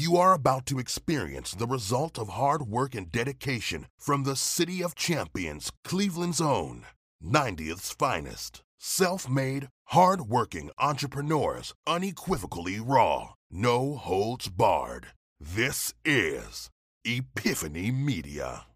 [0.00, 4.80] You are about to experience the result of hard work and dedication from the City
[4.80, 6.86] of Champions, Cleveland's own
[7.20, 8.62] 90th's finest.
[8.78, 15.08] Self made, hard working entrepreneurs, unequivocally raw, no holds barred.
[15.40, 16.70] This is
[17.04, 18.66] Epiphany Media.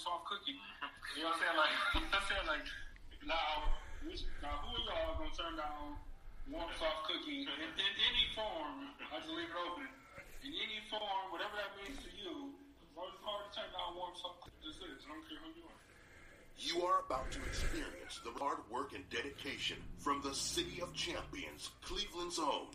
[0.00, 0.56] Soft cookie.
[1.18, 1.58] You know what I'm saying?
[1.58, 2.46] Like, you know I'm saying?
[2.46, 2.66] Like,
[3.26, 3.48] now,
[4.06, 5.98] which, now who of y'all gonna turn down
[6.46, 8.94] warm, soft cookie in, in any form?
[9.10, 9.90] I just leave it open.
[10.46, 12.54] In any form, whatever that means to you.
[12.54, 15.02] As long as it's hard to turn down warm, soft cookie, this is.
[15.02, 15.80] I don't care who you are.
[16.62, 21.74] You are about to experience the hard work and dedication from the City of Champions,
[21.82, 22.70] Cleveland's own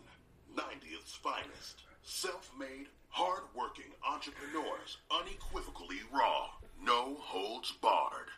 [0.52, 1.88] 90th's finest.
[2.04, 8.28] Self made, hard working entrepreneurs, unequivocally raw, no holds barred.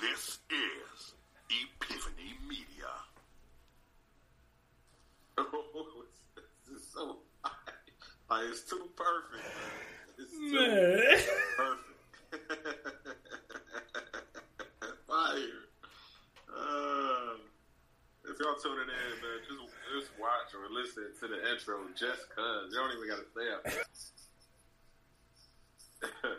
[0.00, 1.14] This is
[1.50, 2.92] Epiphany Media.
[6.66, 7.18] this is so
[8.28, 9.44] like it's too perfect.
[10.18, 11.00] It's too Man.
[11.56, 11.96] perfect.
[15.06, 15.62] Fire.
[16.50, 17.36] Uh,
[18.24, 19.60] if y'all tuning in, man, just
[19.94, 22.72] just watch or listen to the intro just cause.
[22.72, 23.62] You don't even gotta stay up.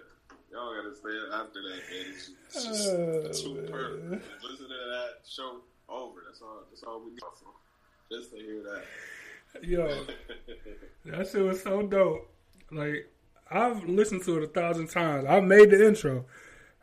[0.52, 2.14] y'all gotta stay up after that, man.
[2.14, 4.22] It's just Oh, too man.
[4.44, 6.24] listen to that show over.
[6.28, 6.64] That's all.
[6.70, 7.20] That's all we need.
[8.12, 8.84] Just to hear that.
[9.64, 10.06] Yo,
[11.06, 12.30] that shit was so dope.
[12.72, 13.10] Like,
[13.50, 15.26] I've listened to it a thousand times.
[15.28, 16.26] I made the intro,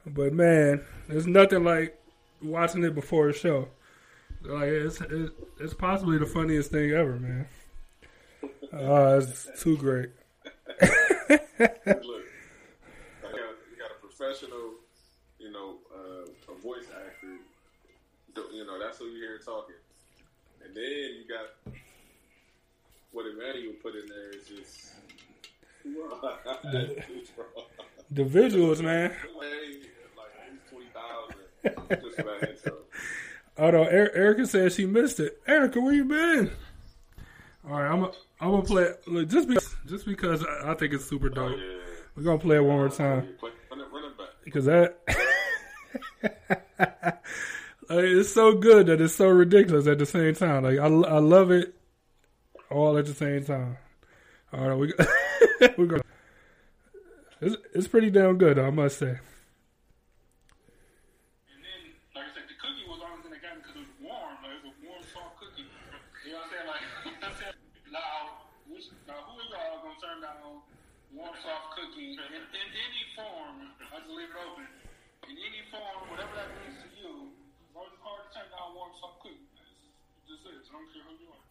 [0.06, 1.98] but man, there's nothing like
[2.42, 3.68] watching it before a show.
[4.42, 7.46] Like, it's it's, it's possibly the funniest thing ever, man.
[8.72, 10.10] Uh, it's too great.
[10.80, 10.90] Look,
[11.30, 11.36] you
[11.68, 11.80] got,
[13.22, 14.74] you got a professional,
[15.38, 17.38] you know, uh, a voice actor.
[18.52, 19.74] You know, that's who you hear talking.
[20.64, 21.74] And then you got
[23.12, 24.90] what Emmanuel put in there is just.
[28.10, 29.10] The visuals, man.
[29.10, 32.72] like at least twenty thousand just for that intro.
[33.58, 35.40] Although er- Erica said she missed it.
[35.46, 36.50] Erica, where you been?
[37.68, 38.88] All right, I'm a, I'm gonna play.
[39.06, 41.58] Look, just because just because I, I think it's super Oh, dope.
[41.58, 41.64] yeah.
[42.16, 43.28] We're gonna play it one more time.
[43.38, 44.28] Play- Run it, run it back.
[44.44, 44.98] Because that
[47.88, 50.64] like, it's so good that it's so ridiculous at the same time.
[50.64, 51.74] Like I, I love it
[52.70, 53.76] all at the same time.
[54.52, 54.92] All right, we
[55.78, 56.00] we go.
[57.40, 59.10] It's it's pretty damn good, I must say.
[59.10, 59.18] And
[61.58, 63.84] then, like I said, the cookie was the only thing that got me because it
[63.84, 64.38] was warm.
[64.40, 65.66] Like, it was a warm, soft cookie.
[66.24, 66.68] You know what I'm saying?
[66.70, 67.58] Like, you know what I'm saying?
[67.90, 70.62] Now, which, now who of y'all gonna turn down
[71.12, 73.74] warm, soft cookie in, in any form?
[73.90, 74.68] I just leave it open.
[75.28, 77.32] In any form, whatever that means to you.
[77.32, 79.40] As long as it's hard to turn down warm, soft cookie.
[79.40, 80.68] It just is.
[80.68, 81.44] I don't care who you are.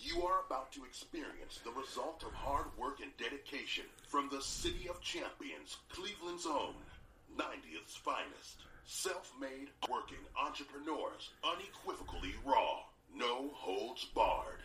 [0.00, 4.88] You are about to experience the result of hard work and dedication from the City
[4.88, 6.76] of Champions, Cleveland's own
[7.36, 8.64] 90th's finest.
[8.84, 12.80] Self made, working entrepreneurs, unequivocally raw,
[13.14, 14.60] no holds barred.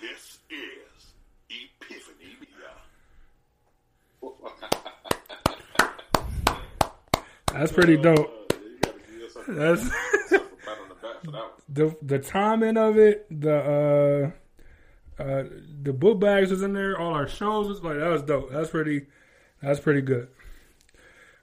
[0.00, 1.12] This is
[1.50, 2.72] Epiphany Media.
[7.58, 8.52] That's pretty dope.
[8.52, 11.96] Uh, you gotta give yourself That's the back for that one.
[12.02, 13.26] the timing of it.
[13.30, 14.32] The
[15.18, 15.44] uh, uh,
[15.82, 16.96] the book bags was in there.
[16.96, 18.52] All our shows was like that was dope.
[18.52, 19.06] That's pretty.
[19.60, 20.28] That's pretty good.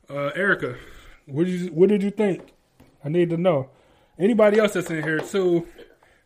[0.09, 0.77] Uh, Erica,
[1.25, 2.47] what did you what did you think?
[3.03, 3.69] I need to know.
[4.17, 5.67] Anybody else that's in here too?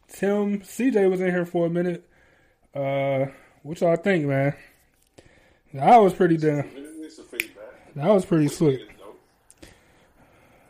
[0.08, 2.08] Tim, CJ was in here for a minute.
[2.76, 3.26] Uh,
[3.64, 4.54] what y'all think, man?
[5.74, 6.70] That was pretty damn.
[6.76, 7.94] It's a feedback.
[7.96, 8.82] That was pretty slick.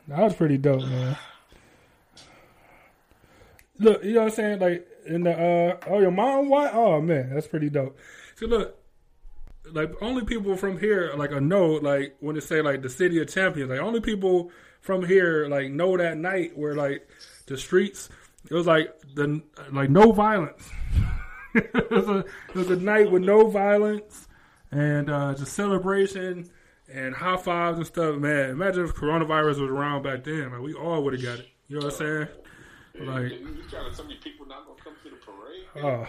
[0.10, 1.16] That was pretty dope, man.
[3.78, 4.60] Look, you know what I'm saying?
[4.60, 6.74] Like in the uh oh your mom what?
[6.74, 7.98] Oh man, that's pretty dope.
[8.36, 8.76] See look,
[9.72, 13.22] like only people from here like I know like when they say like the city
[13.22, 14.52] of champions, like only people
[14.82, 17.08] from here like know that night where like
[17.46, 18.10] the streets
[18.50, 20.68] it was like the like no violence.
[21.54, 24.28] it, was a, it was a night with no violence
[24.72, 26.50] and uh just celebration
[26.94, 28.18] and high fives and stuff.
[28.18, 30.51] Man, imagine if coronavirus was around back then.
[30.51, 31.47] Like we all would have got it.
[31.68, 32.27] You know what I'm saying?
[33.07, 35.86] Like, You, you trying to tell me people not gonna come to the parade?
[35.86, 36.07] oh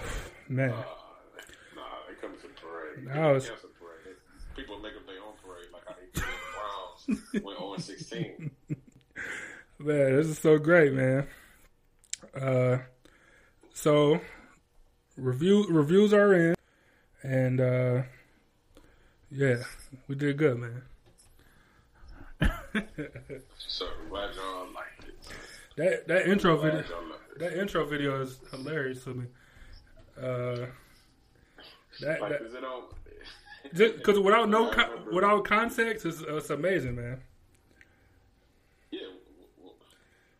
[0.49, 0.75] man, Uh,
[1.77, 3.07] nah, they come to the parade.
[3.13, 4.17] Cancel the parade.
[4.57, 8.51] People make up their on parade like how they did the Browns went 0 16.
[9.79, 11.27] Man, this is so great, man.
[12.39, 12.79] Uh,
[13.73, 14.21] so
[15.17, 16.55] review reviews are in,
[17.23, 18.03] and uh,
[19.31, 19.57] yeah,
[20.09, 20.83] we did good, man.
[23.59, 25.15] So glad y'all liked it.
[25.77, 27.39] That that intro video, Glad y'all liked it.
[27.41, 29.25] that intro video is hilarious to me.
[30.19, 30.67] Uh,
[32.01, 32.83] that, Like, that is it on?
[33.75, 37.21] because without no con- without context, it's, it's amazing, man.
[38.91, 39.01] Yeah.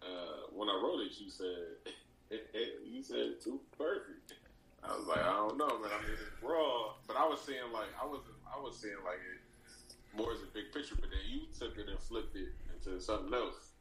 [0.03, 0.07] Uh,
[0.53, 1.93] when I wrote it, you said
[2.87, 4.35] you said it too perfect.
[4.83, 5.91] I was like, I don't know, man.
[5.93, 8.21] I mean, it's raw, but I was saying like I was
[8.55, 9.41] I was saying like it
[10.17, 13.33] more as a big picture, but then you took it and flipped it into something
[13.33, 13.73] else.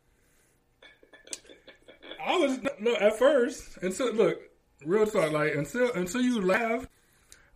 [2.25, 4.39] I was look at first until look
[4.85, 6.87] real talk like until until you laugh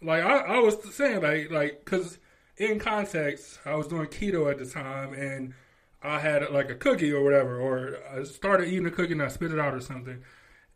[0.01, 2.17] like I, I was saying like like because
[2.57, 5.53] in context I was doing keto at the time and
[6.01, 9.29] I had like a cookie or whatever or I started eating a cookie and I
[9.29, 10.21] spit it out or something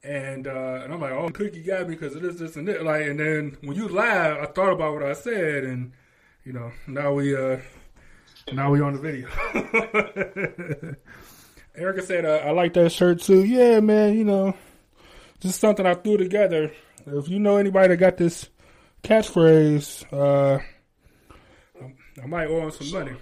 [0.03, 2.81] and uh, and I'm like oh cookie got me because of this this and this
[2.81, 5.91] like and then when you laugh I thought about what I said and
[6.47, 7.57] you know now we uh
[8.53, 9.27] now we on the video.
[11.75, 13.43] Erica said, uh, I like that shirt too.
[13.43, 14.55] Yeah, man, you know,
[15.41, 16.71] just something I threw together.
[17.05, 18.47] If you know anybody that got this
[19.03, 20.59] catchphrase, uh,
[22.23, 23.17] I might owe him some money.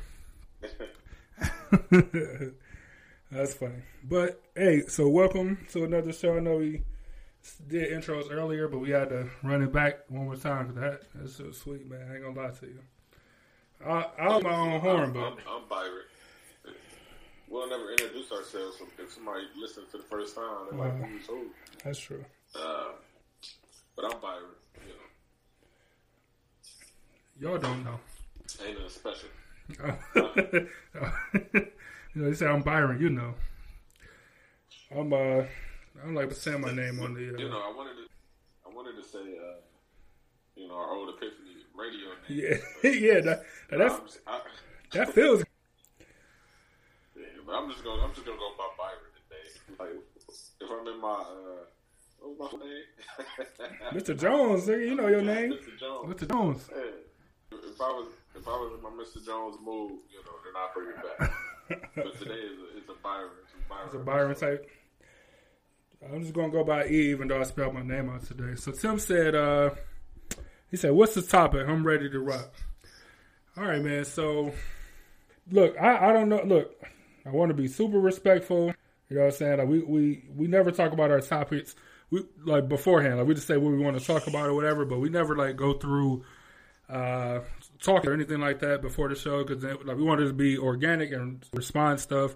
[3.31, 3.81] That's funny.
[4.03, 6.37] But hey, so welcome to another show.
[6.37, 6.83] I know we
[7.67, 11.37] did intros earlier, but we had to run it back one more time that, that's
[11.37, 12.07] so sweet, man.
[12.07, 12.81] I ain't gonna lie to you.
[13.83, 16.03] I, I'll my own horn, but I'm, I'm Byron.
[17.47, 18.77] We'll never introduce ourselves.
[18.99, 21.47] If somebody listens for the first time, they're like, "Who's who?"
[21.83, 22.23] that's true.
[22.55, 22.91] Uh,
[23.95, 24.43] but I'm Byron.
[27.39, 27.91] You Y'all don't know.
[27.91, 27.99] know,
[28.65, 29.29] ain't nothing special.
[32.13, 32.99] you know, they say I'm Byron.
[33.01, 33.33] You know,
[34.91, 37.35] I'm uh, I don't like to say my name on the.
[37.35, 38.07] Uh, You know, I wanted to,
[38.65, 39.59] I wanted to say, uh,
[40.55, 42.59] you know, our old Epiphany radio name.
[42.83, 44.39] yeah, yeah, that But that's, I'm just, I,
[44.93, 45.43] that feels.
[47.17, 49.45] yeah, but I'm just gonna, I'm just gonna go by Byron today.
[49.79, 50.03] Like,
[50.61, 51.65] if I'm in my, uh,
[52.19, 53.93] what was my name?
[54.01, 54.19] Mr.
[54.19, 55.79] Jones, nigga, you know your name, Mr.
[55.79, 56.13] Jones.
[56.13, 56.29] Mr.
[56.31, 56.69] Jones.
[56.75, 56.83] Yeah.
[57.51, 59.25] If I was, if I was in my Mr.
[59.25, 61.31] Jones mood, you know, then I bring it back.
[61.95, 63.29] but today is a, it's a Byron.
[63.43, 63.85] It's a Byron.
[63.87, 64.69] It's a Byron type.
[66.13, 68.55] I'm just gonna go by E, even though I spelled my name out today.
[68.55, 69.71] So Tim said, uh,
[70.69, 71.67] he said, "What's the topic?
[71.67, 72.53] I'm ready to rock."
[73.57, 74.05] All right, man.
[74.05, 74.53] So,
[75.51, 76.43] look, I, I don't know.
[76.43, 76.83] Look,
[77.25, 78.73] I want to be super respectful.
[79.09, 79.57] You know what I'm saying?
[79.59, 81.75] Like we we we never talk about our topics.
[82.09, 83.17] We like beforehand.
[83.17, 84.85] Like we just say what we want to talk about or whatever.
[84.85, 86.23] But we never like go through
[86.89, 87.39] uh
[87.81, 91.11] talking or anything like that before the show because like we wanted to be organic
[91.11, 92.35] and respond stuff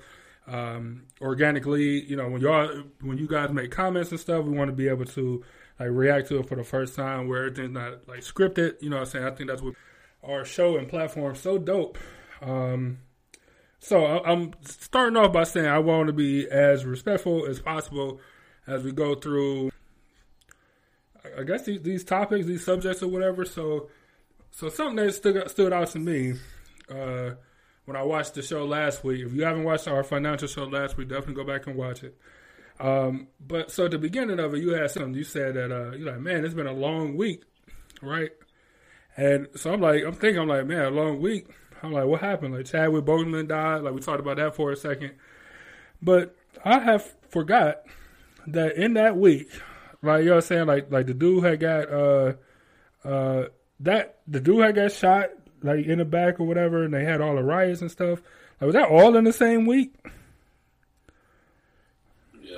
[0.52, 2.04] um, organically.
[2.04, 4.88] You know, when y'all when you guys make comments and stuff, we want to be
[4.88, 5.44] able to
[5.80, 8.82] like react to it for the first time where everything's not like scripted.
[8.82, 9.26] You know what I'm saying?
[9.26, 9.76] I think that's what
[10.24, 11.98] our show and platform so dope.
[12.42, 13.00] Um,
[13.80, 18.20] so I'm starting off by saying I want to be as respectful as possible
[18.68, 19.72] as we go through.
[21.24, 23.46] I- I guess these, these topics, these subjects, or whatever.
[23.46, 23.90] So,
[24.52, 26.34] so something that stood stood out to me
[26.90, 27.32] uh,
[27.86, 29.26] when I watched the show last week.
[29.26, 32.18] If you haven't watched our financial show last week, definitely go back and watch it.
[32.80, 35.14] Um, but so at the beginning of it, you had something.
[35.14, 37.44] You said that uh, you're like, man, it's been a long week,
[38.02, 38.32] right?
[39.18, 41.48] And so I'm like, I'm thinking, I'm like, man, a long week.
[41.84, 42.54] I'm like, what happened?
[42.56, 43.82] Like Chadwick Boseman died.
[43.82, 45.12] Like we talked about that for a second.
[46.02, 47.82] But I have forgot
[48.48, 49.50] that in that week,
[50.02, 52.34] like you know what I'm saying, like like the dude had got uh
[53.04, 53.46] uh
[53.82, 55.30] that the dude had got shot
[55.62, 58.22] like in the back or whatever, and they had all the riots and stuff.
[58.60, 59.94] Like was that all in the same week?
[62.42, 62.56] Yeah.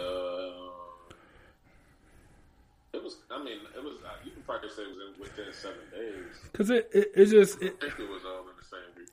[2.94, 3.18] It was.
[3.32, 3.96] I mean, it was.
[4.06, 6.51] uh, You can probably say it was in, within seven days.
[6.62, 9.08] Cause it it, it just it, I think it was all in the same week.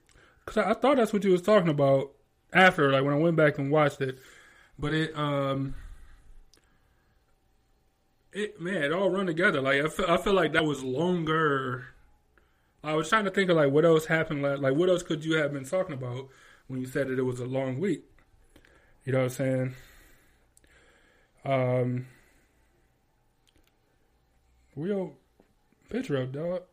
[0.44, 2.10] Cause I, I thought that's what you was talking about
[2.52, 4.18] after, like when I went back and watched it.
[4.78, 5.74] But it, um,
[8.34, 9.62] it man, it all run together.
[9.62, 11.86] Like I feel, I feel like that was longer.
[12.84, 14.42] I was trying to think of like what else happened.
[14.42, 16.28] Like, like what else could you have been talking about
[16.66, 18.04] when you said that it was a long week?
[19.06, 19.74] You know what I'm saying?
[21.46, 22.06] Um,
[24.76, 25.14] real
[25.88, 26.64] picture up, dog.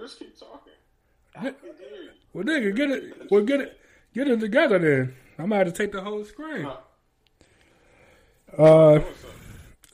[0.00, 0.72] Let's keep talking.
[1.34, 1.40] Yeah.
[1.42, 2.10] I you.
[2.32, 3.30] Well, nigga, get it.
[3.30, 3.80] Well, get it.
[4.14, 5.14] Get it together then.
[5.38, 6.66] I'm gonna have to take the whole screen.
[8.58, 9.00] Uh,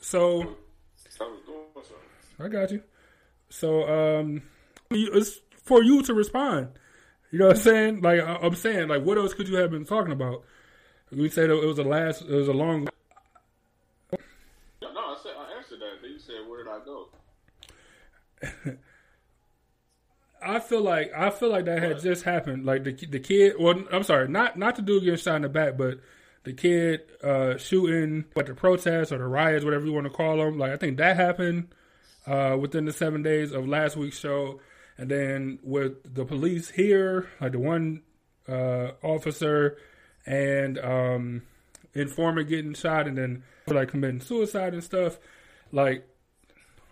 [0.01, 1.95] so I was doing something.
[2.39, 2.81] I got you.
[3.49, 4.41] So um,
[4.89, 6.69] it's for you to respond.
[7.31, 8.01] You know what I'm saying?
[8.01, 10.43] Like I'm saying, like what else could you have been talking about?
[11.11, 12.89] We said it was a last, it was a long.
[14.81, 16.01] No, no, I said I answered that.
[16.01, 17.09] Then you said, "Where did I go?"
[20.47, 22.65] I feel like I feel like that had just happened.
[22.65, 23.53] Like the the kid.
[23.59, 25.99] Well, I'm sorry, not not the dude getting shot in the back, but
[26.43, 30.37] the kid uh, shooting what the protests or the riots, whatever you want to call
[30.37, 30.57] them.
[30.57, 31.67] Like I think that happened
[32.25, 34.61] uh, within the seven days of last week's show,
[34.97, 38.03] and then with the police here, like the one
[38.47, 39.77] uh, officer
[40.25, 41.41] and um,
[41.93, 45.19] informant getting shot, and then like committing suicide and stuff.
[45.73, 46.07] Like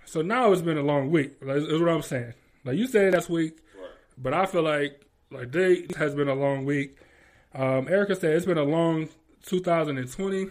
[0.05, 1.35] so now it's been a long week.
[1.41, 2.33] Like, is what I'm saying.
[2.65, 3.89] Like you said that's week, Right.
[4.17, 6.97] but I feel like like they has been a long week.
[7.53, 9.07] Um, Erica said it's been a long
[9.45, 10.47] 2020.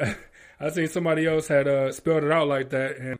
[0.60, 3.18] I seen somebody else had uh, spelled it out like that, and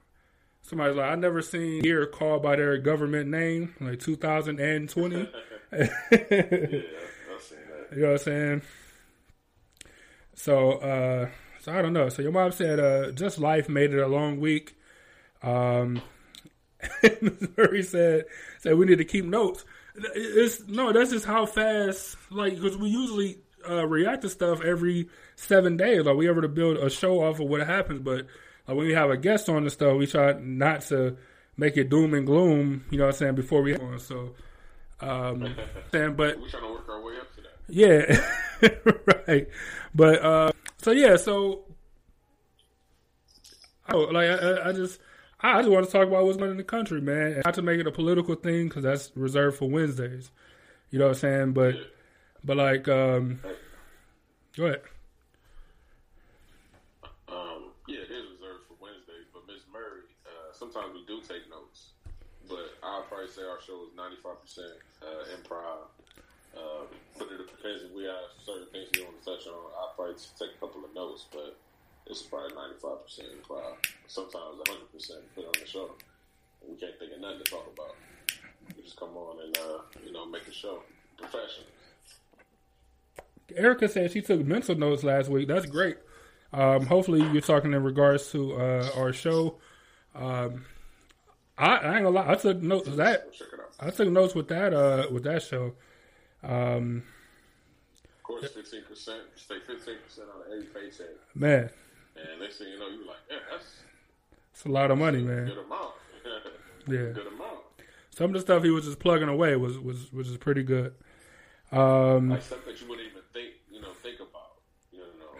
[0.62, 5.28] somebody's like, I never seen year called by their government name like 2020.
[5.72, 7.96] Yeah, I've seen that.
[7.96, 8.62] You know what I'm saying?
[10.34, 11.28] So, uh,
[11.60, 12.08] so I don't know.
[12.08, 14.76] So your mom said, uh, just life made it a long week.
[15.42, 16.00] Um,
[17.20, 17.48] Ms.
[17.56, 18.24] Murray said,
[18.58, 19.64] said we need to keep notes.
[20.14, 25.08] It's no, that's just how fast, like, because we usually uh, react to stuff every
[25.36, 26.04] seven days.
[26.04, 28.26] Like we ever to build a show off of what happens, but
[28.66, 31.16] like when we have a guest on the stuff, we try not to
[31.56, 32.84] make it doom and gloom.
[32.90, 33.34] You know what I'm saying?
[33.34, 34.34] Before we on, so.
[35.00, 35.54] Um,
[35.92, 38.78] saying, but We're trying to work our way up to that.
[39.06, 39.48] yeah, right.
[39.94, 41.64] But uh, so yeah, so
[43.92, 45.00] oh, like I- I just
[45.42, 47.32] I just want to talk about what's going on in the country, man.
[47.32, 50.30] And not to make it a political thing because that's reserved for Wednesdays.
[50.90, 51.52] You know what I'm saying?
[51.52, 51.76] But
[52.44, 53.40] but like, um,
[54.56, 54.82] go ahead.
[57.28, 61.48] Um, yeah, it is reserved for Wednesdays, but Miss Murray, uh, sometimes we do take
[61.48, 61.92] notes.
[62.48, 64.34] But I'll probably say our show is 95%
[65.00, 65.06] uh,
[65.38, 65.88] improv.
[66.56, 69.54] Um, but it depends if we have certain things we want to touch on.
[69.78, 71.56] I'll probably take a couple of notes, but
[72.10, 73.74] it's probably 95% improv.
[74.06, 75.90] Sometimes 100% put on the show.
[76.68, 77.94] We can't think of nothing to talk about.
[78.76, 80.82] We just come on and, uh, you know, make a show.
[81.16, 81.66] Professional.
[83.56, 85.48] Erica said she took mental notes last week.
[85.48, 85.98] That's great.
[86.52, 89.56] Um, hopefully, you're talking in regards to uh, our show.
[90.14, 90.64] Um,
[91.58, 93.32] I, I ain't gonna lie, I took notes that.
[93.32, 93.86] Check it out.
[93.86, 95.74] I took notes with that uh, with that show.
[96.42, 97.02] Um,
[98.16, 98.82] Of course, 15%,
[99.36, 101.06] stay 15% on every paycheck.
[101.34, 101.68] man,
[102.32, 103.64] And next thing you know, you're like, yeah, that's
[104.52, 105.46] it's a lot of money, man.
[105.46, 105.92] good amount.
[106.88, 107.12] Yeah.
[107.12, 107.60] Good amount.
[108.10, 110.94] Some of the stuff he was just plugging away was was was just pretty good.
[111.72, 114.58] Um, Like stuff that you wouldn't even think, you know, think about.
[114.90, 115.38] You know,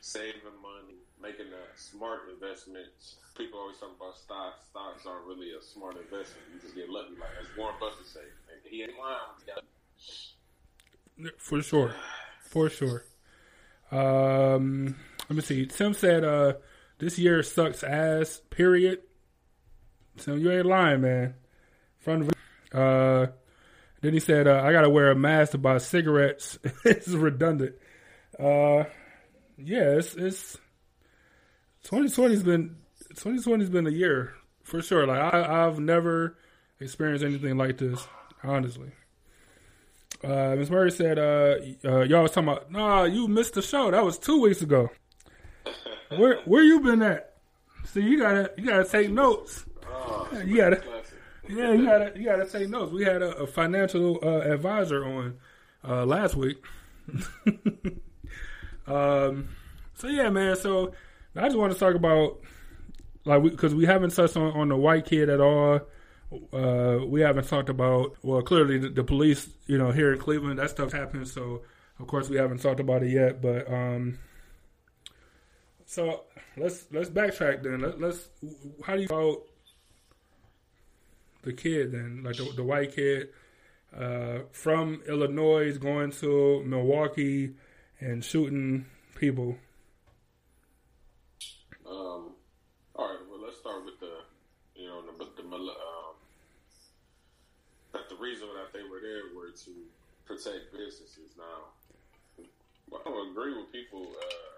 [0.00, 3.16] saving money, making smart investments.
[3.36, 4.66] People always talk about stocks.
[4.70, 6.42] Stocks aren't really a smart investment.
[6.54, 7.10] You just get lucky.
[7.20, 8.20] Like as Warren Buffett say,
[8.64, 11.30] he ain't lying.
[11.38, 11.94] For sure,
[12.40, 13.04] for sure.
[13.90, 14.96] Um,
[15.28, 15.66] let me see.
[15.66, 16.54] Tim said, uh,
[16.98, 19.00] "This year sucks ass." Period.
[20.18, 21.34] Tim, you ain't lying, man.
[21.98, 22.30] Front of
[22.72, 23.26] uh,
[24.00, 27.74] then he said, uh, "I gotta wear a mask to buy cigarettes." it's redundant.
[28.38, 28.84] Uh,
[29.58, 30.58] yeah, it's it's
[31.84, 32.76] 2020's been
[33.14, 35.06] 2020's been a year for sure.
[35.06, 36.36] Like I, I've never
[36.80, 38.06] experienced anything like this,
[38.42, 38.90] honestly.
[40.24, 40.70] Uh, Ms.
[40.70, 43.90] Murray said, uh, uh, y'all was talking about, nah, you missed the show.
[43.90, 44.90] That was two weeks ago.
[46.10, 47.34] Where where you been at?
[47.84, 49.64] See, you gotta you gotta take notes.
[49.88, 50.82] Oh, You gotta
[51.48, 52.92] yeah, you gotta you gotta take notes.
[52.92, 55.38] We had a, a financial uh, advisor on
[55.86, 56.62] uh, last week.
[58.86, 59.48] um,
[59.94, 60.56] so yeah, man.
[60.56, 60.92] So
[61.34, 62.40] I just want to talk about
[63.24, 65.80] like because we, haven't touched on, on the white kid at all.
[66.52, 70.58] Uh, we haven't talked about well, clearly the, the police, you know, here in Cleveland,
[70.58, 71.28] that stuff happened.
[71.28, 71.62] So
[72.00, 73.40] of course we haven't talked about it yet.
[73.40, 74.18] But um,
[75.86, 76.24] so
[76.56, 77.80] let's let's backtrack then.
[77.80, 78.28] Let, let's
[78.84, 79.42] how do you about
[81.42, 83.28] the kid then, like the, the white kid
[83.96, 87.54] uh, from Illinois going to Milwaukee
[88.00, 89.56] and shooting people.
[91.88, 92.34] Um,
[92.94, 93.18] all right.
[93.30, 94.12] Well, let's start with the,
[94.74, 95.70] you know, the, the um,
[97.92, 99.70] that the reason that they were there were to
[100.26, 101.30] protect businesses.
[101.38, 101.70] Now,
[102.92, 104.55] I don't agree with people, uh,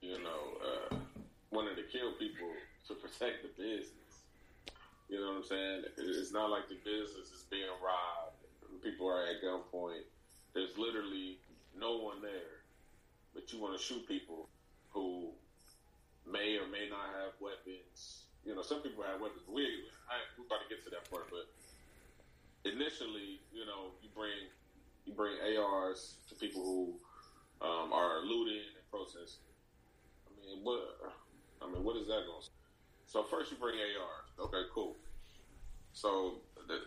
[0.00, 0.94] you know, uh,
[1.50, 2.50] wanting to kill people
[2.86, 3.92] to protect the business.
[5.08, 5.82] You know what I'm saying?
[5.96, 8.36] It's not like the business is being robbed.
[8.82, 10.04] People are at gunpoint.
[10.54, 11.38] There's literally
[11.78, 12.64] no one there,
[13.34, 14.48] but you want to shoot people
[14.90, 15.30] who
[16.30, 18.24] may or may not have weapons.
[18.44, 19.42] You know, some people have weapons.
[19.48, 19.64] We
[20.08, 21.48] I, we're about to get to that part, but
[22.68, 24.52] initially, you know, you bring
[25.06, 29.47] you bring ARs to people who um, are looting and protesting.
[30.62, 30.80] What?
[31.62, 32.42] I mean, what is that going?
[32.42, 32.48] to
[33.06, 34.46] So first you bring AR.
[34.46, 34.96] Okay, cool.
[35.92, 36.78] So the,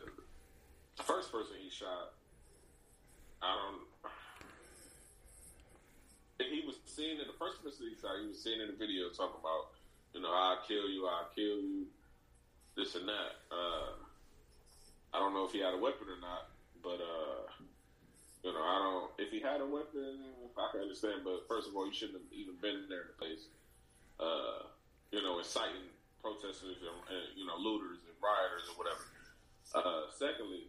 [0.97, 2.13] the first person he shot,
[3.41, 3.81] I don't.
[6.39, 8.17] He was seen in the first person he shot.
[8.21, 9.77] He was seen in the video talking about,
[10.13, 11.85] you know, I'll kill you, I'll kill you,
[12.75, 13.31] this and that.
[13.51, 13.93] Uh,
[15.13, 16.49] I don't know if he had a weapon or not,
[16.81, 17.51] but uh,
[18.43, 19.10] you know, I don't.
[19.17, 20.21] If he had a weapon,
[20.57, 21.21] I can understand.
[21.24, 23.45] But first of all, you shouldn't have even been there in the place.
[24.19, 24.69] Uh,
[25.12, 25.89] you know, inciting
[26.21, 29.03] protesters and, and you know looters and rioters or whatever.
[29.74, 30.67] Uh, secondly,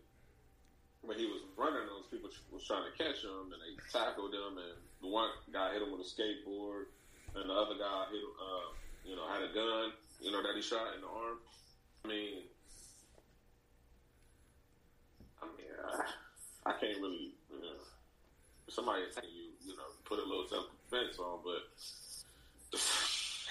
[1.03, 4.57] when he was running, those people was trying to catch him, and they tackled him,
[4.59, 6.87] and the one guy hit him with a skateboard,
[7.35, 8.69] and the other guy hit, uh,
[9.05, 11.39] you know, had a gun, you know, that he shot in the arm.
[12.05, 12.47] I mean,
[15.43, 17.35] I mean, I, I can't really,
[18.73, 21.61] somebody you, you know, put a little self defense on, but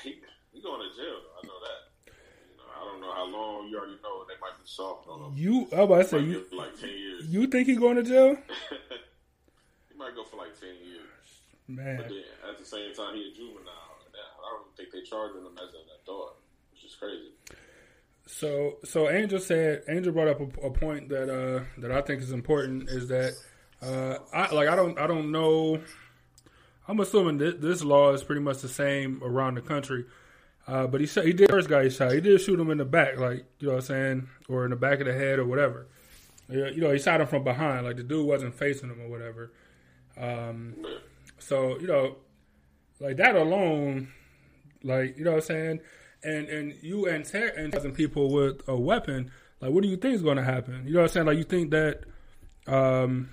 [0.04, 0.18] he
[0.52, 1.22] he going to jail.
[1.22, 1.38] Though.
[1.38, 1.82] I know that.
[2.10, 3.70] You know, I don't know how long.
[3.70, 5.38] You already know they might be soft on him.
[5.38, 7.28] You, I was about to say, you, like ten years.
[7.28, 8.36] you think he going to jail?
[9.90, 11.08] he might go for like ten years.
[11.68, 14.02] Man, But then at the same time, he a juvenile.
[14.06, 16.38] And I don't think they charging him as an adult,
[16.74, 17.32] which is crazy.
[18.26, 22.22] So, so Angel said, Angel brought up a, a point that uh, that I think
[22.22, 23.36] is important is that
[23.82, 25.82] uh, I like I don't I don't know.
[26.88, 30.06] I'm assuming this, this law is pretty much the same around the country.
[30.68, 32.12] Uh, but he said he did first guy he shot.
[32.12, 34.72] He did shoot him in the back, like you know what I'm saying, or in
[34.72, 35.88] the back of the head or whatever.
[36.50, 39.54] You know, he shot him from behind, like the dude wasn't facing him or whatever.
[40.18, 40.76] Um,
[41.40, 42.18] so you know,
[43.00, 44.10] like that alone,
[44.84, 45.80] like you know what I'm saying,
[46.24, 50.22] and and you inter- antagonizing people with a weapon, like what do you think is
[50.22, 50.84] going to happen?
[50.86, 51.26] You know what I'm saying?
[51.26, 52.04] Like you think that.
[52.68, 53.30] Um,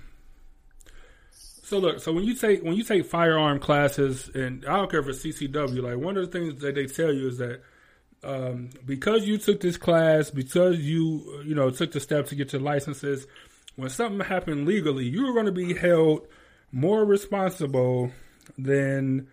[1.69, 5.01] so look, so when you take when you take firearm classes, and I don't care
[5.01, 7.61] if it's CCW, like one of the things that they tell you is that
[8.23, 12.53] um, because you took this class, because you you know took the steps to get
[12.53, 13.27] your licenses,
[13.75, 16.27] when something happened legally, you're going to be held
[16.71, 18.11] more responsible
[18.57, 19.27] than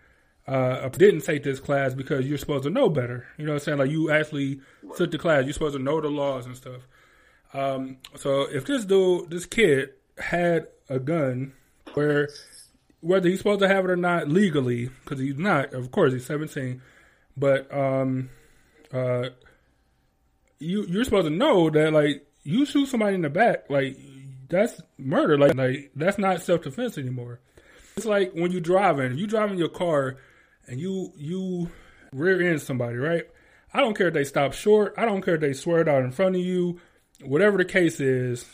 [0.47, 3.25] uh, didn't take this class because you're supposed to know better.
[3.39, 3.77] You know what I'm saying?
[3.79, 4.61] Like you actually
[4.95, 6.87] took the class, you're supposed to know the laws and stuff.
[7.51, 11.53] Um, so if this dude, this kid, had a gun,
[11.97, 12.29] where
[13.01, 16.27] whether he's supposed to have it or not legally, because he's not, of course, he's
[16.27, 16.79] 17,
[17.35, 18.29] but um,
[18.93, 19.29] uh,
[20.59, 23.97] you you're supposed to know that like you shoot somebody in the back, like
[24.47, 25.39] that's murder.
[25.39, 27.39] Like like that's not self defense anymore.
[27.95, 30.17] It's like when you're driving, you driving your car
[30.67, 31.71] and you you
[32.13, 33.23] rear end somebody, right?
[33.73, 34.93] I don't care if they stop short.
[34.97, 36.79] I don't care if they swear it out in front of you.
[37.21, 38.45] Whatever the case is,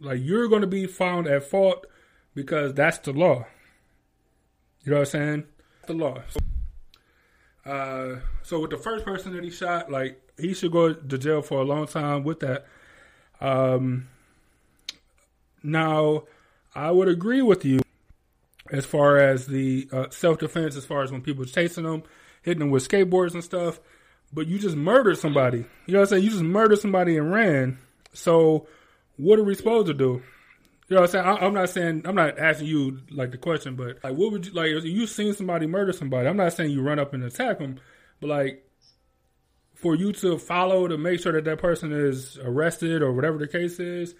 [0.00, 1.86] like you're going to be found at fault
[2.38, 3.44] because that's the law.
[4.84, 5.44] You know what I'm saying?
[5.88, 6.22] The law.
[7.66, 11.42] Uh, so with the first person that he shot, like he should go to jail
[11.42, 12.66] for a long time with that.
[13.40, 14.08] Um,
[15.64, 16.24] now,
[16.76, 17.80] I would agree with you
[18.70, 22.04] as far as the uh, self defense, as far as when people chasing them,
[22.42, 23.80] hitting them with skateboards and stuff.
[24.32, 25.64] But you just murdered somebody.
[25.86, 26.22] You know what I'm saying?
[26.22, 27.78] You just murdered somebody and ran.
[28.12, 28.68] So,
[29.16, 30.22] what are we supposed to do?
[30.88, 31.26] You know what I'm saying?
[31.26, 34.46] I, I'm not saying I'm not asking you like the question, but like, what would
[34.46, 34.70] you like?
[34.70, 37.78] If you seen somebody murder somebody, I'm not saying you run up and attack them,
[38.20, 38.64] but like,
[39.74, 43.46] for you to follow to make sure that that person is arrested or whatever the
[43.46, 44.14] case is,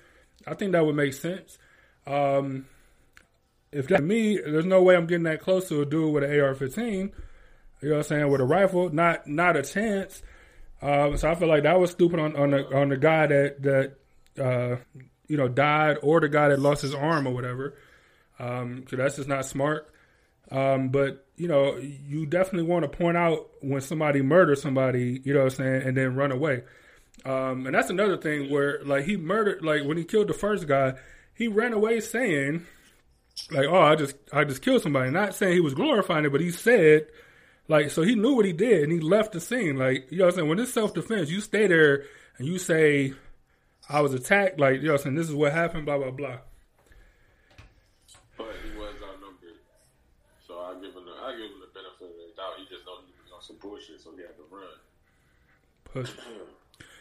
[0.46, 1.58] I think that would make sense.
[2.06, 2.66] Um,
[3.72, 6.30] if that's me, there's no way I'm getting that close to a dude with an
[6.38, 7.12] AR-15.
[7.80, 8.30] You know what I'm saying?
[8.30, 10.22] With a rifle, not not a chance.
[10.82, 13.62] Um, so I feel like that was stupid on on the on the guy that
[13.62, 13.94] that
[14.42, 14.76] uh,
[15.28, 17.74] you know died or the guy that lost his arm or whatever.
[18.38, 19.88] Um, so that's just not smart.
[20.50, 25.34] Um, but you know, you definitely want to point out when somebody murders somebody, you
[25.34, 26.62] know what I'm saying, and then run away.
[27.24, 30.66] Um, and that's another thing where like he murdered like when he killed the first
[30.66, 30.94] guy,
[31.34, 32.66] he ran away saying
[33.50, 36.40] like, "Oh, I just I just killed somebody." Not saying he was glorifying it, but
[36.40, 37.06] he said
[37.68, 39.76] like so he knew what he did and he left the scene.
[39.76, 40.48] Like, you know what I'm saying?
[40.48, 42.04] When it's self defense, you stay there
[42.38, 43.14] and you say
[43.88, 46.10] I was attacked, like, you know what I'm saying, this is what happened, blah blah
[46.10, 46.38] blah.
[48.36, 49.64] But he was outnumbered,
[50.46, 52.60] so I give him the I give him the benefit of the doubt.
[52.60, 54.76] He just know he was on some bullshit, so he had to run.
[55.84, 56.12] Push.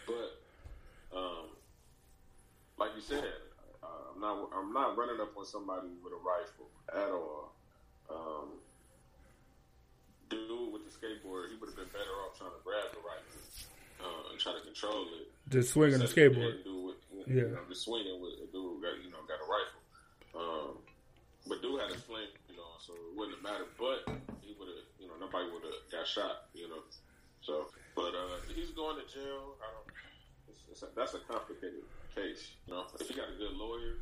[0.07, 0.39] But
[1.11, 1.51] um,
[2.79, 3.27] like you said,
[3.83, 7.51] uh, I'm not I'm not running up on somebody with a rifle at all.
[8.07, 8.63] Um,
[10.29, 13.35] dude with the skateboard, he would have been better off trying to grab the rifle
[14.01, 15.27] uh, and try to control it.
[15.49, 16.63] Just swinging the skateboard.
[16.65, 17.47] with, Yeah.
[17.47, 19.81] you know, just swinging with a dude who got you know got a rifle.
[20.37, 20.71] Um,
[21.47, 23.71] but dude had a flame, you know, so it wouldn't have mattered.
[23.79, 24.03] But
[24.43, 26.83] he would have, you know, nobody would have got shot, you know.
[27.41, 29.55] So, but uh, he's going to jail.
[29.63, 29.87] I don't.
[30.51, 31.83] It's, it's a, that's a complicated
[32.13, 32.83] case, you know.
[32.99, 33.95] If you got a good lawyer,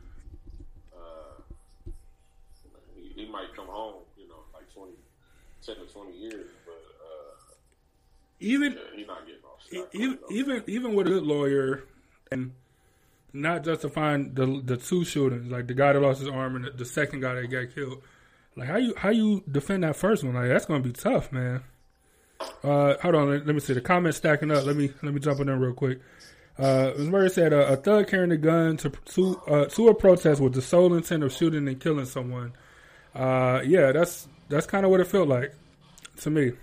[0.95, 1.37] uh,
[2.95, 4.91] he, he might come home, you know, like 20,
[5.65, 6.81] 10 or twenty years, but
[8.39, 9.61] Even yeah, he's not getting off.
[9.61, 11.83] Scot even even even with a good lawyer
[12.31, 12.51] and
[13.33, 16.71] not justifying the the two shootings, like the guy that lost his arm and the,
[16.71, 18.01] the second guy that got killed.
[18.55, 20.33] Like how you how you defend that first one?
[20.33, 21.63] Like that's gonna be tough, man.
[22.63, 24.65] Uh, hold on, let, let me see the comments stacking up.
[24.65, 25.99] Let me let me jump in there real quick.
[26.57, 27.09] Uh, Ms.
[27.09, 30.53] Murray said uh, a thug carrying a gun to to uh, to a protest with
[30.53, 32.53] the sole intent of shooting and killing someone.
[33.13, 35.53] Uh, yeah, that's that's kind of what it felt like
[36.21, 36.53] to me.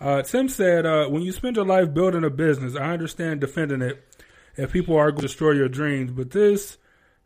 [0.00, 3.82] Uh, Tim said, uh, when you spend your life building a business, I understand defending
[3.82, 4.04] it
[4.56, 6.78] if people are going to destroy your dreams, but this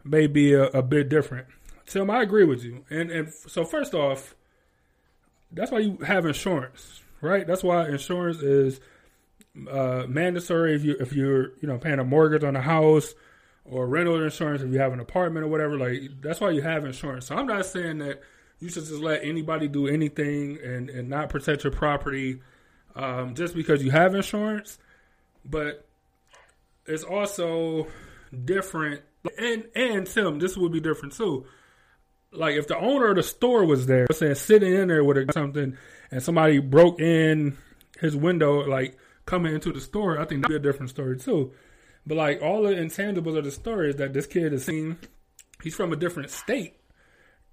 [0.05, 1.47] may be a, a bit different.
[1.87, 2.85] Tim, I agree with you.
[2.89, 4.35] And, and so, first off,
[5.51, 7.47] that's why you have insurance, right?
[7.47, 8.81] That's why insurance is
[9.71, 13.15] uh, mandatory if you if you're you know paying a mortgage on a house
[13.65, 15.77] or rental insurance if you have an apartment or whatever.
[15.77, 17.27] Like that's why you have insurance.
[17.27, 18.23] So I'm not saying that
[18.61, 22.41] you should just let anybody do anything and and not protect your property
[22.95, 24.79] um, just because you have insurance.
[25.45, 25.87] But
[26.87, 27.89] it's also
[28.45, 29.03] different.
[29.39, 31.47] And and Tim, this would be different too.
[32.33, 35.77] Like if the owner of the store was there, saying sitting in there with something,
[36.11, 37.57] and somebody broke in
[38.01, 41.53] his window, like coming into the store, I think that'd be a different story too.
[42.07, 44.99] But like all the intangibles of the story is that this kid is seen.
[45.63, 46.75] He's from a different state.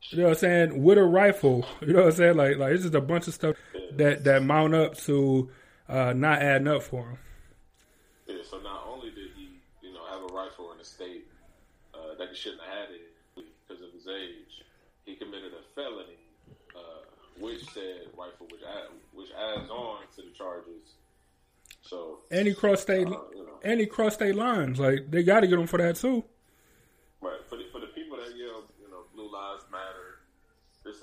[0.10, 0.84] You know what I'm saying?
[0.84, 1.66] With a rifle.
[1.82, 2.38] You know what I'm saying?
[2.38, 3.56] Like like it's just a bunch of stuff
[3.94, 5.50] that that mount up to
[5.88, 7.18] uh, not adding up for him.
[8.28, 9.50] Yeah, so not only did he,
[9.82, 11.26] you know, have a rifle in a state
[11.94, 14.64] uh, that he shouldn't have had it because of his age,
[15.06, 16.20] he committed a felony,
[16.76, 16.80] uh,
[17.40, 20.94] which said rifle, which add, which adds on to the charges.
[21.82, 24.80] So, And he crossed state uh, you know, and he crossed state lines.
[24.80, 26.24] Like they got to get him for that too.
[27.22, 30.20] right for the for the people that yell, you know, blue lives matter,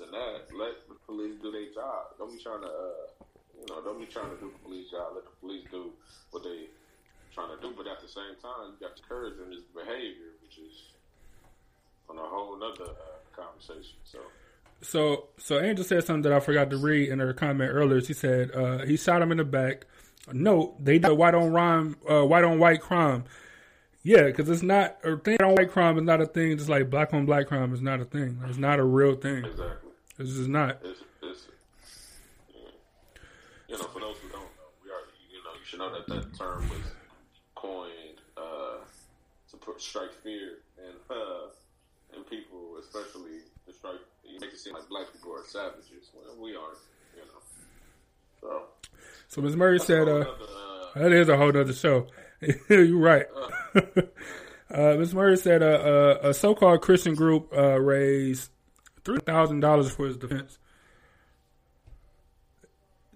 [0.07, 0.57] this and that.
[0.57, 2.17] Let the police do their job.
[2.17, 3.25] Don't be trying to, uh,
[3.59, 5.13] you know, don't be trying to do the police job.
[5.15, 5.91] Let the police do
[6.31, 6.67] what they
[7.33, 7.73] trying to do.
[7.75, 10.73] But at the same time, you got to encourage them this behavior, which is
[12.09, 13.97] on a whole other uh, conversation.
[14.03, 14.19] So.
[14.81, 17.99] So so Angel said something that I forgot to read in her comment earlier.
[17.99, 19.85] She said uh, he shot him in the back.
[20.31, 23.23] No, they did white on rhyme, uh, white on white crime.
[24.03, 25.37] Yeah, because it's not a thing.
[25.39, 26.57] White on white crime is not a thing.
[26.57, 28.39] Just like black on black crime is not a thing.
[28.47, 29.45] It's not a real thing.
[29.45, 29.86] Exactly.
[30.19, 30.79] It's is not.
[30.83, 31.47] It's, it's.
[33.67, 36.07] You know, for those who don't know, we are, you know, you should know that
[36.07, 36.79] that term was
[37.55, 38.79] coined uh,
[39.51, 43.99] to put, strike fear and uh, in people, especially to strike.
[44.23, 46.09] You make it seem like black people are savages.
[46.13, 46.77] Well, we aren't.
[47.15, 47.41] You know.
[48.41, 48.61] So.
[49.27, 49.55] So Ms.
[49.55, 50.25] Murray said, uh, uh,
[50.95, 52.07] That is a whole other show.
[52.69, 53.25] You're right.
[53.75, 53.81] uh,
[54.97, 55.13] Ms.
[55.13, 58.51] Murray said uh, uh, a so-called Christian group uh, raised
[59.07, 60.59] three thousand dollars for his defense.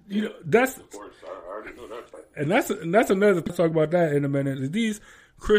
[0.08, 2.06] You know that's course, I, I already know that.
[2.38, 3.41] And that's and that's another.
[3.41, 4.71] We'll talk about that in a minute.
[4.71, 5.01] These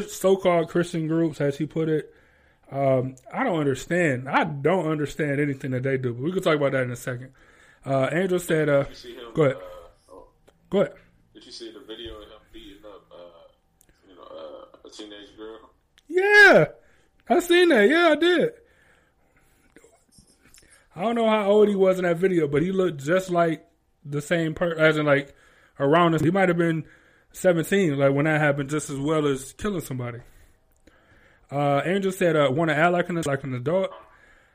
[0.08, 2.14] so-called Christian groups, as he put it,
[2.70, 4.26] um, I don't understand.
[4.26, 6.14] I don't understand anything that they do.
[6.14, 7.32] But we can talk about that in a second.
[7.84, 9.34] Uh, Angel said, uh, him.
[9.34, 10.28] "Go ahead, Uh, oh,
[10.70, 10.94] go ahead."
[11.34, 13.52] did you see the video of him beating up, uh,
[14.08, 15.58] you know, uh, a teenage girl?
[16.08, 16.66] Yeah,
[17.28, 17.86] I seen that.
[17.86, 18.52] Yeah, I did.
[20.94, 23.66] I don't know how old he was in that video, but he looked just like
[24.04, 25.34] the same person, as in like
[25.80, 26.20] around us.
[26.20, 26.84] He might have been
[27.32, 30.18] seventeen, like when that happened, just as well as killing somebody.
[31.50, 33.90] Uh, Angel said, uh, "Want to act like an like an adult."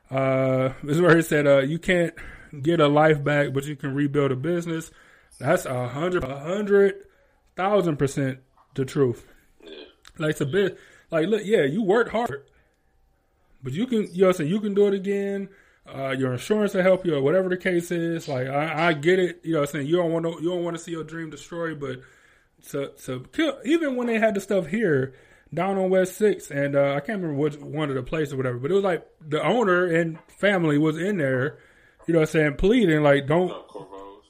[0.10, 2.14] Uh, this is where he said, uh, "You can't
[2.62, 4.92] get a life back, but you can rebuild a business."
[5.40, 6.96] That's a hundred, a hundred
[7.56, 8.40] thousand percent
[8.76, 9.26] the truth.
[9.64, 9.72] Yeah.
[10.18, 10.80] Like it's a bit
[11.12, 12.44] like look, yeah, you worked hard.
[13.62, 15.50] But you can you know what I'm saying, you can do it again.
[15.88, 18.28] Uh, your insurance will help you or whatever the case is.
[18.28, 20.50] Like I, I get it, you know what I'm saying, you don't want to you
[20.50, 22.02] don't want to see your dream destroyed, but
[22.70, 25.14] to to kill even when they had the stuff here
[25.54, 28.38] down on West Six and uh, I can't remember which one of the places or
[28.38, 31.58] whatever, but it was like the owner and family was in there,
[32.06, 33.54] you know what I'm saying, pleading like don't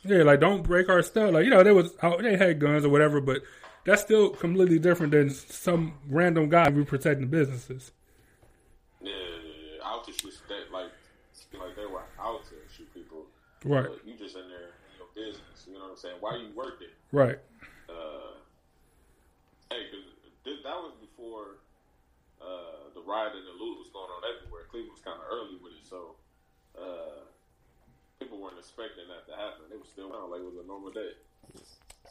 [0.08, 1.34] yeah, like don't break our stuff.
[1.34, 3.42] Like you know, they was out, they had guns or whatever, but
[3.86, 7.92] that's still completely different than some random guy who protecting businesses.
[9.02, 9.90] Yeah, yeah, yeah.
[9.90, 10.92] out to shoot that like
[11.60, 13.26] like they were out to shoot people.
[13.68, 15.66] Right, you just in there in your business.
[15.68, 16.16] You know what I'm saying?
[16.20, 16.88] Why you working?
[17.12, 17.38] right,
[17.90, 18.40] Uh,
[19.72, 20.08] hey, cause
[20.44, 21.60] th- that was before
[22.42, 24.64] uh, the riot and the loot was going on everywhere.
[24.72, 26.16] Cleveland was kind of early with it, so
[26.80, 27.24] uh,
[28.20, 29.68] people weren't expecting that to happen.
[29.70, 31.12] They were still around like it was a normal day.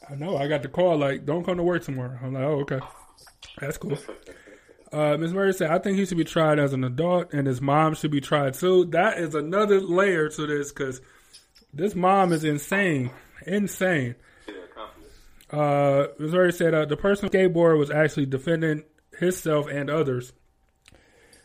[0.09, 0.37] I know.
[0.37, 2.79] I got the call like, "Don't come to work tomorrow." I'm like, "Oh, okay,
[3.59, 3.97] that's cool."
[4.89, 5.33] Uh, Ms.
[5.33, 8.09] Murray said, "I think he should be tried as an adult, and his mom should
[8.09, 11.01] be tried too." That is another layer to this because
[11.77, 13.11] this mom is insane,
[13.45, 14.15] insane.
[15.49, 16.07] Uh.
[16.19, 18.83] Murray said uh, the person on skateboard was actually defending
[19.17, 20.33] himself and others.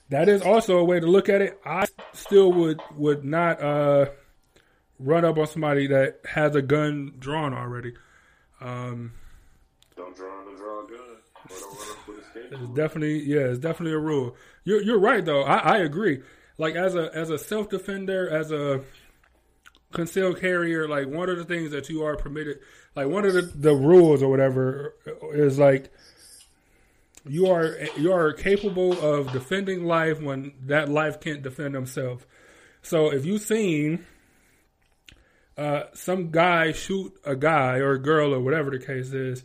[0.09, 1.61] That is also a way to look at it.
[1.64, 4.07] I still would would not uh,
[4.99, 7.95] run up on somebody that has a gun drawn already.
[8.61, 9.12] Um,
[9.97, 10.99] Don't draw on the draw gun.
[10.99, 14.37] Or don't run up with a It's definitely yeah, it's definitely a rule.
[14.64, 15.42] You're you're right though.
[15.42, 16.23] I, I agree.
[16.59, 18.83] Like as a as a self defender, as a
[19.92, 22.59] concealed carrier, like one of the things that you are permitted,
[22.94, 24.94] like one of the, the rules or whatever
[25.33, 25.92] is like
[27.26, 32.24] you are you are capable of defending life when that life can't defend themselves.
[32.83, 34.05] So if you've seen
[35.57, 39.44] uh, some guy shoot a guy or a girl or whatever the case is,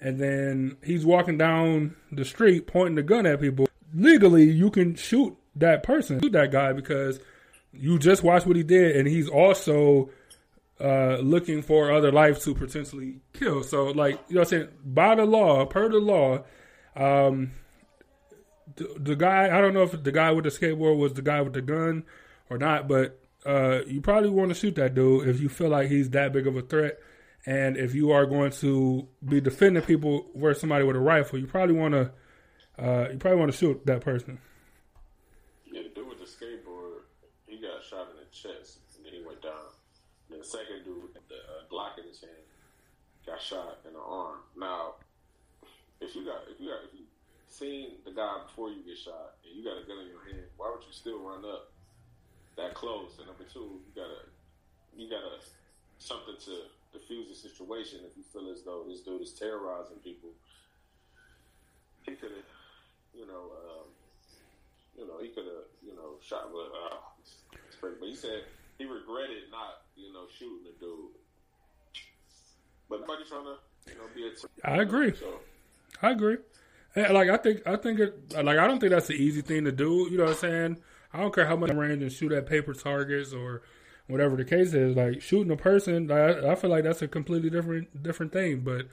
[0.00, 3.66] and then he's walking down the street pointing the gun at people.
[3.94, 7.18] Legally, you can shoot that person, shoot that guy because
[7.78, 10.10] you just watched what he did, and he's also
[10.80, 13.62] uh, looking for other life to potentially kill.
[13.62, 16.44] So, like you know, what I'm saying by the law, per the law,
[16.94, 17.52] um,
[18.76, 21.40] the, the guy I don't know if the guy with the skateboard was the guy
[21.40, 22.04] with the gun
[22.50, 25.88] or not, but uh, you probably want to shoot that dude if you feel like
[25.88, 26.98] he's that big of a threat.
[27.48, 31.46] And if you are going to be defending people versus somebody with a rifle, you
[31.46, 32.10] probably want to
[32.78, 34.38] uh, you probably want to shoot that person.
[35.64, 37.02] Yeah, the dude with the skateboard,
[37.46, 39.72] he got shot in the chest, and then he went down.
[40.30, 42.44] And the second dude the uh, Glock in his hand
[43.24, 44.42] got shot in the arm.
[44.58, 44.98] Now,
[46.00, 47.06] if you got, if you got, if you
[47.48, 50.50] seen the guy before you get shot, and you got a gun in your hand,
[50.56, 51.72] why would you still run up
[52.56, 53.16] that close?
[53.18, 54.28] And number two, you gotta,
[54.96, 55.40] you gotta
[55.98, 58.00] something to defuse the situation.
[58.04, 60.30] If you feel as though this dude is terrorizing people,
[62.02, 62.50] he could have,
[63.14, 63.54] you know.
[63.56, 63.86] Um,
[64.96, 66.72] you know, he could have, you know, shot with.
[66.72, 66.96] Uh,
[67.80, 67.96] crazy.
[68.00, 68.42] But he said
[68.78, 71.10] he regretted not, you know, shooting the dude.
[72.88, 73.56] But nobody trying to,
[73.88, 74.30] you know, be a.
[74.30, 75.14] T- I agree.
[75.14, 75.40] So
[76.02, 76.38] I agree.
[76.94, 79.64] And, like I think I think it like I don't think that's the easy thing
[79.64, 80.08] to do.
[80.10, 80.78] You know what I'm saying?
[81.12, 83.62] I don't care how much range and shoot at paper targets or
[84.06, 84.96] whatever the case is.
[84.96, 88.60] Like shooting a person, like, I, I feel like that's a completely different different thing.
[88.60, 88.86] But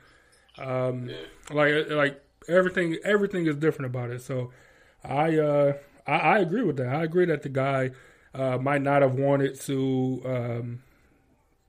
[0.58, 1.16] um, yeah,
[1.52, 4.22] like like everything everything is different about it.
[4.22, 4.52] So
[5.04, 5.74] I uh
[6.08, 6.88] I, I agree with that.
[6.88, 7.92] I agree that the guy
[8.34, 10.84] uh, might not have wanted to um,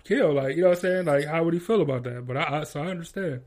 [0.04, 0.34] kill.
[0.34, 1.04] Like you know what I'm saying?
[1.06, 2.26] Like how would he feel about that?
[2.26, 3.42] But I, I so I understand.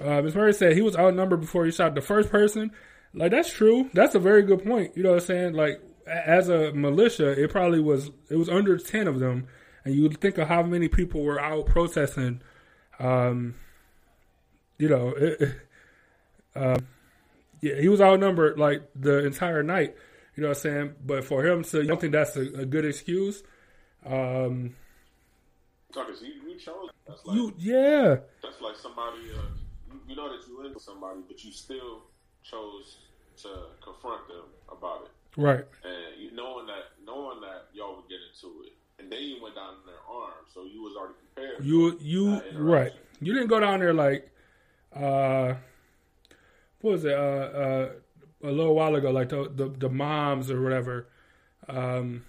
[0.00, 0.34] Uh, Ms.
[0.34, 2.70] Murray said he was outnumbered before he shot the first person.
[3.14, 3.90] Like that's true.
[3.94, 4.96] That's a very good point.
[4.96, 5.54] You know what I'm saying?
[5.54, 9.48] Like as a militia, it probably was it was under ten of them,
[9.84, 12.42] and you think of how many people were out protesting.
[12.98, 13.54] Um,
[14.78, 15.54] you know, it,
[16.54, 16.86] um,
[17.60, 19.96] yeah, he was outnumbered like the entire night.
[20.38, 20.94] You know what I'm saying?
[21.04, 23.42] But for him to, I don't think that's a, a good excuse.
[24.06, 24.76] Um,
[25.88, 26.90] because you, you chose.
[27.08, 29.18] That's like you, yeah, that's like somebody.
[29.36, 29.42] Uh,
[29.90, 32.02] you, you know that you into somebody, but you still
[32.44, 32.98] chose
[33.42, 33.48] to
[33.82, 38.62] confront them about it, right, and you knowing that knowing that y'all would get into
[38.62, 41.64] it, and then you went down in their arms, so you was already prepared.
[41.64, 42.92] you, you, right.
[43.20, 44.30] You didn't go down there like,
[44.94, 45.54] uh,
[46.80, 47.14] what was it?
[47.14, 47.88] Uh, uh,
[48.42, 51.08] a little while ago, like the the, the moms or whatever.
[51.68, 52.24] Um,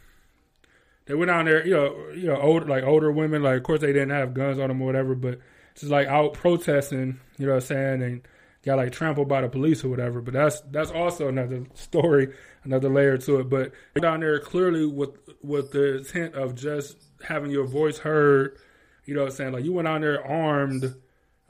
[1.06, 3.42] they went down there, you know, you know, older like older women.
[3.42, 5.40] Like, of course, they didn't have guns on them or whatever, but
[5.76, 7.20] just like out protesting.
[7.38, 8.04] You know what I'm saying?
[8.04, 8.22] And
[8.64, 10.22] got like trampled by the police or whatever.
[10.22, 13.50] But that's that's also another story, another layer to it.
[13.50, 18.58] But down there clearly with with the intent of just having your voice heard.
[19.06, 19.54] You know what I'm saying?
[19.54, 20.96] Like you went down there armed.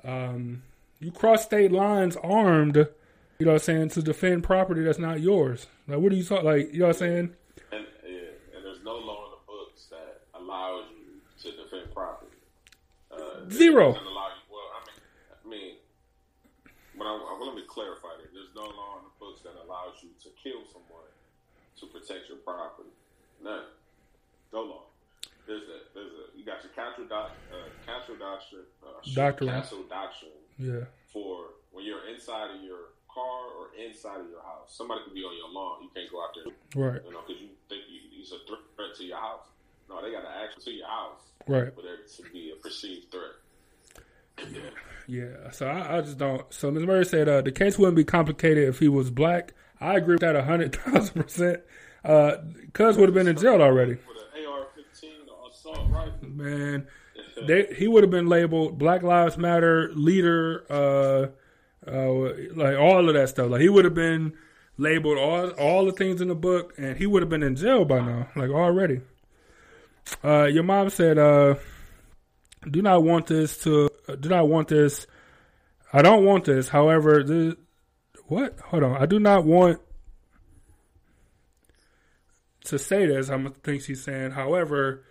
[0.03, 0.63] Um,
[0.99, 2.87] you crossed state lines armed.
[3.39, 5.67] You know what I'm saying to defend property that's not yours.
[5.87, 6.43] Like what are you talking?
[6.43, 7.27] Like you know what I'm saying?
[7.71, 12.35] And yeah, and there's no law in the books that allows you to defend property.
[13.07, 13.95] Uh, Zero.
[13.95, 14.03] you-
[14.51, 14.99] well, I mean,
[15.31, 15.75] I mean,
[16.99, 18.27] but I, I, let me clarify that.
[18.35, 21.07] There's no law in the books that allows you to kill someone
[21.79, 22.91] to protect your property.
[23.41, 23.71] None.
[24.51, 24.83] No law.
[25.47, 29.87] There's a there's a you got your castle doc uh, castle doctrine uh, Doctrine.
[29.87, 30.91] doctrine Yeah.
[31.07, 34.71] for when you're inside of your car or inside of your house.
[34.71, 35.83] Somebody could be on your lawn.
[35.83, 37.01] You can't go out there Right.
[37.03, 39.43] you know, because you think you, he's a threat to your house.
[39.89, 41.73] No, they got to act to your house Right.
[41.75, 43.35] for there to be a perceived threat.
[44.51, 44.61] Yeah.
[45.07, 45.51] yeah.
[45.51, 46.45] So I, I just don't.
[46.53, 46.85] So Ms.
[46.85, 49.53] Murray said uh, the case wouldn't be complicated if he was black.
[49.81, 51.61] I agree with that a hundred thousand percent.
[52.05, 52.37] Uh,
[52.73, 53.93] Cuz would have been in jail already.
[53.93, 56.87] With an AR-15 assault rifle, man,
[57.45, 61.27] they, he would have been labeled Black Lives Matter leader, uh,
[61.91, 63.49] uh, like all of that stuff.
[63.49, 64.33] Like he would have been
[64.77, 67.85] labeled all all the things in the book, and he would have been in jail
[67.85, 69.01] by now, like already.
[70.23, 71.55] Uh, your mom said, uh,
[72.69, 73.89] "Do not want this to.
[74.07, 75.07] Uh, do not want this.
[75.91, 76.69] I don't want this.
[76.69, 77.55] However, this,
[78.27, 78.59] what?
[78.59, 79.01] Hold on.
[79.01, 79.79] I do not want."
[82.65, 84.31] To say this, I think she's saying.
[84.31, 85.03] However,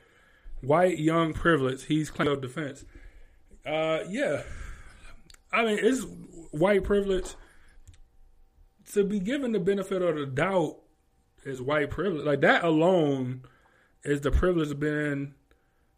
[0.61, 1.85] white young privilege.
[1.85, 2.85] He's claiming defense.
[3.67, 4.43] Uh, yeah,
[5.53, 6.05] I mean it's
[6.51, 7.35] white privilege
[8.93, 10.77] to be given the benefit of the doubt
[11.45, 12.25] is white privilege.
[12.25, 13.43] Like that alone
[14.05, 15.35] is the privilege of being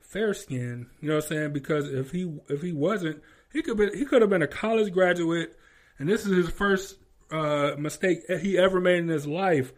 [0.00, 0.86] fair skinned.
[1.00, 1.52] You know what I'm saying?
[1.52, 4.92] Because if he if he wasn't, he could be he could have been a college
[4.92, 5.56] graduate,
[5.98, 6.96] and this is his first
[7.30, 9.72] uh, mistake he ever made in his life.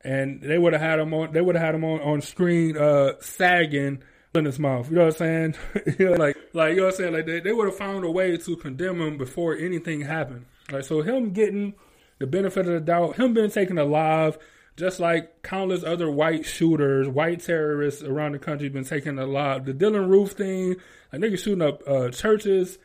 [0.00, 1.32] And they would have had him on.
[1.32, 4.02] They would have had him on on screen, uh, sagging
[4.34, 4.90] in his mouth.
[4.90, 5.54] You know what I'm saying?
[6.18, 7.12] like, like you know what I'm saying?
[7.14, 10.46] Like they, they would have found a way to condemn him before anything happened.
[10.70, 11.74] Like so, him getting
[12.18, 14.38] the benefit of the doubt, him being taken alive,
[14.76, 19.64] just like countless other white shooters, white terrorists around the country been taken alive.
[19.64, 20.76] The Dylann Roof thing,
[21.12, 22.78] like niggas shooting up uh, churches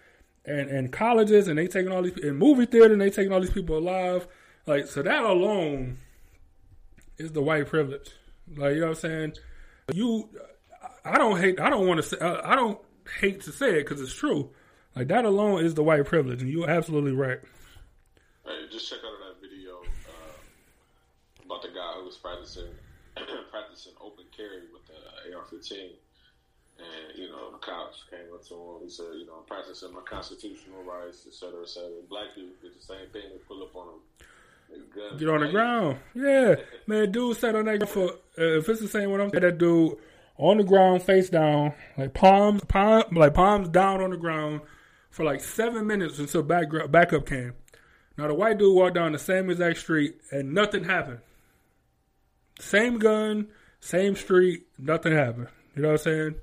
[0.45, 3.41] and, and colleges, and they taking all these in movie theater, and they taking all
[3.41, 4.27] these people alive.
[4.65, 5.99] Like so, that alone
[7.17, 8.11] is the white privilege.
[8.55, 9.33] Like you know what I'm saying?
[9.93, 10.29] You,
[11.05, 11.59] I don't hate.
[11.59, 12.17] I don't want to say.
[12.19, 12.79] I don't
[13.19, 14.49] hate to say it because it's true.
[14.95, 17.39] Like that alone is the white privilege, and you're absolutely right.
[18.45, 22.69] Hey, just check out that video uh, about the guy who was practicing
[23.51, 25.91] practicing open carry with the AR-15,
[26.77, 28.83] and you know the cops came up to him.
[28.83, 32.53] He said, "You know, I'm practicing my constitutional rights, et cetera, et cetera." Black people
[32.61, 33.23] did the same thing.
[33.31, 33.99] They pull up on him.
[35.19, 36.55] Get on the ground, yeah,
[36.87, 37.11] man.
[37.11, 39.43] Dude sat on that for uh, if it's the same one I'm saying.
[39.43, 39.97] That dude
[40.37, 44.61] on the ground, face down, like palms, palm, like palms down on the ground
[45.09, 47.53] for like seven minutes until back backup came.
[48.17, 51.19] Now the white dude walked down the same exact street and nothing happened.
[52.59, 53.47] Same gun,
[53.79, 55.47] same street, nothing happened.
[55.75, 56.35] You know what I'm saying?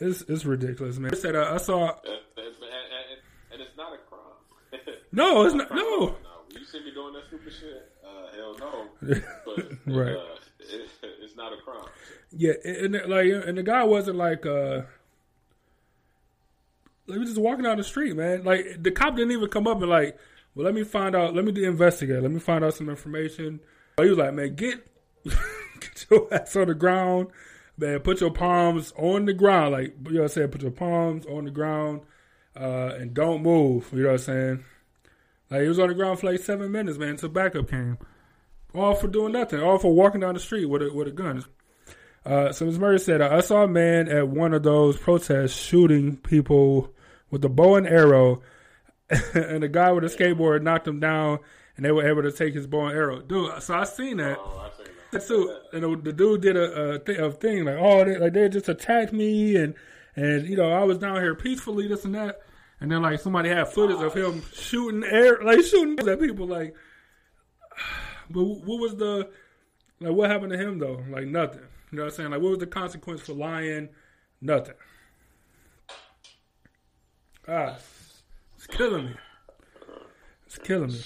[0.00, 1.12] It's it's ridiculous, man.
[1.12, 4.80] I said uh, I saw, and it's not a crime.
[5.12, 5.70] no, it's not.
[5.70, 5.76] No.
[5.76, 6.16] no.
[6.50, 7.92] You see me doing that stupid shit?
[8.04, 8.88] Uh, hell no.
[9.46, 10.16] But right.
[10.16, 10.90] Uh, it,
[11.34, 11.88] it's not a crime.
[12.30, 14.82] Yeah, and like, and the guy wasn't like, uh,
[17.06, 18.44] let me just walking down the street, man.
[18.44, 20.18] Like the cop didn't even come up and like,
[20.54, 21.34] well, let me find out.
[21.34, 22.22] Let me investigate.
[22.22, 23.60] Let me find out some information.
[24.00, 24.86] He was like, man, get
[25.24, 27.28] get your ass on the ground,
[27.76, 28.00] man.
[28.00, 30.48] Put your palms on the ground, like you know what I'm saying.
[30.48, 32.02] Put your palms on the ground,
[32.56, 33.90] uh, and don't move.
[33.92, 34.64] You know what I'm saying.
[35.50, 37.98] Like he was on the ground for like seven minutes, man, until backup came.
[38.74, 39.60] All for doing nothing.
[39.60, 41.44] All for walking down the street with a with a gun.
[42.26, 42.78] Uh, so Ms.
[42.78, 46.94] Murray said, I saw a man at one of those protests shooting people
[47.30, 48.40] with a bow and arrow,
[49.34, 51.40] and the guy with a skateboard knocked him down,
[51.76, 53.20] and they were able to take his bow and arrow.
[53.20, 54.38] Dude, so I seen that.
[54.38, 55.22] Oh, I seen that.
[55.22, 58.48] So, and the dude did a, a, th- a thing like, oh, they, like they
[58.48, 59.74] just attacked me, and
[60.16, 62.40] and you know I was down here peacefully, this and that,
[62.80, 66.74] and then like somebody had footage of him shooting air, like shooting at people, like.
[68.30, 69.30] But what was the
[70.00, 70.12] like?
[70.12, 71.02] What happened to him though?
[71.08, 71.62] Like nothing.
[71.90, 72.30] You know what I'm saying?
[72.30, 73.88] Like what was the consequence for lying?
[74.40, 74.74] Nothing.
[77.46, 77.76] Ah,
[78.56, 79.14] it's killing me.
[80.46, 81.00] It's killing me.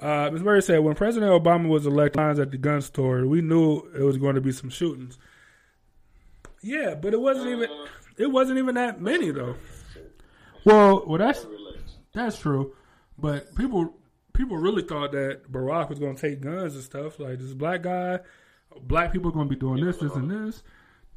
[0.00, 0.42] Uh, Ms.
[0.42, 4.02] Murray said, when President Obama was elected, lines at the gun store, we knew it
[4.02, 5.18] was going to be some shootings.
[6.62, 7.68] Yeah, but it wasn't even.
[8.16, 9.56] It wasn't even that many though.
[10.64, 11.46] Well, well, that's
[12.12, 12.74] that's true,
[13.18, 13.94] but people
[14.40, 17.20] people really thought that Barack was going to take guns and stuff.
[17.20, 18.20] Like this black guy,
[18.82, 20.62] black people are going to be doing this, this, and this.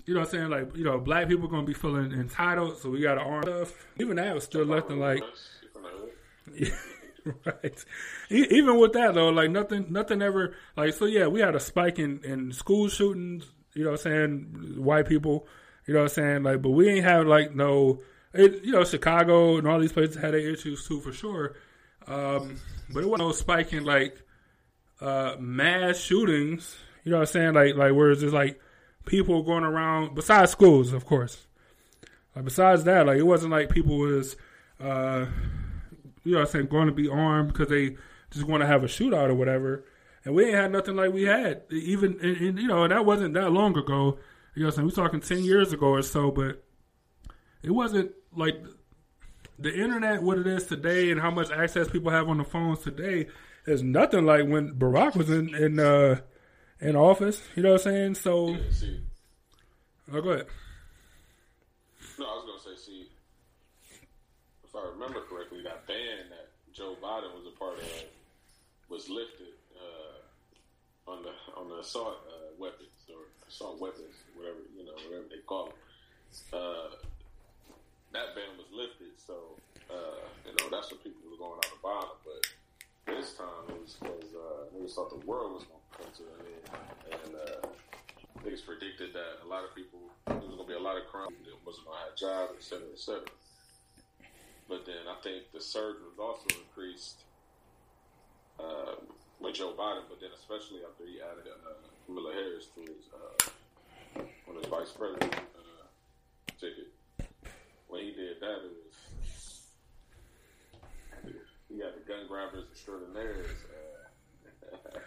[0.05, 0.49] You know what I'm saying?
[0.49, 3.21] Like, you know, black people are going to be feeling entitled, so we got to
[3.21, 3.73] arm stuff.
[3.97, 5.23] Even that was still left in like.
[7.45, 7.85] right.
[8.29, 10.93] Even with that though, like nothing, nothing ever like.
[10.93, 13.45] So yeah, we had a spike in in school shootings.
[13.73, 14.75] You know what I'm saying?
[14.83, 15.47] White people.
[15.87, 16.43] You know what I'm saying?
[16.43, 18.01] Like, but we ain't have like no.
[18.33, 21.55] It, you know, Chicago and all these places had their issues too, for sure.
[22.07, 22.59] Um,
[22.91, 24.21] but it wasn't no spike in like
[25.01, 26.75] uh, mass shootings.
[27.03, 27.53] You know what I'm saying?
[27.53, 28.59] Like, like where it's just like
[29.05, 31.47] people going around besides schools, of course.
[32.35, 34.35] Like, besides that, like it wasn't like people was,
[34.79, 35.25] uh,
[36.23, 37.97] you know, I'm saying going to be armed because they
[38.31, 39.85] just want to have a shootout or whatever.
[40.25, 43.05] And we ain't had nothing like we had even, and, and, you know, and that
[43.05, 44.17] wasn't that long ago.
[44.55, 46.63] You know, what I'm saying we're talking ten years ago or so, but
[47.61, 48.55] it wasn't like
[49.59, 52.79] the internet, what it is today, and how much access people have on the phones
[52.79, 53.27] today
[53.65, 56.19] is nothing like when Barack was in in uh,
[56.79, 57.41] in office.
[57.55, 58.15] You know what I'm saying?
[58.15, 58.99] So, Yeah, see,
[60.11, 60.47] Oh, go ahead.
[62.19, 63.07] No, I was gonna say, see,
[64.63, 67.85] if I remember correctly, that ban that Joe Biden was a part of
[68.89, 74.85] was lifted uh, on the on the assault uh, weapons or assault weapons, whatever you
[74.85, 75.75] know, whatever they call them.
[78.13, 79.57] That ban was lifted, so
[79.89, 82.05] uh, you know that's what people were going out to buy.
[82.21, 82.45] But
[83.09, 86.23] this time it was because uh, niggas thought the world was going to come to
[86.29, 86.65] an end,
[87.09, 87.65] and uh,
[88.45, 89.97] niggas predicted that a lot of people
[90.29, 92.53] there was going to be a lot of crime, that wasn't going to have jobs,
[92.53, 93.33] et cetera, et cetera.
[94.69, 97.25] But then I think the surge was also increased
[98.61, 99.01] uh,
[99.41, 104.21] with Joe Biden, but then especially after he added uh, Kamala Harris to his uh,
[104.47, 105.89] on his vice president uh,
[106.61, 106.92] ticket.
[107.93, 109.61] When he did that, it was
[111.69, 113.45] he got the gun grabbers extraordinaires.
[114.65, 114.99] Uh,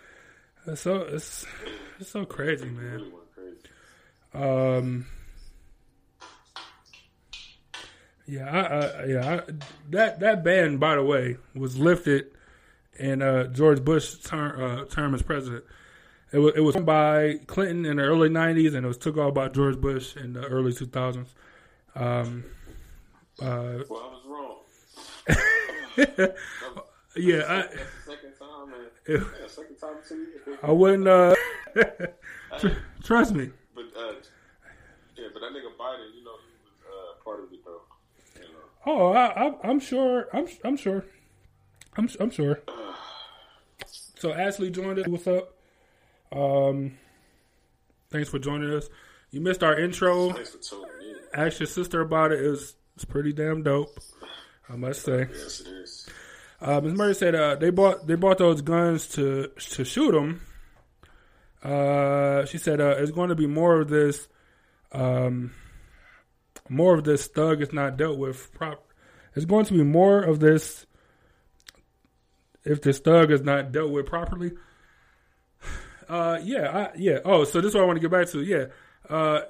[0.72, 1.44] It's so it's
[1.98, 2.92] it's so crazy, man.
[2.92, 3.58] really crazy.
[4.32, 5.06] Um.
[8.26, 9.52] Yeah, I, I, yeah, I,
[9.90, 12.26] that that ban, by the way, was lifted
[13.00, 15.64] in uh, George Bush's term, uh, term as president.
[16.32, 19.34] It was it was by Clinton in the early '90s, and it was took off
[19.34, 21.26] by George Bush in the early 2000s.
[21.96, 22.44] Um,
[23.40, 24.56] uh, Well, I was wrong.
[27.16, 28.80] yeah, I, That's the second time, man.
[29.40, 30.26] Yeah, second time too.
[30.62, 31.34] I wouldn't uh,
[33.04, 33.50] trust me.
[33.74, 34.14] But uh,
[35.16, 37.82] yeah, but that nigga Biden, you know, he was uh, part of it though.
[38.36, 38.64] You know.
[38.86, 40.28] Oh, I, I, I'm sure.
[40.32, 41.04] I'm I'm sure.
[41.96, 42.60] I'm I'm sure.
[44.18, 45.06] So Ashley joined us.
[45.06, 45.52] What's up?
[46.32, 46.96] Um,
[48.10, 48.88] thanks for joining us.
[49.30, 50.32] You missed our intro.
[50.32, 51.16] Thanks for tuning in.
[51.34, 52.40] Ask your sister about it.
[52.40, 54.00] It's it's pretty damn dope.
[54.68, 55.28] I must say.
[55.30, 56.08] Yes, it is.
[56.60, 56.94] Uh, Ms.
[56.94, 60.40] Murray said uh, they bought they bought those guns to to shoot them.
[61.62, 64.28] Uh, she said uh, it's going to be more of this,
[64.92, 65.52] um,
[66.68, 68.82] more of this thug is not dealt with prop.
[69.34, 70.86] It's going to be more of this
[72.64, 74.52] if this thug is not dealt with properly.
[76.08, 77.18] Uh, yeah, I, yeah.
[77.24, 78.40] Oh, so this is what I want to get back to.
[78.40, 78.66] Yeah,
[79.10, 79.40] uh,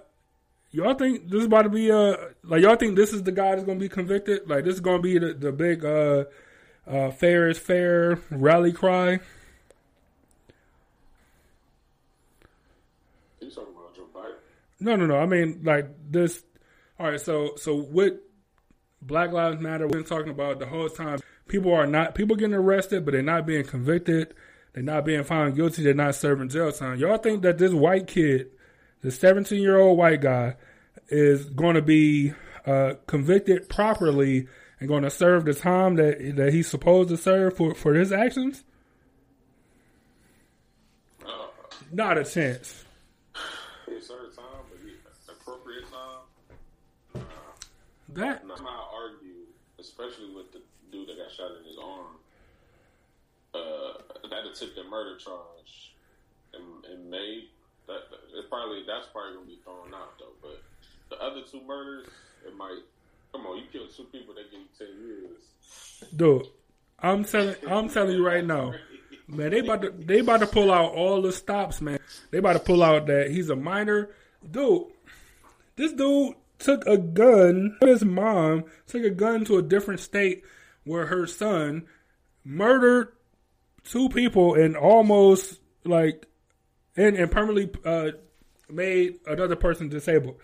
[0.77, 3.55] y'all think this is about to be uh like y'all think this is the guy
[3.55, 4.49] that's going to be convicted?
[4.49, 6.24] Like this is going to be the the big uh
[6.87, 9.20] uh fair is fair rally cry?
[13.41, 14.35] You talking about Joe Biden?
[14.81, 15.16] No, no, no.
[15.16, 16.43] I mean, like this.
[16.99, 18.22] All right, so so what?
[19.03, 19.87] Black Lives Matter.
[19.87, 21.20] We've been talking about the whole time.
[21.49, 24.35] People are not people getting arrested, but they're not being convicted.
[24.72, 25.83] They're not being found guilty.
[25.83, 26.99] They're not serving jail time.
[26.99, 28.51] Y'all think that this white kid,
[29.03, 30.57] the 17 year old white guy,
[31.09, 32.33] is going to be
[32.67, 34.49] uh, convicted properly
[34.81, 38.13] and going to serve the time that that he's supposed to serve for for his
[38.13, 38.65] actions?
[41.25, 41.47] Uh,
[41.93, 42.85] Not a chance.
[43.87, 44.95] he served time, but he,
[45.31, 47.25] appropriate time.
[48.11, 49.47] That And I'm argue,
[49.79, 52.07] especially with the dude that got shot in his arm.
[53.55, 55.95] Uh, that attempted murder charge
[56.53, 57.45] and, in May.
[57.87, 58.03] That
[58.34, 60.34] it probably that's probably gonna be thrown out though.
[60.43, 60.62] But
[61.11, 62.07] the other two murders,
[62.47, 62.80] it might.
[63.32, 66.11] Come on, you killed two people, they give you ten years.
[66.16, 66.47] dude.
[66.99, 68.72] I'm telling I'm telling you right now.
[69.28, 71.99] Man, they about to they about to pull out all the stops, man.
[72.30, 74.11] They about to pull out that he's a minor.
[74.49, 74.84] Dude,
[75.74, 80.43] this dude took a gun, his mom took a gun to a different state
[80.84, 81.87] where her son
[82.45, 83.12] murdered
[83.84, 86.26] two people and almost like
[86.97, 88.13] and, and permanently uh,
[88.69, 90.37] made another person disabled.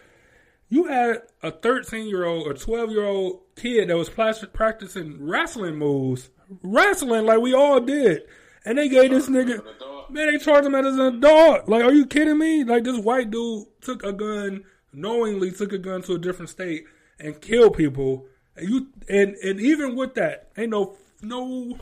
[0.69, 5.77] You had a 13 year old or 12 year old kid that was practicing wrestling
[5.77, 6.31] moves,
[6.63, 8.23] wrestling like we all did,
[8.65, 9.63] and they gave this nigga.
[10.09, 11.69] Man, they charged him as an adult.
[11.69, 12.65] Like, are you kidding me?
[12.65, 16.85] Like, this white dude took a gun, knowingly took a gun to a different state
[17.19, 18.27] and killed people.
[18.57, 21.79] And you and and even with that, ain't no no.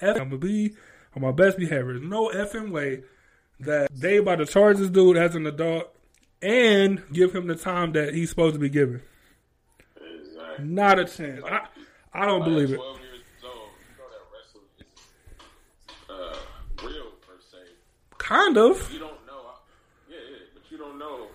[0.00, 0.74] I'm gonna be
[1.14, 1.94] on my best behavior.
[1.94, 3.02] No effing way
[3.62, 5.94] that they about to charge this dude as an adult
[6.40, 9.02] and give him the time that he's supposed to be given.
[9.96, 10.66] exactly.
[10.66, 11.42] Not a chance.
[11.44, 11.66] I
[12.12, 12.78] I don't believe it.
[12.78, 13.68] Old, you know
[14.78, 16.34] is
[16.82, 17.12] uh, real.
[18.18, 18.92] Kind of.
[18.92, 19.42] you don't know.
[20.08, 21.28] Yeah, yeah, but you don't know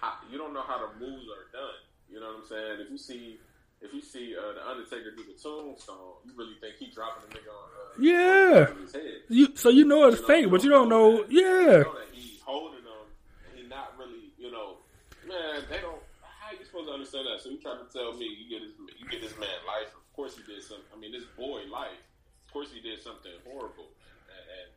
[0.00, 1.78] how you don't know how the moves are done.
[2.10, 2.80] You know what I'm saying?
[2.86, 3.38] If you see
[3.82, 7.38] if you see uh, the Undertaker do the tombstone, you really think he dropping the
[7.38, 8.72] nigga on, uh, Yeah.
[8.80, 9.22] his head.
[9.28, 11.24] You so you know it's You know, fake, but you don't know.
[11.28, 11.82] You Yeah.
[11.82, 13.06] know that he's holding them,
[13.46, 14.32] and he not really.
[14.38, 14.78] You know,
[15.26, 16.02] man, they don't.
[16.22, 17.40] How you supposed to understand that?
[17.42, 19.90] So you trying to tell me you get this you get this man life?
[19.94, 20.86] Of course he did something.
[20.94, 21.98] I mean, this boy life.
[22.46, 23.90] Of course he did something horrible,
[24.30, 24.46] and.
[24.58, 24.70] and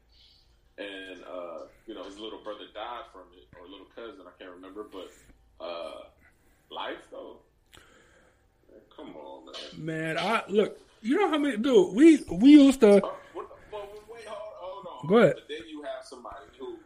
[0.77, 4.51] and uh, you know his little brother died from it, or little cousin, I can't
[4.51, 4.83] remember.
[4.91, 5.07] But
[5.63, 6.11] uh,
[6.69, 7.39] life though.
[8.95, 9.45] Come on,
[9.77, 10.15] man.
[10.15, 10.77] Man, I look.
[11.01, 11.93] You know how many dude?
[11.93, 12.97] We we used to.
[12.97, 13.47] Uh, well,
[14.09, 15.07] wait, hold, hold on.
[15.07, 15.35] Go ahead.
[15.35, 16.77] But then you have somebody who,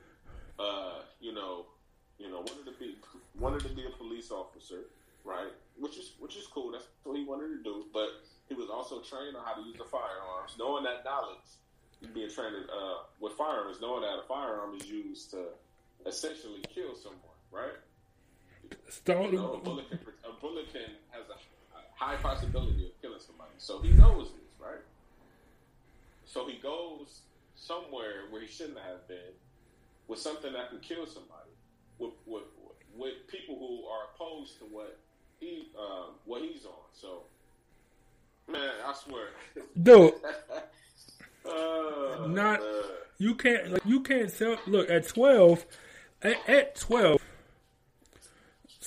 [0.60, 1.66] uh, you know,
[2.18, 2.96] you know, wanted to be
[3.38, 4.86] wanted to be a police officer,
[5.24, 5.52] right?
[5.78, 6.72] Which is which is cool.
[6.72, 7.86] That's what he wanted to do.
[7.94, 8.10] But
[8.48, 11.38] he was also trained on how to use the firearms, knowing that knowledge.
[12.14, 15.48] Being trained uh, with firearms, knowing that a firearm is used to
[16.06, 17.76] essentially kill someone, right?
[18.88, 21.38] Start, You know, a bullet can, a bullet can has a
[22.00, 23.52] high possibility of killing somebody.
[23.58, 24.80] So he knows this, right?
[26.26, 27.22] So he goes
[27.56, 29.34] somewhere where he shouldn't have been
[30.08, 31.52] with something that can kill somebody,
[31.98, 32.44] with with,
[32.96, 34.98] with people who are opposed to what
[35.40, 36.72] he um, what he's on.
[36.94, 37.24] So,
[38.52, 39.28] man, I swear,
[39.82, 40.14] dude.
[41.46, 42.84] uh, Not- uh,
[43.18, 44.58] You can't like you can't sell.
[44.68, 45.66] Look at twelve.
[46.22, 47.22] At, at twelve.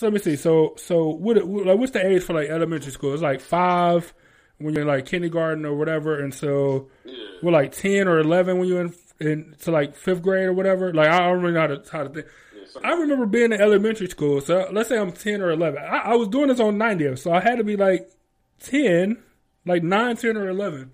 [0.03, 0.34] So let me see.
[0.34, 3.12] So so what like what's the age for like elementary school?
[3.12, 4.12] It's like five
[4.59, 7.14] when you're in like kindergarten or whatever, and so yeah.
[7.40, 10.92] we're like ten or eleven when you're in in to like fifth grade or whatever.
[10.92, 12.26] Like I don't really know how to how to think.
[12.53, 14.40] Yeah, so- I remember being in elementary school.
[14.40, 15.80] So let's say I'm ten or eleven.
[15.80, 18.11] I, I was doing this on 90th, so I had to be like
[18.59, 19.22] ten,
[19.64, 20.90] like nine, ten, or eleven.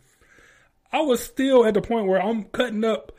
[0.93, 3.13] I was still at the point where I'm cutting up.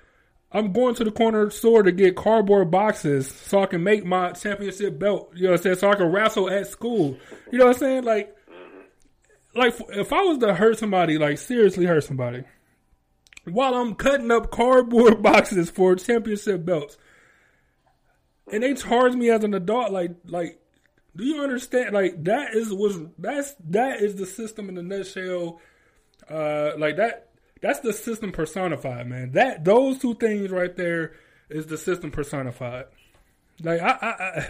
[0.52, 4.32] I'm going to the corner store to get cardboard boxes so I can make my
[4.32, 5.32] championship belt.
[5.36, 5.76] You know what I'm saying?
[5.76, 7.18] So I can wrestle at school.
[7.52, 8.04] You know what I'm saying?
[8.04, 8.36] Like,
[9.54, 12.44] like if I was to hurt somebody, like seriously hurt somebody,
[13.46, 16.98] while I'm cutting up cardboard boxes for championship belts,
[18.52, 20.60] and they charge me as an adult, like, like,
[21.16, 21.94] do you understand?
[21.94, 25.60] Like that is was that's that is the system in the nutshell.
[26.30, 27.29] Uh, like that
[27.62, 29.32] that's the system personified, man.
[29.32, 31.14] That those two things right there
[31.50, 32.86] is the system personified.
[33.62, 34.48] Like I, I,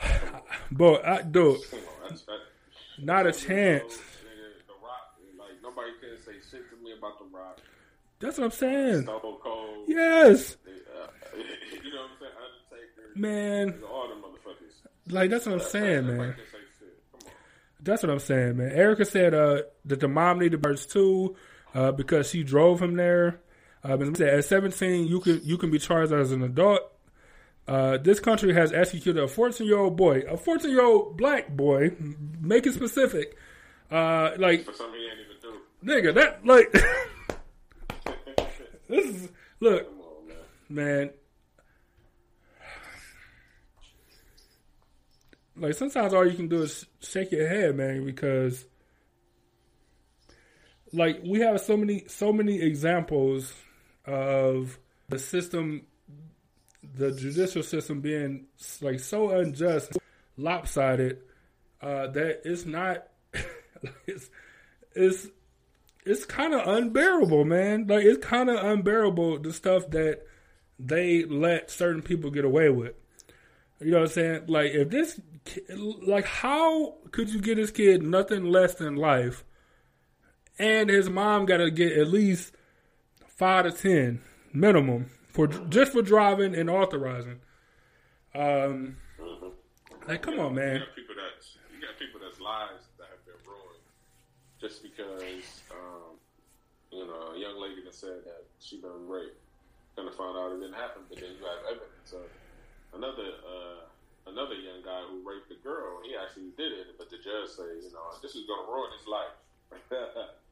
[0.00, 0.10] I
[0.70, 2.38] but I do Come on, that's, that,
[2.98, 3.98] not a chance.
[5.38, 7.60] like nobody can say shit to me about the Rock.
[8.20, 9.02] That's what I'm saying.
[9.02, 9.84] Stone Cold.
[9.88, 10.72] Yes, you
[11.92, 12.32] know what I'm saying?
[12.72, 13.18] Undertaker.
[13.18, 13.82] man.
[13.90, 15.12] All them motherfuckers.
[15.12, 16.34] Like that's what I'm saying, man.
[16.34, 17.02] can say shit.
[17.12, 17.32] Come on.
[17.84, 18.72] That's what I'm saying, man.
[18.72, 21.36] Erica said uh, that the mom needed birds too
[21.74, 23.40] uh, because she drove him there.
[23.82, 26.80] Uh, said at 17, you can you can be charged as an adult.
[27.68, 31.54] Uh, this country has executed a 14 year old boy, a 14 year old black
[31.54, 31.94] boy.
[32.40, 33.36] Make it specific.
[33.90, 35.58] Uh, like For something he ain't even do.
[36.10, 36.72] nigga, that like
[38.88, 39.28] this is
[39.60, 39.86] look,
[40.68, 41.10] man.
[45.56, 48.64] Like sometimes all you can do is shake your head, man, because
[50.92, 53.52] like we have so many so many examples
[54.06, 54.78] of
[55.08, 55.82] the system
[56.96, 58.46] the judicial system being
[58.80, 59.96] like so unjust,
[60.36, 61.18] lopsided,
[61.80, 63.06] uh, that it's not
[64.06, 64.30] it's
[64.94, 65.28] it's
[66.04, 67.86] it's kind of unbearable, man.
[67.86, 70.22] Like it's kind of unbearable the stuff that
[70.78, 72.94] they let certain people get away with.
[73.80, 74.44] You know what I'm saying?
[74.48, 75.20] Like if this,
[76.06, 79.44] like how could you get this kid nothing less than life,
[80.58, 82.52] and his mom got to get at least
[83.26, 84.22] five to ten
[84.52, 87.40] minimum for just for driving and authorizing.
[88.34, 88.96] Um,
[90.08, 90.82] like come on, man.
[90.94, 93.84] people that's you got people that's lives that have been ruined
[94.60, 96.16] just because um,
[96.90, 99.40] you know a young lady that said that she been raped.
[99.96, 102.26] Of found out it didn't happen, but then you have evidence of
[102.98, 103.93] another uh,
[104.26, 106.00] another young guy who raped a girl.
[106.04, 108.90] He actually did it, but the judge said, you know, this is going to ruin
[108.98, 109.34] his life.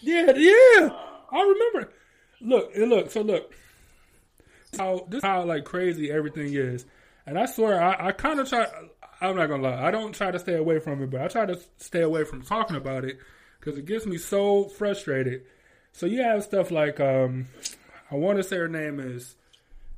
[0.00, 0.90] Yeah, yeah.
[1.32, 1.92] I remember.
[2.40, 3.10] Look, look.
[3.10, 3.52] So look,
[4.78, 6.86] how this is how like crazy everything is,
[7.26, 8.66] and I swear I, I kind of try.
[9.20, 9.82] I'm not gonna lie.
[9.82, 12.42] I don't try to stay away from it, but I try to stay away from
[12.42, 13.18] talking about it
[13.58, 15.42] because it gets me so frustrated.
[15.92, 17.48] So you have stuff like um,
[18.10, 19.36] I want to say her name is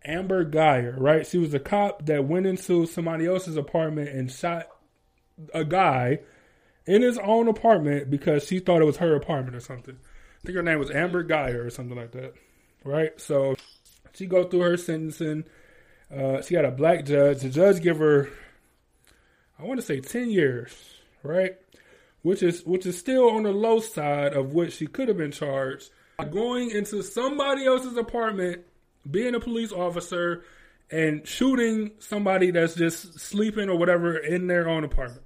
[0.04, 1.26] Amber Guyger, right?
[1.26, 4.68] She was a cop that went into somebody else's apartment and shot
[5.54, 6.20] a guy
[6.86, 9.96] in his own apartment because she thought it was her apartment or something.
[9.96, 12.34] I think her name was Amber Guyger or something like that,
[12.84, 13.18] right?
[13.20, 13.54] So
[14.14, 15.44] she go through her sentencing.
[16.14, 17.40] Uh, she got a black judge.
[17.40, 18.28] The judge give her,
[19.58, 20.74] I want to say, ten years,
[21.22, 21.56] right?
[22.22, 25.32] Which is which is still on the low side of what she could have been
[25.32, 25.90] charged.
[26.30, 28.62] Going into somebody else's apartment,
[29.10, 30.44] being a police officer,
[30.90, 35.22] and shooting somebody that's just sleeping or whatever in their own apartment.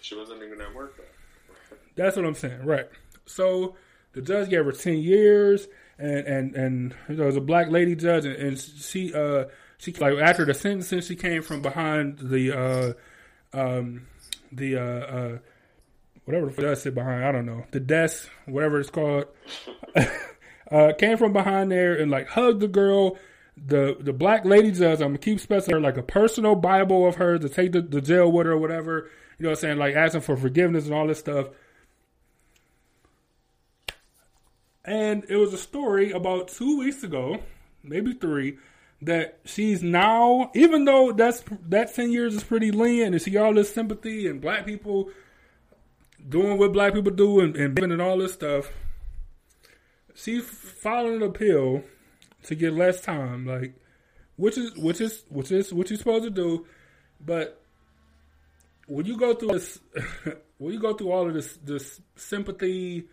[0.00, 1.76] she wasn't even at work though.
[1.96, 2.86] That's what I'm saying, right?
[3.26, 3.76] So
[4.12, 5.66] the judge gave her ten years,
[5.98, 9.46] and and and there was a black lady judge, and, and she uh
[9.78, 12.52] she like after the sentencing, she came from behind the
[13.54, 14.06] uh um
[14.52, 15.38] the uh uh
[16.24, 19.26] whatever the fuck that sit behind, I don't know the desk, whatever it's called.
[20.70, 23.18] uh, came from behind there and like hugged the girl.
[23.56, 27.38] The the black lady judge, I'm gonna keep specifying like a personal Bible of her
[27.38, 29.10] to take the, the jail with her or whatever.
[29.38, 29.78] You know what I'm saying?
[29.78, 31.48] Like asking for forgiveness and all this stuff.
[34.84, 37.38] And it was a story about two weeks ago,
[37.82, 38.58] maybe three,
[39.00, 43.54] that she's now, even though that's that ten years is pretty lean, and got all
[43.54, 45.10] this sympathy and black people
[46.28, 48.70] doing what black people do and, and and all this stuff.
[50.14, 51.82] She's filing an appeal
[52.44, 53.74] to get less time, like
[54.36, 56.66] which is which is which is what you're supposed to do,
[57.24, 57.60] but
[58.86, 59.78] when you go through this,
[60.58, 63.08] when you go through all of this this sympathy,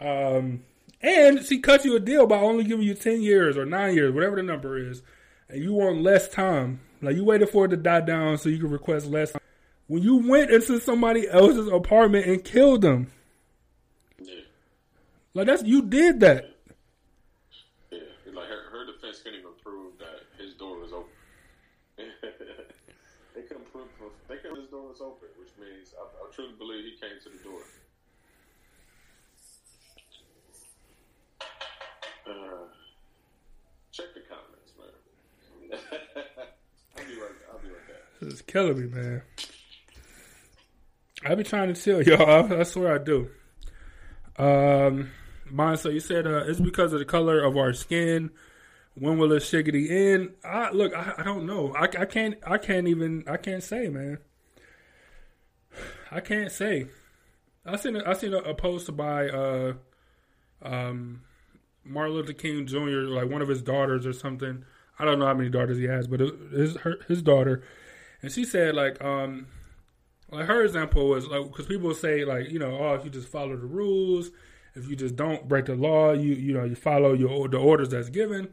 [0.00, 0.62] um,
[1.00, 4.12] and she cut you a deal by only giving you ten years or nine years,
[4.12, 5.02] whatever the number is,
[5.48, 6.80] and you want less time.
[7.02, 9.32] Like you waited for it to die down so you can request less.
[9.32, 9.42] Time.
[9.86, 13.10] When you went into somebody else's apartment and killed them,
[15.34, 16.44] like that's you did that.
[17.90, 17.98] yeah.
[18.32, 21.10] Like her, her defense couldn't even prove that his door was open.
[23.34, 23.88] they couldn't prove
[24.28, 27.28] they couldn't his door was open, which means I, I truly believe he came to
[27.28, 27.60] the door.
[32.26, 32.66] Uh,
[33.92, 35.80] check the comments, man.
[36.96, 37.30] I'll be right.
[37.52, 38.30] I'll be right back.
[38.32, 39.22] It's killing me, man.
[41.26, 42.52] I be trying to tell y'all.
[42.52, 43.30] I, I swear I do.
[44.36, 45.10] Um,
[45.56, 48.30] So you said uh, it's because of the color of our skin.
[48.96, 50.34] When will it shiggity end?
[50.44, 50.94] I look.
[50.94, 51.74] I, I don't know.
[51.76, 52.36] I, I can't.
[52.46, 53.24] I can't even.
[53.28, 54.18] I can't say, man.
[56.10, 56.86] I can't say.
[57.64, 57.96] I seen.
[57.96, 59.74] A, I seen a, a post by uh,
[60.62, 61.22] um,
[61.84, 63.08] Martin Luther King Jr.
[63.08, 64.64] Like one of his daughters or something.
[64.98, 67.62] I don't know how many daughters he has, but his her, his daughter,
[68.22, 69.46] and she said like um
[70.30, 73.28] like her example was like because people say like you know oh if you just
[73.28, 74.30] follow the rules
[74.74, 77.88] if you just don't break the law you you know you follow your the orders
[77.90, 78.48] that's given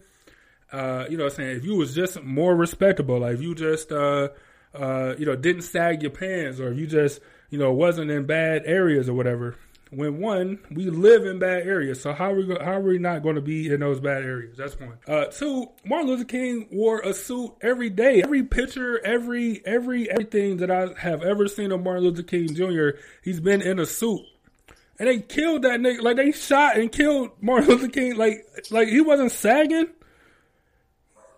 [0.71, 1.57] uh you know what I'm saying?
[1.57, 4.29] If you was just more respectable like if you just uh
[4.73, 7.19] uh you know didn't sag your pants or if you just
[7.49, 9.55] you know wasn't in bad areas or whatever
[9.89, 12.97] when one we live in bad areas so how are we go, how are we
[12.97, 14.55] not going to be in those bad areas?
[14.57, 14.97] That's one.
[15.05, 18.23] Uh two martin luther king wore a suit every day.
[18.23, 22.97] Every picture every every everything that i have ever seen of martin luther king jr
[23.21, 24.21] he's been in a suit
[25.01, 26.03] and they killed that nigga.
[26.03, 28.17] Like they shot and killed martin luther king.
[28.17, 29.87] Like like he wasn't sagging.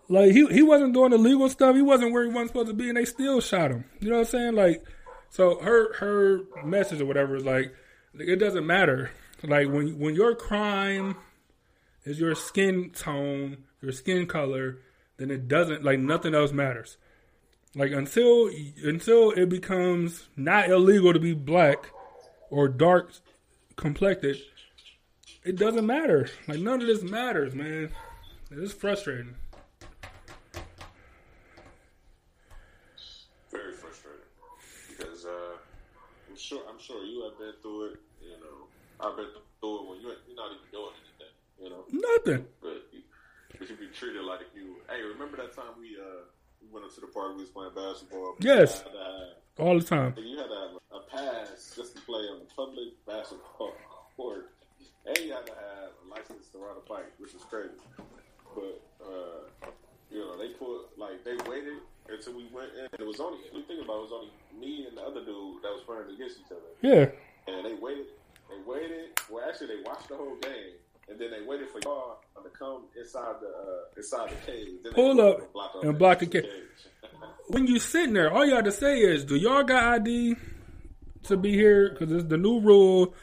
[0.06, 1.74] Like he he wasn't doing illegal stuff.
[1.74, 3.86] He wasn't where he wasn't supposed to be and they still shot him.
[4.00, 4.54] You know what i'm saying?
[4.54, 4.84] Like
[5.30, 7.74] so her her message or whatever is like
[8.12, 9.12] it doesn't matter.
[9.42, 11.16] Like when when your crime
[12.04, 14.80] is your skin tone, your skin color,
[15.16, 16.98] then it doesn't like nothing else matters.
[17.74, 18.50] Like until
[18.84, 21.90] until it becomes not illegal to be black
[22.50, 23.10] or dark
[23.76, 24.36] complected,
[25.44, 26.28] it doesn't matter.
[26.48, 27.90] Like none of this matters, man.
[28.50, 29.34] It's frustrating.
[33.50, 34.20] Very frustrating
[34.88, 35.56] because uh,
[36.30, 38.00] I'm sure I'm sure you have been through it.
[38.22, 38.66] You know,
[39.00, 39.26] I've been
[39.60, 41.34] through it when you you're not even doing anything.
[41.62, 41.84] You know,
[42.16, 42.46] Nothing.
[42.60, 43.00] but you,
[43.58, 44.76] but you be treated like you.
[44.88, 46.24] Hey, remember that time we uh
[46.60, 48.34] we went up to the park we was playing basketball?
[48.40, 48.82] Yes.
[48.84, 50.14] You had to have- All the time.
[50.18, 53.72] you had to have a pass just to play on the public basketball
[54.16, 54.50] court,
[55.06, 57.70] and you had to have a license to ride a bike, which is crazy.
[58.54, 59.68] But uh,
[60.10, 61.78] you know, they put like they waited
[62.08, 62.86] until we went in.
[62.92, 65.24] And it was only we think about it, it was only me and the other
[65.24, 67.06] dude that was running against each other, Yeah.
[67.52, 68.06] and they waited.
[68.50, 69.18] They waited.
[69.30, 70.74] Well, actually, they watched the whole game,
[71.08, 74.68] and then they waited for y'all to come inside the uh, inside the cage.
[74.82, 76.44] Then they Pull up block and block the cage.
[77.48, 80.36] When you sitting there, all you have to say is, "Do y'all got ID
[81.24, 83.14] to be here?" Because it's the new rule.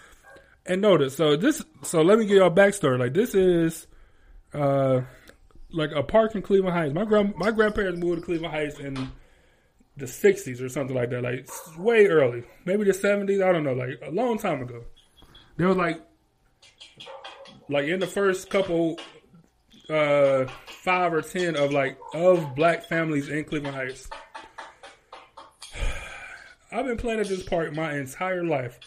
[0.66, 3.00] And notice, so this, so let me give y'all a backstory.
[3.00, 3.88] Like this is,
[4.54, 5.02] uh,
[5.72, 6.94] like a park in Cleveland Heights.
[6.94, 8.94] My grand, my grandparents moved to Cleveland Heights in
[9.98, 11.24] the '60s or something like that.
[11.24, 13.44] Like way early, maybe the '70s.
[13.44, 13.74] I don't know.
[13.74, 14.84] Like a long time ago.
[15.58, 16.02] There was like,
[17.72, 19.00] like in the first couple
[19.90, 24.10] uh five or ten of like of black families in Cleveland Heights.
[26.72, 28.80] I've been playing at this park my entire life.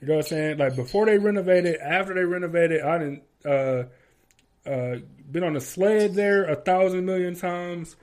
[0.00, 0.58] You know what I'm saying?
[0.58, 3.84] Like before they renovated, after they renovated, I didn't uh
[4.68, 4.96] uh
[5.30, 7.96] been on a sled there a thousand million times.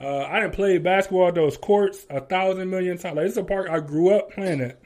[0.00, 3.16] Uh, I didn't play basketball at those courts a thousand million times.
[3.16, 4.80] Like it's a park I grew up playing at.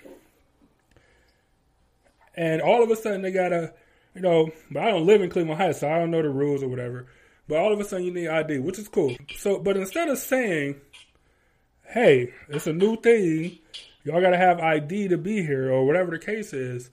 [2.34, 3.72] And all of a sudden they got a
[4.16, 6.62] you know, but I don't live in Cleveland Heights, so I don't know the rules
[6.62, 7.06] or whatever.
[7.48, 9.14] But all of a sudden, you need ID, which is cool.
[9.36, 10.80] So, but instead of saying,
[11.84, 13.58] "Hey, it's a new thing,"
[14.04, 16.90] y'all got to have ID to be here, or whatever the case is,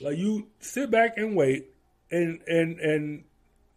[0.00, 1.68] like you sit back and wait,
[2.10, 3.24] and and and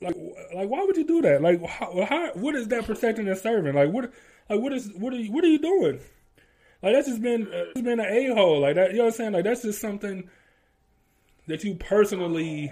[0.02, 0.16] like
[0.54, 1.42] like why would you do that?
[1.42, 3.76] Like how, how what is that protecting and serving?
[3.76, 4.12] Like what
[4.50, 6.00] like what is what are you what are you doing?
[6.82, 8.92] Like that's just been uh, it's been an a hole like that.
[8.92, 9.32] You know what I'm saying?
[9.32, 10.30] Like that's just something
[11.48, 12.72] that you personally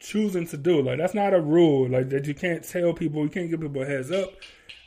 [0.00, 0.82] choosing to do.
[0.82, 1.88] Like that's not a rule.
[1.88, 3.22] Like that you can't tell people.
[3.22, 4.30] You can't give people a heads up.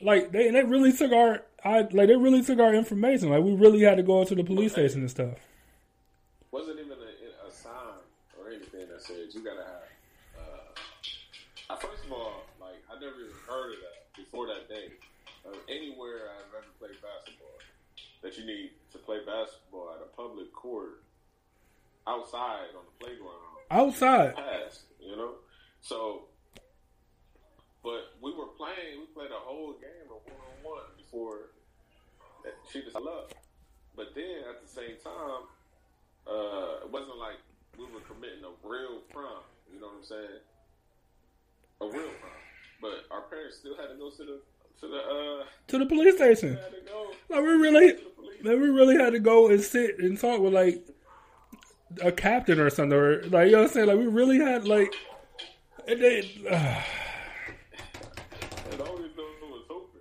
[0.02, 3.30] Like they they really took our I like they really took our information.
[3.30, 5.38] Like we really had to go to the police station and stuff.
[6.52, 8.02] Wasn't even a, a sign
[8.40, 9.90] or anything that said you gotta have.
[11.70, 14.92] Uh, first of all, like I never even heard of that before that day.
[15.46, 17.58] Uh, anywhere I've ever played basketball,
[18.22, 21.01] that you need to play basketball at a public court
[22.08, 23.38] outside on the playground.
[23.70, 24.36] Outside.
[24.36, 25.36] Past, you know?
[25.82, 26.24] So,
[27.84, 31.52] but we were playing, we played a whole game of one on one before
[32.72, 33.34] she just left.
[33.96, 35.44] But then at the same time,
[36.28, 37.38] uh, it wasn't like
[37.78, 39.44] we were committing a real crime.
[39.74, 40.42] You know what I'm saying?
[41.82, 42.44] A real crime.
[42.82, 44.40] But our parents still had to go to the
[44.82, 46.56] to the uh to the police station.
[46.58, 48.44] had to go Like we really, to the police.
[48.44, 50.82] like we really had to go and sit and talk with like
[52.02, 53.88] a captain or something, or like you know what I'm saying.
[53.88, 54.94] Like we really had like,
[55.88, 56.20] and they,
[56.50, 56.82] uh,
[58.72, 60.00] And the only door was open.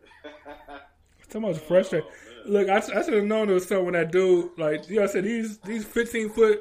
[1.29, 2.09] so much frustrated.
[2.47, 5.05] Look, I, I should have known it was something when that dude, like you know,
[5.05, 6.61] I said these these 15 foot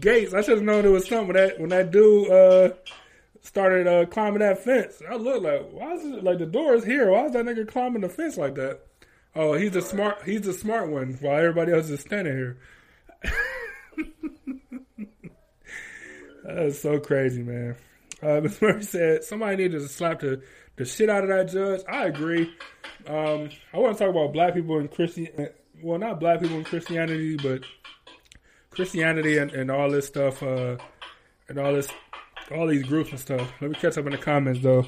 [0.00, 0.34] gates.
[0.34, 2.70] I should have known it was something when that when that dude uh
[3.42, 5.02] started uh climbing that fence.
[5.08, 7.10] I looked like, why is it like the door is here?
[7.10, 8.80] Why is that nigga climbing the fence like that?
[9.36, 10.22] Oh, he's the smart.
[10.24, 12.58] He's the smart one, while everybody else is standing here.
[16.46, 17.76] That's so crazy, man.
[18.22, 18.62] Uh, Ms.
[18.62, 20.42] Murray said somebody needed to slap the,
[20.76, 21.82] the shit out of that judge.
[21.88, 22.52] I agree.
[23.06, 25.28] Um, I want to talk about black people in Christian.
[25.82, 27.62] Well, not black people in Christianity, but
[28.70, 30.76] Christianity and, and all this stuff, uh,
[31.48, 31.88] and all this,
[32.54, 33.52] all these groups and stuff.
[33.60, 34.86] Let me catch up in the comments though.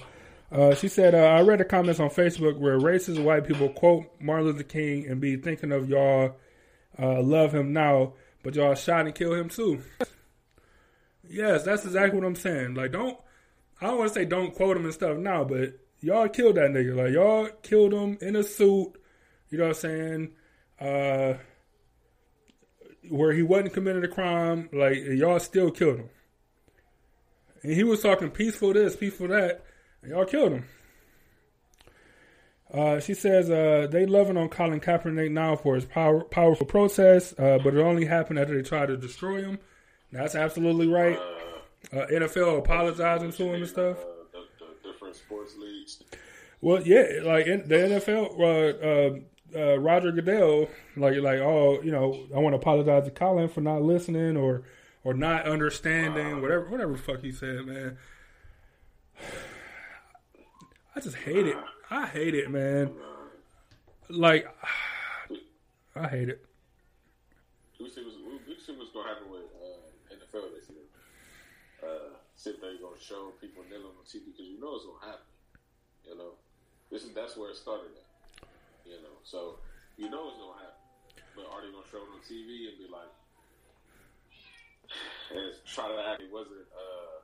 [0.50, 4.06] Uh, she said, uh, I read the comments on Facebook where racist white people quote
[4.18, 6.36] Martin Luther King and be thinking of y'all
[6.98, 9.82] uh, love him now, but y'all shot and kill him too.
[11.28, 12.74] Yes, that's exactly what I'm saying.
[12.74, 13.18] Like, don't
[13.80, 16.70] I don't want to say don't quote him and stuff now, but y'all killed that
[16.70, 16.96] nigga.
[16.96, 18.92] Like, y'all killed him in a suit.
[19.50, 20.32] You know what I'm saying?
[20.80, 21.34] Uh,
[23.08, 24.68] where he wasn't committing a crime.
[24.72, 26.10] Like, y'all still killed him.
[27.62, 29.64] And he was talking peaceful this, peaceful that,
[30.02, 30.64] and y'all killed him.
[32.72, 37.38] Uh, she says uh, they loving on Colin Kaepernick now for his power, powerful protest,
[37.38, 39.58] uh, but it only happened after they tried to destroy him.
[40.12, 41.18] That's absolutely right.
[41.92, 43.98] Uh, NFL apologizing to him and stuff.
[43.98, 46.02] Uh, the, the different sports leagues.
[46.60, 51.90] Well, yeah, like in the NFL, uh, uh, uh, Roger Goodell, like like oh, you
[51.92, 54.64] know, I want to apologize to Colin for not listening or
[55.04, 57.96] or not understanding whatever whatever the fuck he said, man.
[60.96, 61.56] I just hate it.
[61.90, 62.90] I hate it, man.
[64.10, 64.48] Like,
[65.96, 66.44] I hate it.
[67.80, 70.82] We see what's, we see what's gonna happen with uh, NFL this year.
[72.38, 75.28] If they're gonna show people kneeling on TV because you know it's gonna happen.
[76.06, 76.38] You know,
[76.88, 78.08] this is that's where it started at.
[78.86, 79.58] You know, so
[79.98, 80.86] you know it's gonna happen.
[81.34, 83.10] But are they gonna show it on TV and be like,
[85.34, 87.18] and try to act it wasn't uh,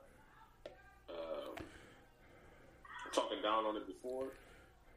[1.09, 1.51] uh,
[3.15, 4.35] talking down on it before?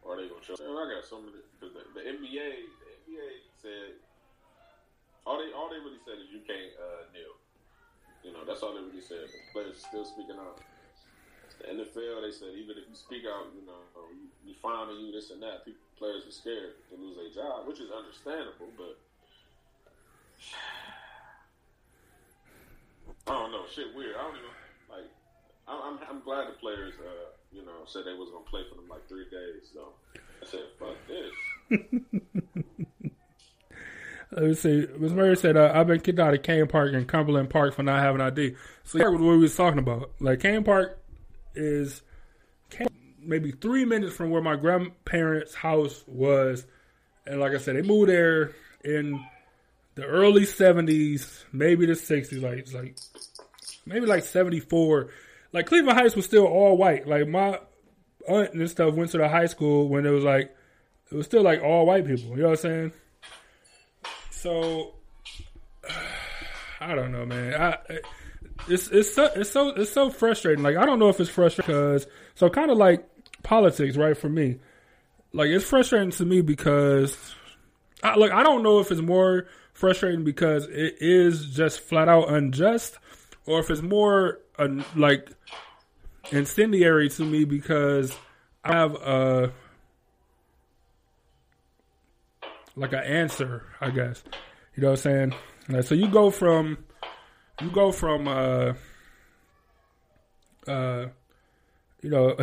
[0.03, 0.59] Or are they gonna show?
[0.59, 2.51] Man, I got so many because the, the NBA,
[2.83, 3.31] the NBA
[3.63, 4.03] said
[5.23, 7.38] all they all they really said is you can't uh, kneel.
[8.25, 9.31] You know, that's all they really said.
[9.31, 10.61] The players still speaking out.
[11.59, 13.83] The NFL, they said even if you speak out, you know,
[14.47, 15.65] you, finding you this and that.
[15.65, 18.71] People, players are scared to lose their job, which is understandable.
[18.79, 18.99] But
[23.33, 24.17] I don't know, shit weird.
[24.17, 24.55] I don't even
[24.91, 25.11] like.
[25.67, 28.77] I'm I'm, I'm glad the players, uh, you know, said they was gonna play for
[28.77, 29.71] them like three days.
[29.75, 31.35] So I said, fuck this.
[34.31, 34.87] Let me see.
[34.99, 35.13] Ms.
[35.13, 38.01] Murray said, uh, I've been kicked out of Cain Park and Cumberland Park for not
[38.01, 38.57] having ID.
[38.85, 40.11] So that was what we was talking about.
[40.21, 40.99] Like, Cain Park
[41.55, 42.03] is
[43.21, 46.67] maybe three minutes from where my grandparents' house was.
[47.27, 48.53] And like I said, they moved there
[48.85, 49.25] in
[49.95, 52.97] the early 70s, maybe the 60s, like, like
[53.87, 55.09] maybe like 74.
[55.53, 57.09] Like, Cleveland Heights was still all white.
[57.09, 57.59] Like, my
[58.29, 60.55] aunt and stuff went to the high school when it was like,
[61.11, 62.31] it was still like all white people.
[62.31, 62.93] You know what I'm saying?
[64.39, 64.95] So
[66.81, 67.61] I don't know, man.
[67.61, 67.79] I
[68.69, 70.63] it's it's so it's so it's so frustrating.
[70.63, 73.05] Like I don't know if it's frustrating because so kind of like
[73.43, 74.17] politics, right?
[74.17, 74.59] For me,
[75.33, 77.35] like it's frustrating to me because
[78.03, 82.33] I, like I don't know if it's more frustrating because it is just flat out
[82.33, 82.97] unjust,
[83.47, 85.31] or if it's more uh, like
[86.31, 88.17] incendiary to me because
[88.65, 89.53] I have a
[92.79, 94.23] like an answer, I guess.
[94.75, 95.35] You know what I'm saying?
[95.69, 96.79] Like, so you go from
[97.61, 98.73] you go from uh
[100.67, 101.07] uh
[102.01, 102.37] you know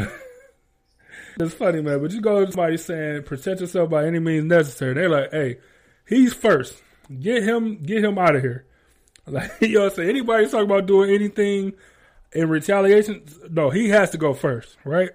[1.39, 4.93] it's funny man, but you go to somebody saying protect yourself by any means necessary.
[4.93, 5.57] They're like, hey,
[6.07, 6.81] he's first.
[7.19, 8.65] Get him get him out of here.
[9.27, 10.09] Like you know what I'm saying?
[10.09, 11.73] Anybody talking about doing anything
[12.31, 15.09] in retaliation, no, he has to go first, right?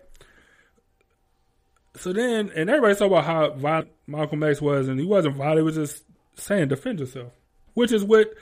[1.96, 5.58] So then, and everybody talk about how violent Malcolm X was, and he wasn't violent.
[5.58, 7.32] He was just saying defend yourself,
[7.74, 8.32] which is what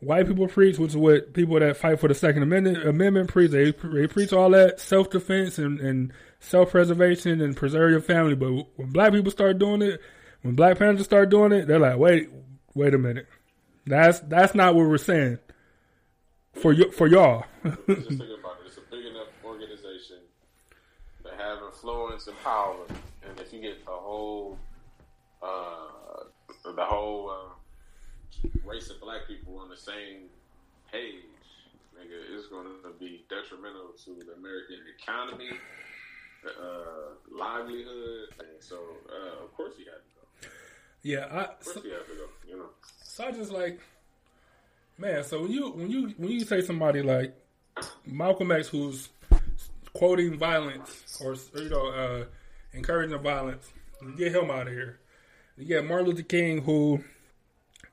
[0.00, 3.52] white people preach, which is what people that fight for the Second Amendment amendment preach.
[3.52, 8.34] They, they preach all that self defense and, and self preservation and preserve your family.
[8.34, 10.00] But when black people start doing it,
[10.42, 12.28] when Black Panthers start doing it, they're like, wait,
[12.74, 13.26] wait a minute,
[13.86, 15.38] that's that's not what we're saying
[16.52, 17.44] for you for y'all.
[17.64, 18.66] Just think about it.
[18.66, 20.18] It's a big enough organization
[21.24, 22.76] that have influence and power,
[23.28, 24.58] and if you get a whole,
[25.42, 26.24] uh,
[26.64, 30.28] the whole uh, race of black people on the same
[30.90, 31.24] page,
[31.98, 35.50] nigga, it's going to be detrimental to the American economy,
[36.46, 38.76] uh, livelihood, and so
[39.10, 40.50] uh, of course you have to go.
[41.02, 42.24] yeah, I, Of course so, he had to go.
[42.48, 42.68] You know.
[43.02, 43.80] so I just like,
[44.98, 45.24] man.
[45.24, 47.34] So when you when you when you say somebody like
[48.06, 49.08] Malcolm X, who's
[49.94, 52.24] quoting violence or you know uh,
[52.72, 53.72] encouraging violence,
[54.16, 55.00] get him out of here.
[55.56, 57.04] You get Martin Luther King, who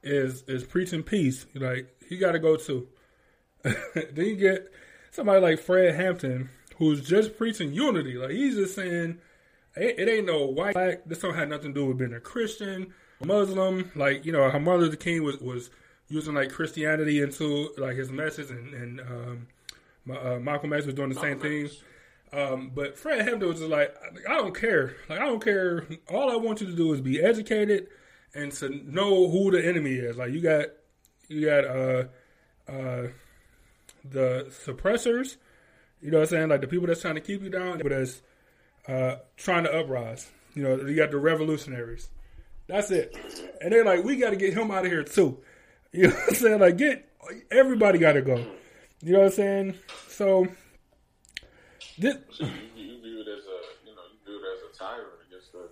[0.03, 1.45] is is preaching peace.
[1.55, 2.87] Like he got to go too.
[3.63, 3.75] then
[4.15, 4.71] you get
[5.11, 8.15] somebody like Fred Hampton, who's just preaching unity.
[8.15, 9.19] Like he's just saying,
[9.75, 11.05] it, it ain't no white black.
[11.05, 12.93] This don't have nothing to do with being a Christian,
[13.23, 13.91] Muslim.
[13.95, 15.69] Like you know, how Martin Luther King was was
[16.07, 19.47] using like Christianity into like his message, and, and um,
[20.11, 21.69] uh, Malcolm X was doing the same thing.
[22.31, 23.95] Um, but Fred Hampton was just like,
[24.27, 24.95] I don't care.
[25.09, 25.87] Like I don't care.
[26.09, 27.87] All I want you to do is be educated
[28.35, 30.17] and to know who the enemy is.
[30.17, 30.65] Like you got,
[31.27, 32.03] you got uh,
[32.67, 33.07] uh,
[34.05, 35.37] the suppressors.
[36.01, 36.49] You know what I'm saying?
[36.49, 38.21] Like the people that's trying to keep you down, but that's
[38.87, 40.29] uh, trying to uprise.
[40.53, 42.09] You know, you got the revolutionaries.
[42.67, 43.17] That's it.
[43.61, 45.39] And they're like, we got to get him out of here too.
[45.91, 46.59] You know what I'm saying?
[46.59, 47.09] Like, get
[47.49, 48.45] everybody got to go.
[49.01, 49.75] You know what I'm saying?
[50.09, 50.47] So,
[51.97, 54.77] this, So you, you view it as a, you know, you view it as a
[54.77, 55.69] tyrant against the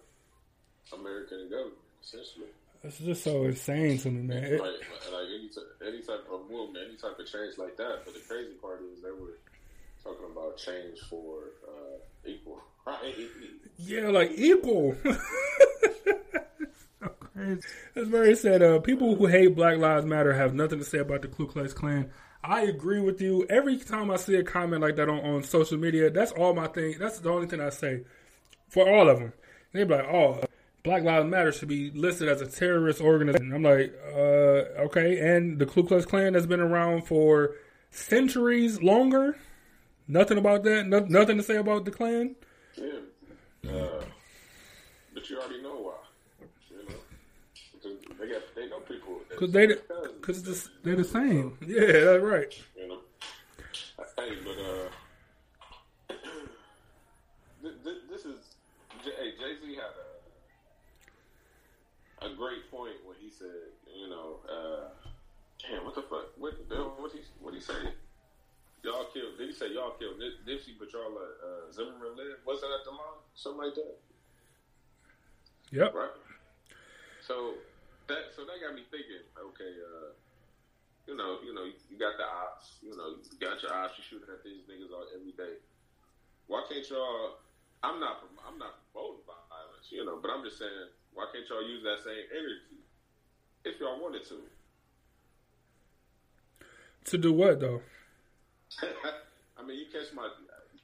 [0.95, 2.47] American government, essentially.
[2.83, 4.43] it's just so insane to me, man.
[4.43, 4.69] It- Like,
[5.11, 8.03] like any, t- any type of movement, any type of change like that.
[8.05, 9.37] But the crazy part is they were
[10.03, 13.13] talking about change for uh, equal, right?
[13.77, 14.95] Yeah, like equal.
[17.95, 21.21] As Murray said, uh, people who hate Black Lives Matter have nothing to say about
[21.21, 22.09] the Ku Klux Klan.
[22.43, 23.45] I agree with you.
[23.49, 26.67] Every time I see a comment like that on, on social media, that's all my
[26.67, 26.95] thing.
[26.99, 28.03] That's the only thing I say
[28.69, 29.33] for all of them.
[29.73, 30.41] They be like, "Oh,
[30.83, 35.19] Black Lives Matter should be listed as a terrorist organization." I'm like, uh, okay.
[35.19, 37.55] And the Ku Klux Klan has been around for
[37.91, 39.37] centuries longer.
[40.07, 40.87] Nothing about that.
[40.87, 42.35] No, nothing to say about the Klan.
[42.75, 43.69] Yeah.
[43.69, 44.03] Uh,
[45.13, 45.96] but you already know why.
[48.27, 49.21] Because they got they know people.
[49.37, 50.11] Cause they, cousins.
[50.21, 51.57] cause it's, they're the same.
[51.65, 52.53] Yeah, that's right.
[52.75, 52.99] You know.
[54.17, 56.15] Hey, but uh,
[57.61, 58.55] th- th- this is
[59.03, 59.93] hey Jay Z had
[62.23, 64.89] a a great point when he said, you know, uh,
[65.61, 66.53] damn, what the fuck, what
[66.99, 67.73] what he what he say?
[68.83, 69.37] Y'all killed.
[69.37, 72.37] Did he say y'all killed Nip- Nipsey, but y'all let uh, Zimmerman live?
[72.45, 73.21] Wasn't that the line?
[73.35, 73.97] Something like that,
[75.71, 75.93] Yep.
[75.93, 76.09] right?
[77.27, 77.55] So
[78.07, 79.23] that so that got me thinking.
[79.35, 80.11] Okay, uh,
[81.07, 82.79] you know, you know, you got the ops.
[82.83, 83.95] You know, you got your ops.
[83.99, 85.59] You shooting at these niggas all every day.
[86.47, 87.39] Why can't y'all?
[87.83, 88.23] I'm not.
[88.47, 89.87] I'm not promoting violence.
[89.91, 92.79] You know, but I'm just saying, why can't y'all use that same energy
[93.63, 94.41] if y'all wanted to?
[97.11, 97.81] To do what though?
[99.57, 100.27] I mean, you catch my.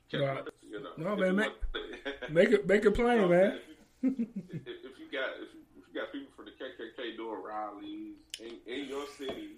[0.09, 1.51] Catch No, my you know, no, man, you make-
[2.29, 3.59] Make it make it plain, man.
[4.01, 4.27] If you,
[4.65, 5.52] if, if you got if
[5.93, 9.57] you, got people from the KKK doing rallies in, in your city,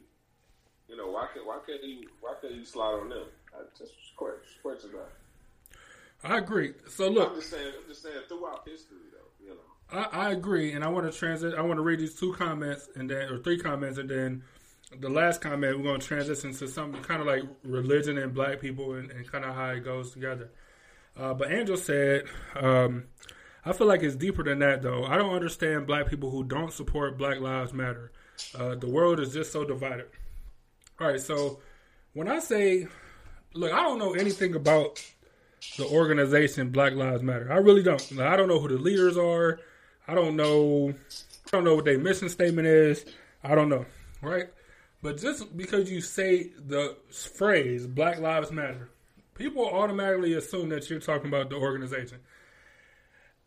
[0.87, 3.25] you know why can't why can't you why can't you slide on them?
[3.53, 6.29] I just question question that.
[6.29, 6.73] I agree.
[6.89, 9.61] So look, I'm just saying I'm just saying throughout history though, you know.
[9.91, 11.53] I, I agrit, and I want to transit.
[11.55, 14.43] I want to read these two comments and then, or three comments, and then
[14.99, 18.59] the last comment, we're going to transition to something kind of like religion and black
[18.59, 20.49] people and, and kind of how it goes together.
[21.17, 22.23] Uh, but Angel said,
[22.55, 23.05] um,
[23.65, 25.05] I feel like it's deeper than that, though.
[25.05, 28.11] I don't understand black people who don't support Black Lives Matter.
[28.53, 30.05] Uh, the world is just so divided.
[30.99, 31.59] All right, so
[32.13, 32.87] when I say,
[33.53, 35.03] look, I don't know anything about
[35.77, 37.51] the organization Black Lives Matter.
[37.51, 38.11] I really don't.
[38.11, 39.59] Like, I don't know who the leaders are.
[40.07, 40.93] I don't know.
[41.47, 43.03] I don't know what their mission statement is.
[43.43, 43.85] I don't know,
[44.21, 44.45] right?
[45.01, 48.89] But just because you say the phrase Black Lives Matter,
[49.33, 52.19] people automatically assume that you're talking about the organization.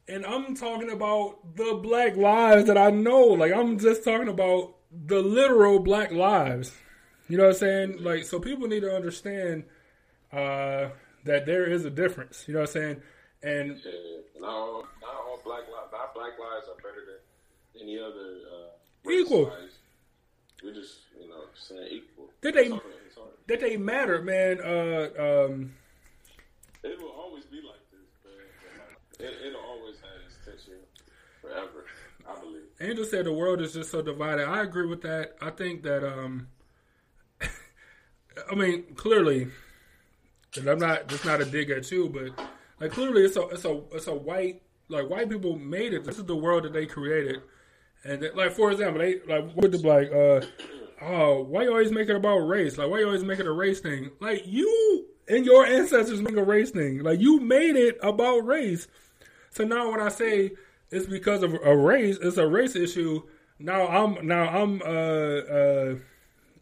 [0.08, 3.20] And I'm talking about the black lives that I know.
[3.26, 4.74] Like, I'm just talking about
[5.06, 6.72] the literal black lives.
[7.28, 8.02] You know what I'm saying?
[8.02, 9.64] Like, so people need to understand
[10.32, 10.88] uh,
[11.24, 12.44] that there is a difference.
[12.48, 13.02] You know what I'm saying?
[13.42, 17.98] And Yeah, not all, not all black lives, not black lives are better than any
[17.98, 19.44] other uh, Equal.
[19.44, 19.74] lives.
[20.64, 22.30] We're just, you know, saying equal.
[22.40, 24.60] Did they- It's hard- it's that they matter, man.
[24.60, 25.08] Uh,
[25.48, 25.74] um,
[26.82, 27.77] It will always be like.
[29.18, 30.80] It, it'll always have its tension
[31.40, 31.86] forever,
[32.28, 32.62] I believe.
[32.80, 34.46] Angel said the world is just so divided.
[34.46, 35.36] I agree with that.
[35.40, 36.48] I think that um
[38.50, 39.48] I mean, clearly
[40.56, 42.48] and I'm not just not a dig at you, but
[42.80, 46.04] like clearly it's a it's a it's a white like white people made it.
[46.04, 47.42] This is the world that they created.
[48.04, 50.46] And like for example, they like with the like uh
[51.02, 52.78] oh, why you always make it about race?
[52.78, 54.10] Like why you always make it a race thing?
[54.20, 57.02] Like you and your ancestors make a race thing.
[57.02, 58.88] Like you made it about race.
[59.58, 60.52] So now when I say
[60.88, 63.24] it's because of a race, it's a race issue.
[63.58, 65.94] Now I'm now I'm uh uh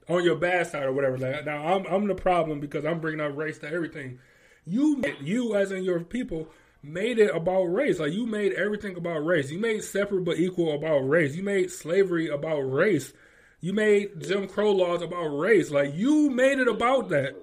[0.09, 1.19] on your bad side or whatever.
[1.19, 4.19] Like now I'm I'm the problem because I'm bringing up race to everything.
[4.65, 6.49] You you as in your people
[6.83, 7.99] made it about race.
[7.99, 9.51] Like you made everything about race.
[9.51, 11.37] You made separate but equal about race.
[11.37, 13.13] You made slavery about race.
[13.61, 15.71] You made Jim Crow laws about race.
[15.71, 17.37] Like you made it about that.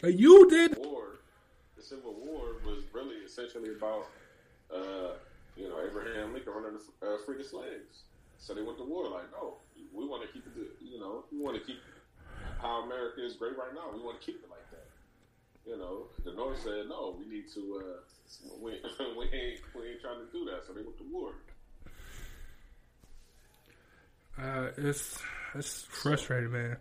[0.00, 0.78] Like you did.
[0.78, 1.18] War,
[1.76, 4.06] the Civil War was really essentially about,
[4.74, 5.18] uh,
[5.56, 8.04] you know, Abraham Lincoln running the uh, the slaves.
[8.38, 9.58] So they went to war like, no,
[9.94, 11.78] we want to keep it, you know, we want to keep
[12.60, 13.94] how America is great right now.
[13.94, 14.86] We want to keep it like that.
[15.64, 18.72] You know, the North said, no, we need to, uh, we,
[19.18, 20.66] we ain't, we ain't trying to do that.
[20.66, 21.34] So they went to war.
[24.40, 25.18] Uh, it's
[25.54, 26.76] it's frustrating, man.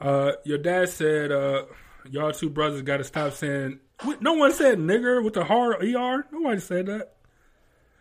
[0.00, 1.64] Uh, your dad said, uh,
[2.10, 3.80] y'all two brothers got to stop saying.
[4.20, 6.26] No one said nigger with the hard er.
[6.32, 7.14] Nobody said that.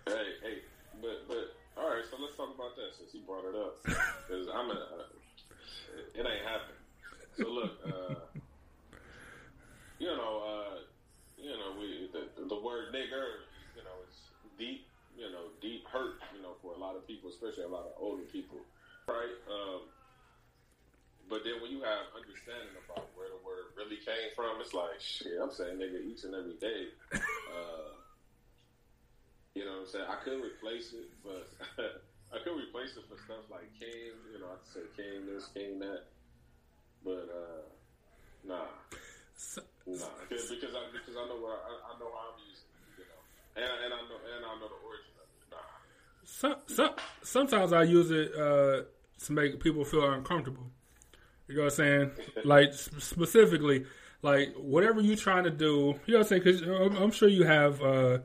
[0.05, 0.57] Hey, hey,
[1.01, 2.03] but but all right.
[2.09, 3.75] So let's talk about that since he brought it up.
[4.28, 5.07] Because I'm a, uh,
[6.11, 6.84] it ain't happening.
[7.39, 8.28] So look, uh,
[9.99, 10.75] you know, uh,
[11.39, 14.19] you know, we the, the word nigger, you know, it's
[14.59, 14.84] deep,
[15.15, 17.95] you know, deep hurt, you know, for a lot of people, especially a lot of
[17.95, 18.59] older people,
[19.07, 19.32] right?
[19.47, 19.88] Um,
[21.30, 24.99] but then when you have understanding about where the word really came from, it's like
[24.99, 25.39] shit.
[25.39, 26.91] I'm saying nigga each and every day.
[27.47, 27.95] Uh,
[29.55, 30.05] you know what I'm saying?
[30.05, 31.49] I could replace it, but
[32.34, 34.15] I could replace it for stuff like King.
[34.34, 36.03] You know, I could say King this, King that.
[37.03, 37.63] But uh,
[38.47, 38.67] nah,
[39.38, 42.65] So, nah, because because I because I know where I, I know how I'm using
[42.73, 43.21] it, you know,
[43.55, 45.45] and and I know and I know the origin of it.
[45.51, 45.57] Nah,
[46.25, 48.84] some, some, sometimes I use it uh,
[49.25, 50.71] to make people feel uncomfortable.
[51.47, 52.11] You know what I'm saying?
[52.45, 53.86] like specifically,
[54.23, 55.99] like whatever you're trying to do.
[56.07, 56.43] You know what I'm saying?
[56.43, 58.17] Because I'm, I'm sure you have uh,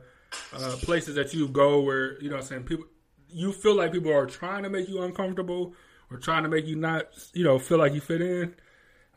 [0.51, 2.85] uh, places that you go where you know what I'm saying people.
[3.33, 5.73] You feel like people are trying to make you uncomfortable
[6.11, 8.55] or trying to make you not, you know, feel like you fit in.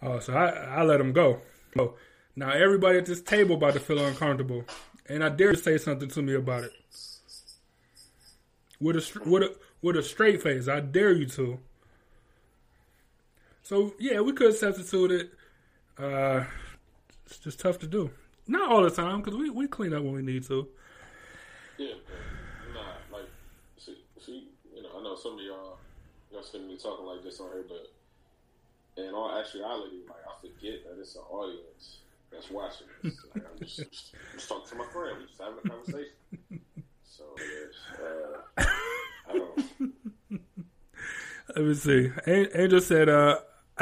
[0.00, 1.40] Uh, so I, I let them go.
[1.76, 1.94] So
[2.34, 4.64] now everybody at this table about to feel uncomfortable,
[5.08, 6.72] and I dare to say something to me about it
[8.80, 10.68] with a with a with a straight face.
[10.68, 11.58] I dare you to.
[13.62, 15.32] So yeah, we could substitute it.
[15.98, 16.44] Uh,
[17.26, 18.10] it's just tough to do.
[18.46, 20.68] Not all the time because we, we clean up when we need to.
[21.78, 23.28] yeah, but nah, like
[23.76, 24.82] see, see, you
[25.16, 25.78] know, some of y'all
[26.32, 30.84] y'all see me talking like this on here, but in all actuality, like I forget
[30.84, 31.98] that it's an audience
[32.30, 33.14] that's watching this.
[33.34, 36.12] Like I'm just, just, just talking to my friend, we just having a conversation.
[37.04, 38.00] So yes,
[38.58, 38.64] uh,
[39.28, 39.92] I don't.
[41.56, 42.10] Let me see.
[42.26, 43.38] Angel said, uh,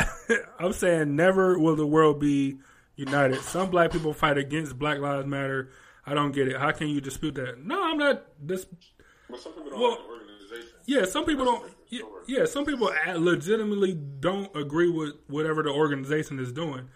[0.61, 2.59] "I'm saying never will the world be
[2.97, 3.41] united.
[3.41, 5.71] Some black people fight against Black Lives Matter.
[6.07, 6.57] I don't get it.
[6.59, 7.65] How can you dispute that?
[7.65, 8.25] No, I'm not.
[8.41, 8.67] This
[9.29, 10.14] But some people don't Well, like the organization.
[10.87, 11.73] Yeah, some people don't.
[12.27, 16.89] Yeah, some people legitimately don't agree with whatever the organization is doing.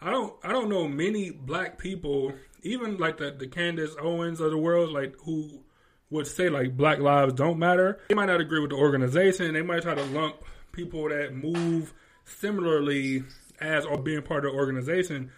[0.00, 0.34] I don't.
[0.42, 2.32] I don't know many black people,
[2.62, 5.62] even like the the Candace Owens of the world, like who
[6.10, 7.98] would say like Black Lives don't matter.
[8.08, 9.54] They might not agree with the organization.
[9.54, 10.36] They might try to lump
[10.72, 13.24] people that move similarly
[13.60, 15.30] as or being part of the organization.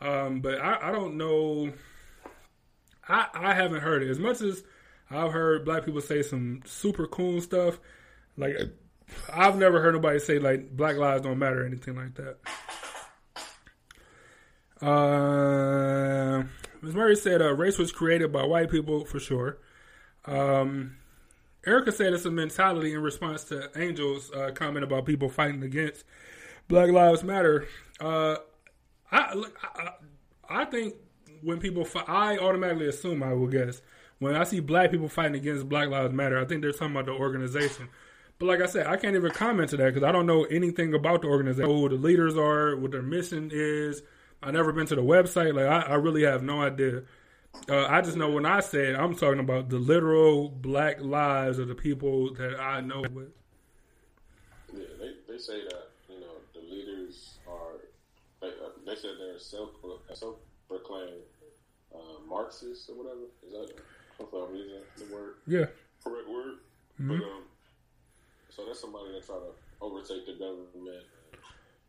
[0.00, 1.72] Um, but I, I don't know.
[3.08, 4.62] I I haven't heard it as much as
[5.12, 7.78] I've heard black people say some super cool stuff.
[8.36, 8.56] Like
[9.32, 12.38] I've never heard nobody say like Black Lives don't matter or anything like that.
[14.84, 16.42] Uh,
[16.80, 16.94] Ms.
[16.94, 19.58] Murray said uh, race was created by white people for sure.
[20.24, 20.96] Um,
[21.64, 26.04] Erica said it's a mentality in response to Angel's uh, comment about people fighting against
[26.68, 27.68] Black Lives Matter.
[28.00, 28.36] Uh,
[29.10, 29.90] I, I
[30.48, 30.94] I think
[31.42, 33.80] when people fi- I automatically assume I will guess
[34.22, 37.06] when I see black people fighting against Black Lives Matter, I think they're talking about
[37.06, 37.88] the organization.
[38.38, 40.94] But like I said, I can't even comment to that because I don't know anything
[40.94, 44.02] about the organization, who the leaders are, what their mission is.
[44.40, 45.54] I never been to the website.
[45.54, 47.02] Like I, I really have no idea.
[47.68, 51.68] Uh, I just know when I said I'm talking about the literal black lives of
[51.68, 53.32] the people that I know with.
[54.72, 57.74] Yeah, they, they say that you know the leaders are.
[58.40, 59.70] They, uh, they said they're self
[60.14, 60.36] self
[60.68, 61.22] proclaimed
[61.94, 63.26] uh, Marxists or whatever.
[63.46, 63.74] Is that
[64.18, 65.66] hopefully I'm using the word Yeah.
[66.04, 66.58] correct word?
[66.98, 67.44] But um,
[68.50, 71.06] so that's somebody that try to overtake the government.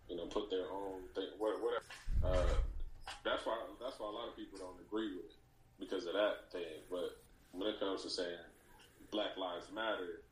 [0.09, 1.27] You know, put their own thing.
[1.37, 1.79] Whatever.
[2.23, 2.55] Uh,
[3.23, 3.57] that's why.
[3.81, 5.35] That's why a lot of people don't agree with it
[5.79, 6.81] because of that thing.
[6.89, 7.19] But
[7.51, 8.41] when it comes to saying
[9.11, 10.23] Black Lives Matter,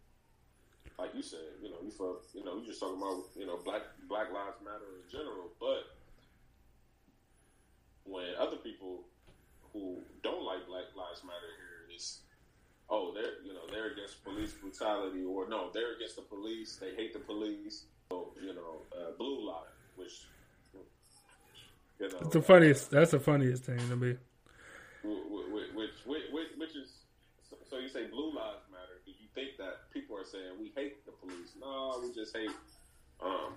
[0.98, 3.60] like you said, you know, you for you know, you just talking about you know
[3.64, 5.84] Black Black Lives Matter in general, but
[8.04, 9.04] when other people
[9.74, 11.54] who don't like Black Lives Matter
[12.92, 16.76] oh, they're you know they're against police brutality, or no, they're against the police.
[16.76, 17.86] They hate the police.
[18.12, 20.26] So you know, uh, blue line, which
[22.00, 22.92] you know, It's the funniest.
[22.92, 24.18] That's the funniest thing to me.
[25.04, 26.90] which which which, which, which is
[27.50, 30.72] so, so you say blue lives matter because you think that people are saying we
[30.76, 31.56] hate the police.
[31.60, 32.52] No, we just hate
[33.24, 33.54] um,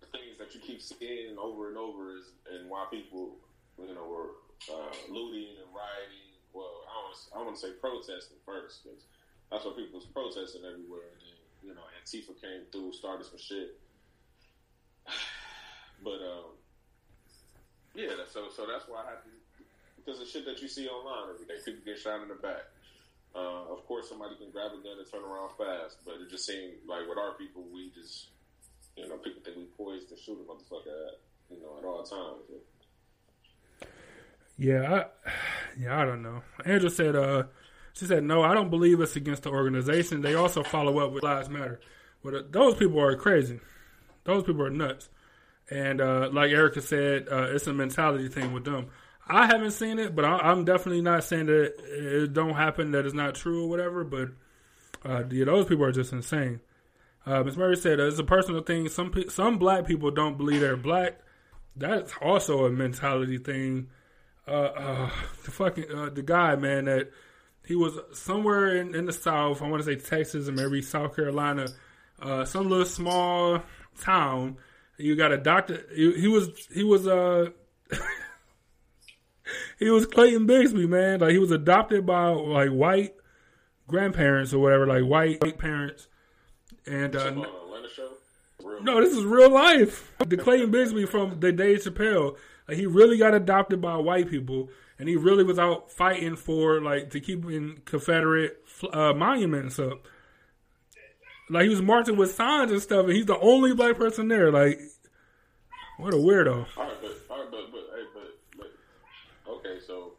[0.00, 3.36] the things that you keep seeing over and over is and why people
[3.78, 4.30] you know were
[4.74, 6.33] uh, looting and rioting.
[6.54, 9.04] Well, I want I want to say protesting first because
[9.50, 11.10] that's what people was protesting everywhere.
[11.12, 13.78] And then you know Antifa came through, started some shit.
[16.02, 16.52] But um,
[17.94, 19.30] yeah, so so that's why I have to
[20.04, 22.68] because the shit that you see online every day, people get shot in the back.
[23.34, 26.46] Uh, of course, somebody can grab a gun and turn around fast, but it just
[26.46, 28.28] seems like with our people, we just,
[28.96, 31.18] you know, people think we poised to shoot a motherfucker at,
[31.50, 32.62] you know, at all times.
[34.56, 35.30] Yeah, I,
[35.78, 36.42] yeah, I don't know.
[36.64, 37.44] Angela said, uh,
[37.92, 40.20] she said, no, I don't believe it's against the organization.
[40.20, 41.80] They also follow up with Lives Matter.
[42.22, 43.60] But those people are crazy.
[44.24, 45.08] Those people are nuts.
[45.70, 48.88] And uh, like Erica said, uh, it's a mentality thing with them.
[49.26, 53.06] I haven't seen it, but I, I'm definitely not saying that it, don't happen, that
[53.06, 54.04] it's not true or whatever.
[54.04, 54.28] But
[55.04, 56.60] uh, yeah, those people are just insane.
[57.26, 57.56] Uh, Ms.
[57.56, 58.88] Murray said uh, it's a personal thing.
[58.88, 61.20] Some some black people don't believe they're black.
[61.74, 63.88] That's also a mentality thing.
[64.46, 65.10] Uh, uh,
[65.44, 67.10] the fucking uh, the guy, man, that
[67.66, 69.62] he was somewhere in, in the South.
[69.62, 71.66] I want to say Texas and maybe South Carolina,
[72.20, 73.62] uh, some little small
[74.00, 74.58] town.
[74.98, 75.86] You got a doctor.
[75.94, 77.50] He, he was he was uh
[79.78, 81.20] he was Clayton Bigsby, man.
[81.20, 83.14] Like he was adopted by like white
[83.88, 86.06] grandparents or whatever, like white parents.
[86.86, 88.10] And uh, On Atlanta show,
[88.62, 90.12] real no, this is real life.
[90.26, 92.36] The Clayton Bigsby from the Dave Chappelle,
[92.68, 94.68] like he really got adopted by white people,
[94.98, 98.56] and he really was out fighting for like to keep in Confederate
[98.92, 100.06] uh, monuments up.
[101.50, 104.50] Like he was marching with signs and stuff, and he's the only black person there.
[104.50, 104.80] Like,
[105.98, 106.66] what a weirdo.
[106.76, 110.12] All right, but all right, but but hey, but but okay, so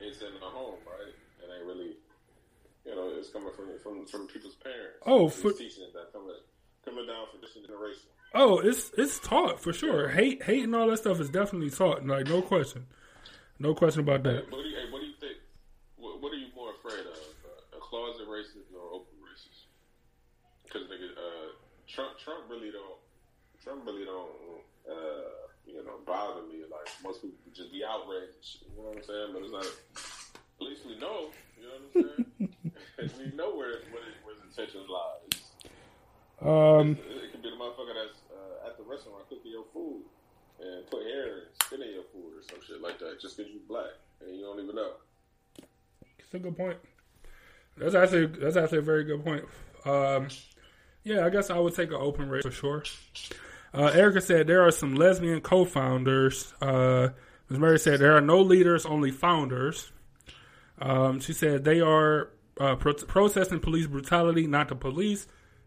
[0.00, 1.12] it's in the home, right?
[1.42, 1.96] It ain't really,
[2.86, 5.04] you know, it's coming from from from people's parents.
[5.04, 6.32] Oh, for- teachings that coming
[6.82, 8.08] coming down from this generation.
[8.38, 10.08] Oh, it's it's taught for sure.
[10.10, 12.04] Hate, hate, and all that stuff is definitely taught.
[12.06, 12.84] Like no question,
[13.58, 14.50] no question about that.
[14.52, 15.38] What do you, hey, what do you think?
[15.96, 17.16] What, what are you more afraid of?
[17.16, 19.72] Uh, a closet racist or open racist?
[20.64, 21.48] Because nigga, uh,
[21.88, 23.00] Trump, Trump really don't,
[23.64, 24.28] Trump really don't,
[24.84, 26.60] uh, you know, bother me.
[26.70, 28.60] Like most people just be outraged.
[28.68, 29.28] You know what I'm saying?
[29.32, 29.72] But it's like,
[30.60, 31.32] at least we know.
[31.56, 32.52] You know what I'm
[33.00, 33.16] saying?
[33.32, 35.24] we know where where, his- where his intentions lie.
[36.36, 38.20] Um, it could be the motherfucker that's
[38.88, 40.02] restaurant cooking your food
[40.60, 43.52] and put hair and spit in your food or some shit like that just because
[43.52, 43.90] you black
[44.20, 44.92] and you don't even know.
[46.18, 46.78] It's a good point.
[47.76, 49.44] That's actually that's actually a very good point.
[49.84, 50.28] Um,
[51.04, 52.82] yeah, I guess I would take an open race for sure.
[53.72, 56.52] Uh, Erica said there are some lesbian co-founders.
[56.60, 57.10] Uh,
[57.48, 57.58] Ms.
[57.60, 59.92] Mary said there are no leaders, only founders.
[60.80, 65.26] Um, she said they are uh, pro- protesting police brutality, not the police.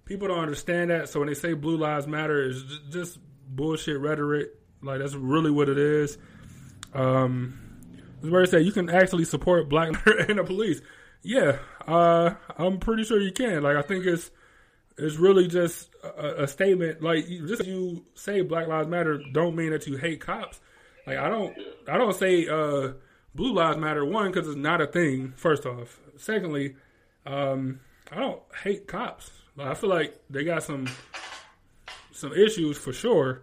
[0.10, 1.07] People don't understand that.
[1.07, 4.49] So when they say Blue Lives Matter, is just bullshit rhetoric.
[4.81, 6.18] Like that's really what it is.
[6.94, 7.60] Um,
[8.22, 9.90] as Murray said, you can actually support Black
[10.27, 10.81] and the police.
[11.22, 13.64] Yeah, uh, I'm pretty sure you can.
[13.64, 14.31] Like I think it's
[14.98, 17.02] it's really just a, a statement.
[17.02, 20.60] Like you- just you say Black Lives Matter, don't mean that you hate cops.
[21.06, 21.56] Like I don't,
[21.88, 22.94] I don't say uh,
[23.36, 25.34] Blue Lives Matter one because it's not a thing.
[25.36, 26.76] First off, secondly,
[27.26, 27.80] um,
[28.11, 29.30] I don't hate cops.
[29.60, 30.88] I feel like they got some
[32.11, 33.41] some issues for sure.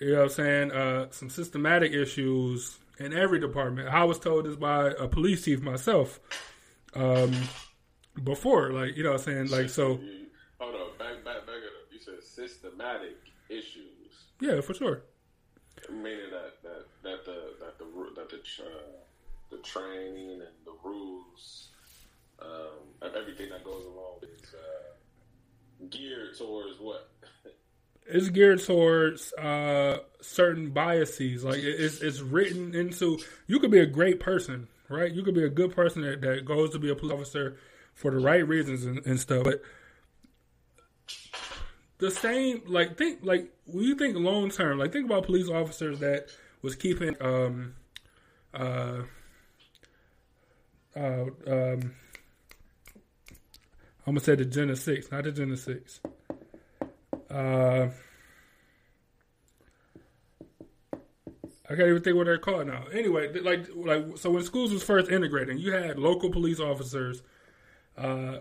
[0.00, 0.70] You know what I'm saying?
[0.72, 3.88] Uh, some systematic issues in every department.
[3.88, 6.20] I was told this by a police chief myself
[6.94, 7.32] um,
[8.22, 8.72] before.
[8.72, 9.48] Like, you know what I'm saying?
[9.48, 10.00] Like, so,
[10.58, 11.92] hold on, back, back, back up.
[11.92, 13.16] You said systematic
[13.48, 15.02] issues, yeah, for sure.
[15.90, 17.84] meaning that that that the that the
[18.16, 18.68] that the uh,
[19.50, 21.68] the training and the rules,
[22.40, 24.93] um, and everything that goes along is uh,
[25.90, 27.10] geared towards what?
[28.06, 31.42] It's geared towards uh, certain biases.
[31.42, 33.18] Like, it's, it's written into.
[33.46, 35.10] You could be a great person, right?
[35.10, 37.56] You could be a good person that, that goes to be a police officer
[37.94, 39.44] for the right reasons and, and stuff.
[39.44, 39.62] But
[41.98, 46.00] the same like think like when you think long term like think about police officers
[46.00, 46.26] that
[46.60, 47.74] was keeping um
[48.52, 49.02] uh
[50.96, 51.94] uh um
[54.06, 56.00] I'm gonna say the Gen 6, not the Gen 6.
[57.30, 57.88] Uh
[61.66, 62.84] I can't even think what they're called now.
[62.92, 67.22] Anyway, like like so when schools was first integrating, you had local police officers
[67.96, 68.38] uh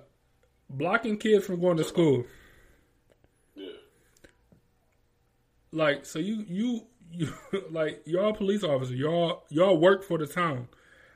[0.69, 2.25] blocking kids from going to school.
[3.55, 3.69] Yeah,
[5.71, 7.33] like so you you you
[7.71, 10.67] like y'all police officer y'all y'all work for the town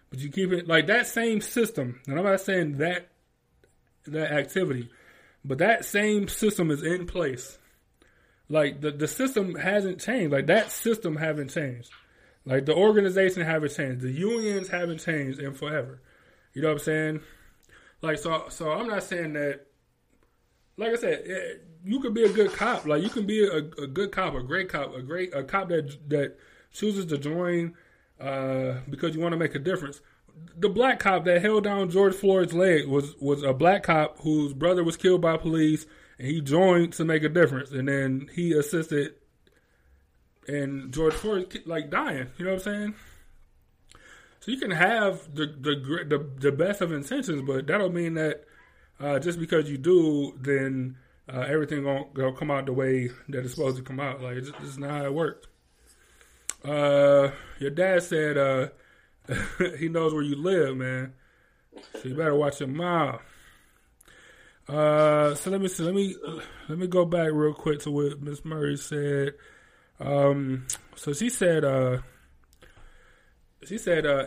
[0.10, 3.10] but you keep it like that same system and i'm not saying that
[4.12, 4.90] that activity.
[5.44, 7.58] But that same system is in place.
[8.50, 10.32] Like the the system hasn't changed.
[10.32, 11.90] Like that system haven't changed.
[12.46, 14.02] Like the organization haven't changed.
[14.02, 16.02] The unions haven't changed in forever.
[16.54, 17.20] You know what i'm saying?
[18.02, 19.68] Like so so i'm not saying that
[20.78, 21.54] like I said, eh,
[21.84, 22.86] you could be a good cop.
[22.86, 25.70] Like you can be a, a good cop, a great cop, a great a cop
[25.70, 26.38] that that
[26.72, 27.74] chooses to join
[28.22, 30.02] uh, because you want to make a difference.
[30.56, 34.54] The black cop that held down George Floyd's leg was was a black cop whose
[34.54, 35.86] brother was killed by police,
[36.18, 37.72] and he joined to make a difference.
[37.72, 39.14] And then he assisted
[40.48, 42.28] and George Floyd like dying.
[42.38, 42.96] You know what I'm saying?
[44.40, 48.16] So you can have the the the, the best of intentions, but that don't mean
[48.16, 48.46] that
[49.00, 50.98] uh, just because you do, then
[51.32, 54.22] uh, everything gonna, gonna come out the way that it's supposed to come out.
[54.22, 55.48] Like it's, it's not how it works.
[56.64, 58.68] Uh, your dad said uh,
[59.80, 61.14] he knows where you live, man.
[61.94, 63.22] So you better watch your mouth.
[64.68, 65.84] Uh, so let me see.
[65.84, 66.16] Let me
[66.68, 69.34] let me go back real quick to what Miss Murray said.
[70.00, 72.00] Um, so she said, uh,
[73.66, 74.26] she said, uh,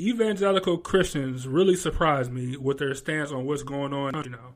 [0.00, 4.14] evangelical Christians really surprised me with their stance on what's going on.
[4.24, 4.54] You know,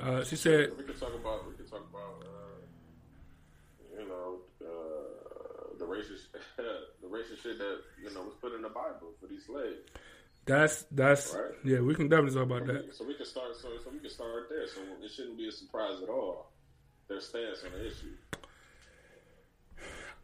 [0.00, 5.78] uh, she said, we can talk about we can talk about uh, you know uh,
[5.78, 9.46] the racist the racist shit that you know was put in the Bible for these
[9.46, 9.80] slaves.
[10.46, 11.54] "That's that's Right.
[11.64, 13.56] yeah, we can definitely talk about that." So we can start.
[13.56, 14.66] So, so we can start there.
[14.66, 16.52] So it shouldn't be a surprise at all.
[17.08, 18.14] Their stance on the issue.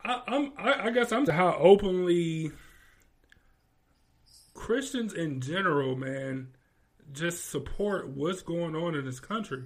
[0.05, 2.53] I, I'm, I, I guess I'm how openly
[4.55, 6.49] Christians in general, man,
[7.13, 9.65] just support what's going on in this country.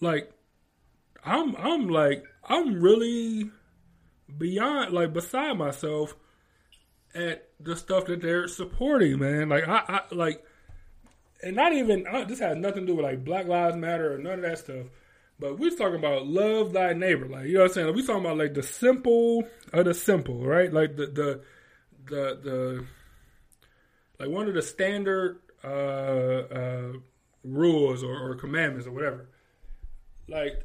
[0.00, 0.32] Like,
[1.24, 3.50] I'm, I'm like, I'm really
[4.38, 6.14] beyond, like, beside myself
[7.16, 9.48] at the stuff that they're supporting, man.
[9.48, 10.44] Like, I, I like,
[11.42, 14.18] and not even uh, this has nothing to do with like Black Lives Matter or
[14.18, 14.86] none of that stuff.
[15.38, 17.86] But we're talking about love thy neighbor, like you know what I'm saying.
[17.88, 20.72] Like, we talking about like the simple of the simple, right?
[20.72, 21.40] Like the the
[22.06, 22.86] the the
[24.18, 26.92] like one of the standard uh, uh,
[27.44, 29.28] rules or, or commandments or whatever.
[30.28, 30.64] Like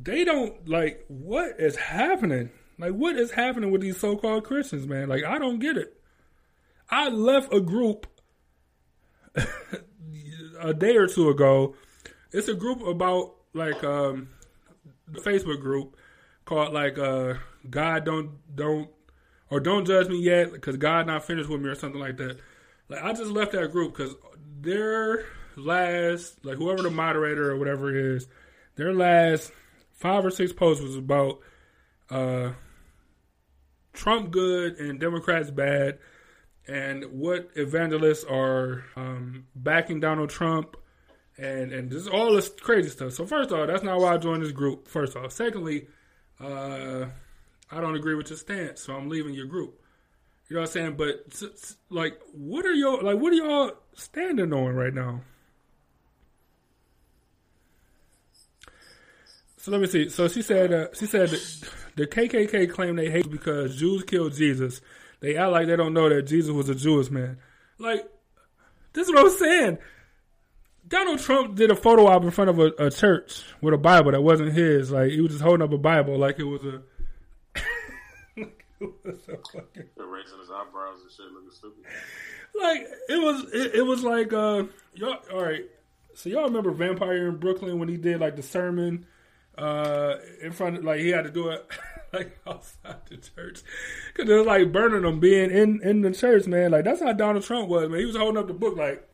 [0.00, 2.50] they don't like what is happening.
[2.78, 5.08] Like what is happening with these so-called Christians, man?
[5.08, 6.00] Like I don't get it.
[6.90, 8.06] I left a group
[10.60, 11.74] a day or two ago.
[12.32, 14.28] It's a group about like um
[15.06, 15.96] the Facebook group
[16.44, 17.34] called like uh
[17.68, 18.88] God don't don't
[19.50, 22.38] or don't judge me yet because God not finished with me or something like that.
[22.88, 24.14] Like I just left that group because
[24.60, 25.24] their
[25.56, 28.28] last like whoever the moderator or whatever it is,
[28.76, 29.52] their last
[29.92, 31.40] five or six posts was about
[32.10, 32.52] uh
[33.98, 35.98] Trump good and Democrats bad
[36.68, 40.76] and what evangelists are um, backing Donald Trump
[41.36, 43.12] and and just all this crazy stuff.
[43.12, 44.86] So first off, that's not why I joined this group.
[44.86, 45.88] First off, secondly,
[46.40, 47.06] uh,
[47.70, 49.80] I don't agree with your stance, so I'm leaving your group.
[50.48, 50.96] You know what I'm saying?
[50.96, 51.42] But
[51.90, 53.18] like, what are y'all like?
[53.18, 55.22] What are y'all standing on right now?
[59.56, 60.08] So let me see.
[60.08, 64.32] So she said, uh, she said that the KKK claim they hate because Jews killed
[64.32, 64.80] Jesus.
[65.18, 67.38] They act like they don't know that Jesus was a Jewish man.
[67.76, 68.08] Like,
[68.92, 69.78] this is what I'm saying.
[70.86, 74.12] Donald Trump did a photo op in front of a, a church with a Bible
[74.12, 74.92] that wasn't his.
[74.92, 76.82] Like he was just holding up a Bible like it was a.
[78.36, 78.48] it
[78.80, 81.84] was a fucking, raising his eyebrows and shit, looking stupid.
[82.58, 83.44] like it was.
[83.52, 84.64] It, it was like uh,
[84.94, 85.18] y'all.
[85.32, 85.64] All right.
[86.14, 89.04] So y'all remember Vampire in Brooklyn when he did like the sermon
[89.58, 91.66] uh in front of like he had to do it
[92.12, 93.62] like outside the church.
[94.14, 96.70] Because it was like burning them being in in the church man.
[96.70, 97.98] Like that's how donald trump was man.
[97.98, 99.04] He was holding up the book like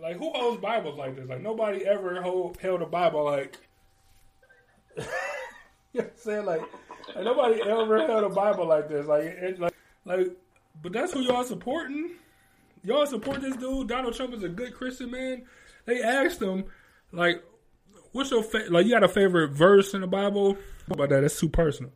[0.00, 1.28] like who holds bibles like this?
[1.28, 3.58] Like nobody ever hold, held a bible like
[4.96, 5.04] you
[5.94, 6.44] know i'm saying?
[6.44, 6.62] Like,
[7.14, 9.06] like nobody ever held a bible like this.
[9.06, 9.74] Like it, like
[10.04, 10.36] like
[10.82, 12.12] but that's who y'all supporting.
[12.82, 13.88] Y'all support this dude.
[13.88, 15.44] Donald trump is a good christian man.
[15.86, 16.64] They asked him
[17.12, 17.42] like
[18.12, 18.86] What's your fa- like?
[18.86, 20.54] You got a favorite verse in the Bible?
[20.88, 21.20] How about that?
[21.20, 21.92] That's too personal.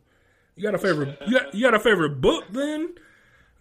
[0.55, 1.17] You got a favorite?
[1.27, 2.45] You got, you got a favorite book?
[2.49, 2.93] Then?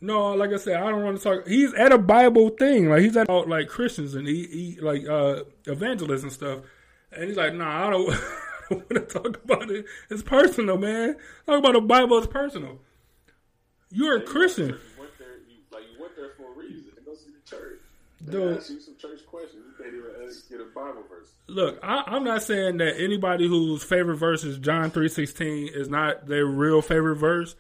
[0.01, 1.47] No, like I said, I don't want to talk.
[1.49, 5.45] He's at a Bible thing, like he's at like Christians and he, he like uh
[5.67, 6.61] evangelists and stuff,
[7.11, 8.19] and he's like, nah, I don't, I
[8.71, 9.87] don't want to talk about it.
[10.11, 11.17] It's personal, man.
[11.47, 12.19] Talk about the Bible.
[12.19, 12.81] It's personal.
[13.91, 14.69] You're a Christian.
[14.69, 17.49] You went there, you, like you went there for a reason to go see the
[17.49, 17.81] church.
[18.03, 18.57] They Dude.
[18.57, 19.63] ask you some church questions.
[19.67, 21.29] You can't even uh, get a Bible verse.
[21.47, 25.89] Look, I, I'm not saying that anybody whose favorite verse is John three sixteen is
[25.89, 27.55] not their real favorite verse.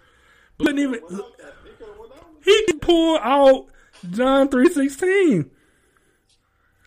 [0.56, 1.54] But even Went out that-
[2.44, 3.66] He can pull out
[4.10, 5.50] John three sixteen.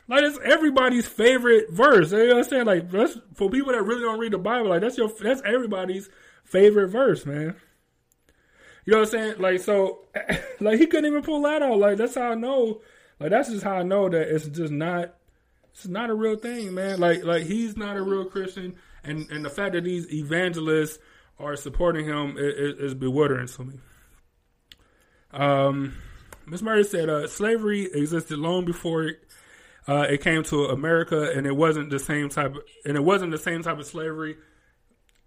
[0.09, 2.11] Like it's everybody's favorite verse.
[2.13, 2.65] You know what I'm saying?
[2.65, 4.69] Like that's for people that really don't read the Bible.
[4.69, 6.09] Like that's your that's everybody's
[6.45, 7.55] favorite verse, man.
[8.85, 9.41] You know what I'm saying?
[9.41, 9.99] Like so,
[10.61, 11.77] like he couldn't even pull that out.
[11.77, 12.79] Like that's how I know.
[13.19, 15.13] Like that's just how I know that it's just not.
[15.73, 16.99] It's not a real thing, man.
[16.99, 20.99] Like like he's not a real Christian, and and the fact that these evangelists
[21.39, 23.79] are supporting him is, is bewildering to me.
[25.31, 25.93] Um,
[26.47, 29.19] Miss Murray said uh, slavery existed long before it,
[29.87, 32.55] uh, it came to America, and it wasn't the same type.
[32.55, 34.37] Of, and it wasn't the same type of slavery.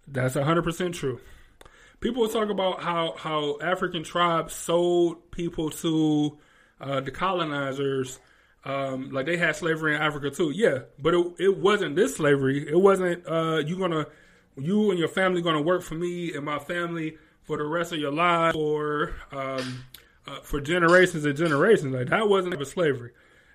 [0.07, 1.19] That's hundred percent true.
[1.99, 6.37] People talk about how how African tribes sold people to
[6.81, 8.19] uh, the colonizers.
[8.63, 12.67] Um, like they had slavery in Africa too, yeah, but it, it wasn't this slavery.
[12.67, 14.05] It wasn't uh, you gonna
[14.55, 17.99] you and your family gonna work for me and my family for the rest of
[17.99, 19.83] your life or um,
[20.27, 21.93] uh, for generations and generations.
[21.93, 23.11] Like that wasn't a slavery.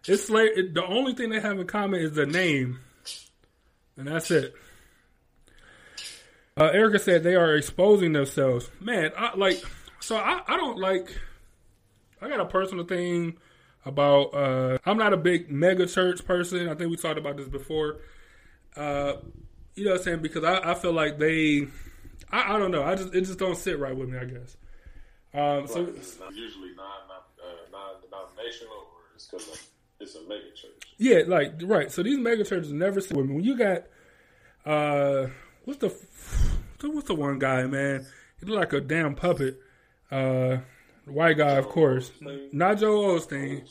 [0.06, 0.50] It's slave.
[0.56, 2.80] It, the only thing they have in common is the name,
[3.96, 4.54] and that's it.
[6.56, 8.70] Uh, Erica said they are exposing themselves.
[8.80, 9.62] Man, I, like
[10.00, 10.16] so.
[10.16, 11.16] I, I don't like.
[12.20, 13.36] I got a personal thing
[13.84, 14.34] about.
[14.34, 16.68] Uh, I'm not a big mega church person.
[16.68, 17.98] I think we talked about this before.
[18.76, 19.14] Uh,
[19.74, 20.22] you know what I'm saying?
[20.22, 21.68] Because I, I feel like they.
[22.30, 22.82] I, I don't know.
[22.82, 24.18] I just it just don't sit right with me.
[24.18, 24.56] I guess.
[25.34, 29.68] Um, so not usually non uh, non-denominational, or it's because
[30.00, 30.72] it's a mega church.
[30.96, 31.92] Yeah, like right.
[31.92, 33.34] So these mega churches never see women.
[33.34, 33.84] When you got
[34.64, 35.28] uh
[35.64, 35.94] what's the
[36.88, 38.06] what's the one guy, man?
[38.40, 39.60] He look like a damn puppet.
[40.10, 40.58] Uh
[41.06, 42.10] white guy, of course.
[42.52, 43.68] Not Joel Osteen.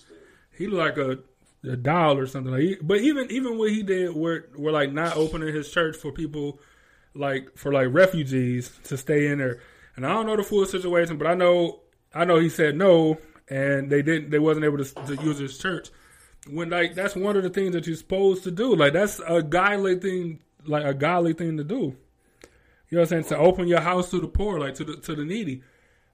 [0.52, 1.20] He like a,
[1.64, 2.52] a doll or something.
[2.52, 5.96] Like he, but even even what he did where we're like not opening his church
[5.96, 6.60] for people
[7.14, 9.60] like for like refugees to stay in there.
[9.96, 11.82] And I don't know the full situation, but I know
[12.14, 13.18] I know he said no
[13.50, 15.90] and they didn't they wasn't able to, to use his church
[16.50, 18.76] when like that's one of the things that you're supposed to do.
[18.76, 21.96] Like that's a godly thing, like a godly thing to do.
[22.90, 23.26] You know what I'm saying?
[23.26, 25.64] To open your house to the poor, like to the to the needy.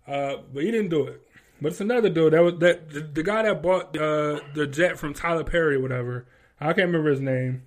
[0.08, 1.22] Uh, but he didn't do it.
[1.62, 4.98] But it's another dude that was that the, the guy that bought uh, the jet
[4.98, 6.26] from Tyler Perry, or whatever.
[6.60, 7.64] I can't remember his name.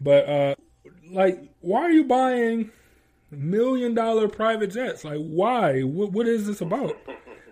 [0.00, 0.54] But uh,
[1.10, 2.70] like, why are you buying
[3.30, 5.04] million dollar private jets?
[5.04, 5.80] Like, why?
[5.80, 6.96] What, what is this about?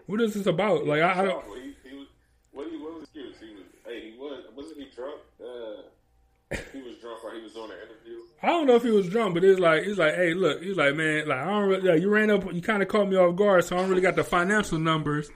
[0.07, 0.87] What is this about?
[0.87, 1.45] Like, I, I don't.
[1.83, 2.09] He, was,
[2.53, 3.37] what, was excuse?
[3.41, 5.21] He was, hey, he was, wasn't he drunk?
[5.41, 8.04] Uh, he was drunk while he was doing an interview.
[8.45, 10.77] I don't know if he was drunk, but it's like he's like, hey, look, he's
[10.77, 13.17] like, man, like I don't really, like, you ran up, you kind of caught me
[13.17, 15.31] off guard, so I don't really got the financial numbers.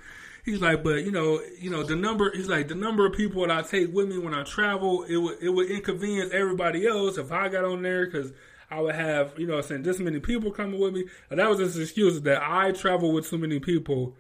[0.45, 3.47] He's like, but you know, you know, the number, he's like, the number of people
[3.47, 7.17] that I take with me when I travel, it would it would inconvenience everybody else
[7.17, 8.31] if I got on there because
[8.71, 11.07] I would have, you know, saying this many people coming with me.
[11.31, 14.17] And that was his excuse that I travel with too many people,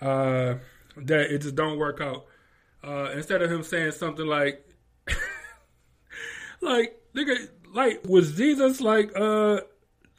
[0.00, 0.54] uh,
[0.96, 2.24] that it just don't work out.
[2.82, 4.66] Uh, instead of him saying something like,
[6.62, 9.60] like nigga, like was Jesus like uh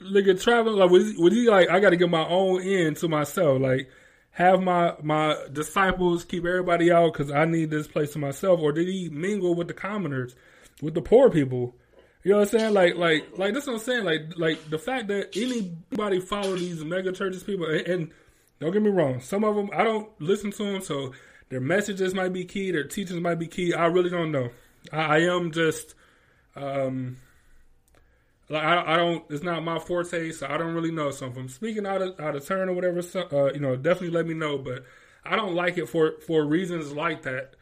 [0.02, 0.78] nigga traveling?
[0.78, 3.62] Like was was he like I got to get my own end to myself?
[3.62, 3.90] Like
[4.32, 8.72] have my my disciples keep everybody out because I need this place to myself, or
[8.72, 10.36] did he mingle with the commoners,
[10.82, 11.76] with the poor people?
[12.24, 12.74] You know what I'm saying?
[12.74, 14.06] Like, like, like that's what I'm saying.
[14.06, 18.12] Like, like the fact that anybody follow these mega churches, people, and, and
[18.60, 21.14] don't get me wrong, some of them I don't listen to them, so
[21.50, 23.74] their messages might be key, their teachings might be key.
[23.74, 24.50] I really don't know.
[24.94, 25.96] I, I am just,
[26.56, 27.18] um,
[28.52, 29.24] like I, I don't.
[29.30, 31.10] It's not my forte, so I don't really know.
[31.10, 33.78] So if I'm speaking out of out of turn or whatever, so, uh, you know,
[33.78, 34.58] definitely let me know.
[34.58, 34.84] But
[35.24, 37.56] I don't like it for for reasons like that.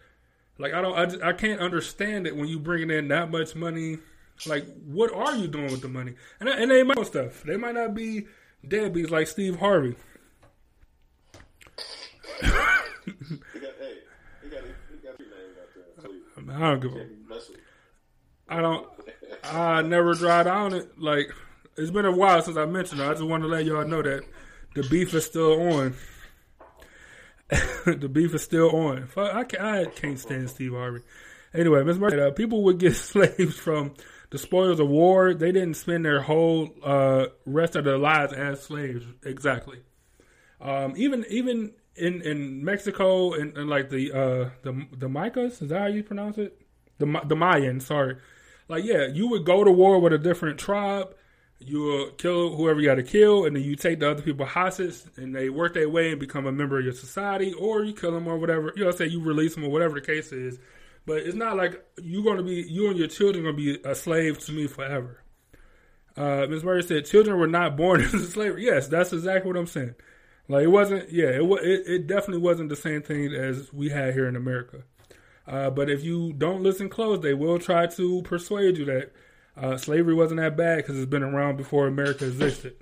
[0.58, 3.56] Like I don't, I, just, I can't understand it when you bringing in that much
[3.56, 4.00] money.
[4.46, 6.16] Like, what are you doing with the money?
[6.40, 7.44] And and they might stuff.
[7.44, 8.26] They might not be
[8.66, 9.96] deadbeats like Steve Harvey.
[12.42, 12.52] Got,
[13.80, 13.98] hey,
[14.50, 16.52] got, he got two names out there in Cleveland.
[16.52, 17.64] I don't give a Can't mess with him.
[18.50, 18.88] I don't.
[19.44, 21.00] I never dried on it.
[21.00, 21.32] Like
[21.78, 23.06] it's been a while since I mentioned it.
[23.06, 24.24] I just want to let y'all know that
[24.76, 25.96] the beef is still on.
[27.86, 29.08] the beef is still on.
[29.08, 31.02] Fuck, I can't, I can't stand Steve Harvey.
[31.54, 31.98] Anyway, Ms.
[31.98, 33.94] Murray, uh, people would get slaves from
[34.30, 35.34] the spoils of war.
[35.34, 39.06] They didn't spend their whole uh, rest of their lives as slaves.
[39.24, 39.80] Exactly.
[40.62, 45.70] Um, even even in, in Mexico and, and like the uh, the the Micas, is
[45.70, 46.62] that how you pronounce it?
[46.98, 48.18] The the Mayans, sorry.
[48.70, 51.14] Like yeah, you would go to war with a different tribe.
[51.60, 54.46] You will kill whoever you got to kill, and then you take the other people
[54.46, 57.94] hostage, and they work their way and become a member of your society, or you
[57.94, 58.72] kill them or whatever.
[58.78, 60.58] You know, say you release them or whatever the case is.
[61.06, 63.82] But it's not like you're going to be you and your children going to be
[63.84, 65.24] a slave to me forever.
[66.16, 66.64] Uh, Ms.
[66.64, 68.66] Murray said children were not born into slavery.
[68.66, 69.96] Yes, that's exactly what I'm saying.
[70.48, 71.12] Like it wasn't.
[71.12, 74.84] Yeah, it it, it definitely wasn't the same thing as we had here in America.
[75.50, 79.12] Uh, but if you don't listen close, they will try to persuade you that
[79.58, 82.76] uh, slavery wasn't that bad because it's been around before America existed.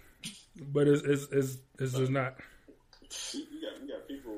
[0.60, 2.36] But it's it's it's, it's just not.
[3.34, 4.34] You got, you got people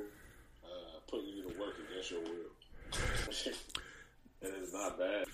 [0.64, 2.52] uh, putting you to work against your will.
[4.44, 5.26] and it's not bad.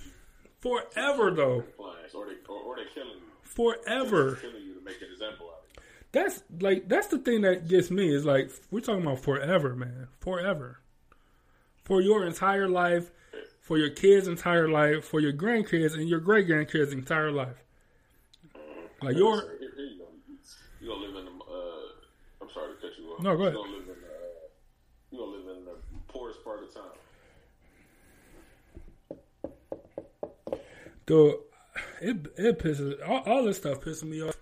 [0.62, 3.32] Forever though, or they, or, or they killing you.
[3.44, 4.36] forever.
[4.36, 5.82] Killing you to make an example out of you.
[6.14, 10.08] That's like that's the thing that gets me is like we're talking about forever, man,
[10.22, 10.80] forever,
[11.86, 13.12] for your entire life,
[13.62, 17.64] for your kids' entire life, for your grandkids and your great grandkids' entire life.
[19.02, 19.42] Like your you
[20.00, 20.06] go.
[20.82, 21.32] You gonna live in the.
[21.32, 23.22] Uh, I'm sorry to cut you off.
[23.22, 23.54] No, go ahead.
[23.54, 23.94] You gonna live in.
[23.94, 23.98] Uh,
[25.12, 25.76] you gonna live in the
[26.08, 26.92] poorest part of town.
[31.06, 31.36] Dude,
[32.02, 34.36] it it pisses all, all this stuff pisses me off.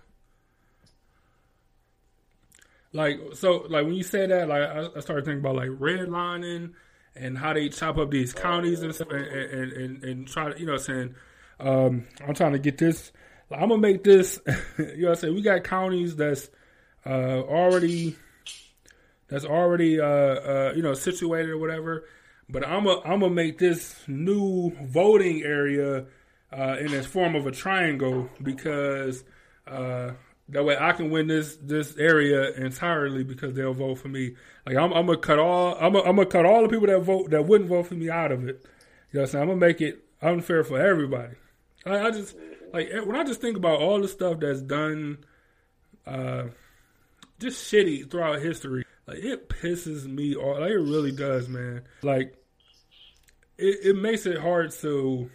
[2.92, 6.72] Like so, like when you say that, like I, I started thinking about like redlining
[7.16, 10.58] and how they chop up these counties and stuff, and and, and, and try to,
[10.58, 11.14] you know, saying,
[11.60, 13.12] um, I'm trying to get this.
[13.50, 14.40] I'm gonna make this.
[14.46, 16.50] you know, what I'm saying we got counties that's
[17.06, 18.16] uh, already
[19.28, 22.06] that's already uh, uh, you know situated or whatever.
[22.48, 26.06] But I'm a, I'm gonna make this new voting area
[26.52, 29.24] uh, in this form of a triangle because
[29.66, 30.12] uh,
[30.50, 34.34] that way I can win this this area entirely because they'll vote for me.
[34.66, 37.30] Like I'm, I'm gonna cut all I'm I'm gonna cut all the people that vote
[37.30, 38.64] that wouldn't vote for me out of it.
[39.12, 39.42] You know what I'm saying?
[39.42, 41.34] I'm gonna make it unfair for everybody.
[41.86, 42.36] I, I just
[42.72, 45.24] like when I just think about all the stuff that's done,
[46.06, 46.44] uh,
[47.38, 48.84] just shitty throughout history.
[49.06, 50.60] Like it pisses me off.
[50.60, 51.82] Like it really does, man.
[52.02, 52.36] Like
[53.56, 55.30] it, it makes it hard to.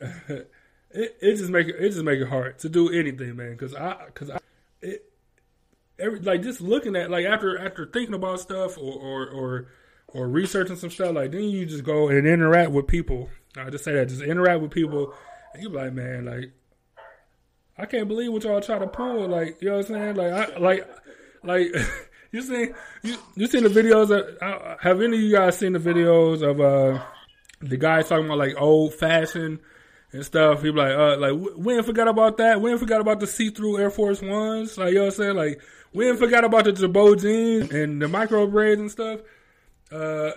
[0.94, 3.52] it, it just make it, just make it hard to do anything, man.
[3.52, 4.38] Because I because I
[4.80, 5.10] it
[5.98, 9.66] every like just looking at like after after thinking about stuff or or or,
[10.08, 13.28] or researching some stuff like then you just go and interact with people.
[13.56, 15.12] I just say that just interact with people,
[15.52, 16.52] and you like, man, like
[17.76, 19.28] I can't believe what y'all try to pull.
[19.28, 20.16] Like you know what I'm saying?
[20.16, 20.88] Like I like
[21.42, 21.68] like.
[22.34, 24.10] You seen you you seen the videos?
[24.10, 27.00] Of, uh, have any of you guys seen the videos of uh
[27.60, 29.60] the guys talking about like old fashioned
[30.14, 30.62] and stuff?
[30.62, 32.60] He be like, uh, like we ain't forgot about that.
[32.60, 34.78] We ain't forgot about the see through Air Force Ones.
[34.78, 35.36] Like you know what I'm saying?
[35.36, 35.60] Like
[35.92, 39.20] we ain't forgot about the Girbaud jeans and the micro braids and stuff.
[39.92, 40.30] Uh,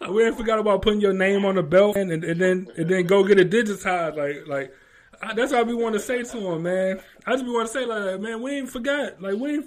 [0.10, 2.88] we ain't forgot about putting your name on the belt and, and, and then and
[2.88, 4.16] then go get it digitized.
[4.16, 4.74] Like like
[5.22, 7.00] I, that's what I be want to say to him, man.
[7.26, 9.20] I just be want to say like, man, we ain't forgot.
[9.22, 9.66] Like we ain't.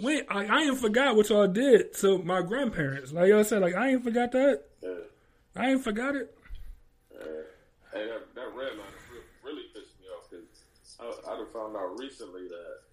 [0.00, 3.12] We, I, I ain't forgot what y'all did to my grandparents.
[3.12, 4.62] Like y'all said, like I ain't forgot that.
[5.56, 6.37] I ain't forgot it.
[7.92, 10.44] Hey, that, that red line really, really pissed me off because
[11.00, 12.84] I, I found out recently that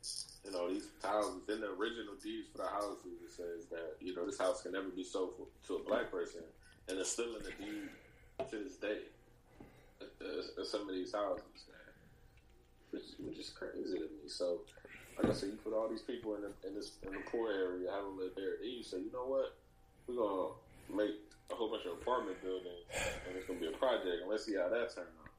[0.45, 4.15] you know these houses in the original deeds for the houses it says that you
[4.15, 6.41] know this house can never be sold for, to a black person,
[6.87, 7.89] and it's still in the deed
[8.49, 8.99] to this day.
[9.99, 11.91] Uh, uh, At, the, some of these houses, man,
[12.91, 14.27] which, which is crazy to me.
[14.27, 14.61] So,
[15.17, 17.51] like I said, you put all these people in the, in this in the poor
[17.51, 18.55] area, have them live there.
[18.61, 19.55] Then you say, you know what?
[20.07, 20.53] We're gonna
[20.93, 21.15] make
[21.51, 22.85] a whole bunch of apartment buildings,
[23.27, 25.29] and it's gonna be a project, and let's see how that turns out.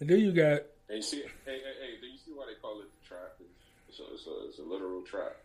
[0.00, 2.60] And then you got And you see, hey, hey, hey, do you see why they
[2.60, 3.38] call it the trap?
[3.88, 5.36] It's a, it's a, it's a literal trap.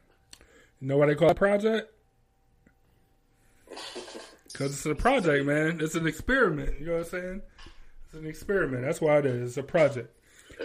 [0.79, 1.91] you know what they call a project?
[4.51, 5.79] Because it's a project, man.
[5.81, 6.79] It's an experiment.
[6.79, 7.41] You know what I'm saying?
[8.05, 8.83] It's an experiment.
[8.83, 9.49] That's why it is.
[9.49, 10.09] It's a project.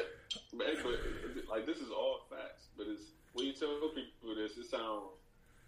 [0.56, 2.68] But, but like this is all facts.
[2.78, 3.02] But it's
[3.34, 5.11] when you tell people this, it sounds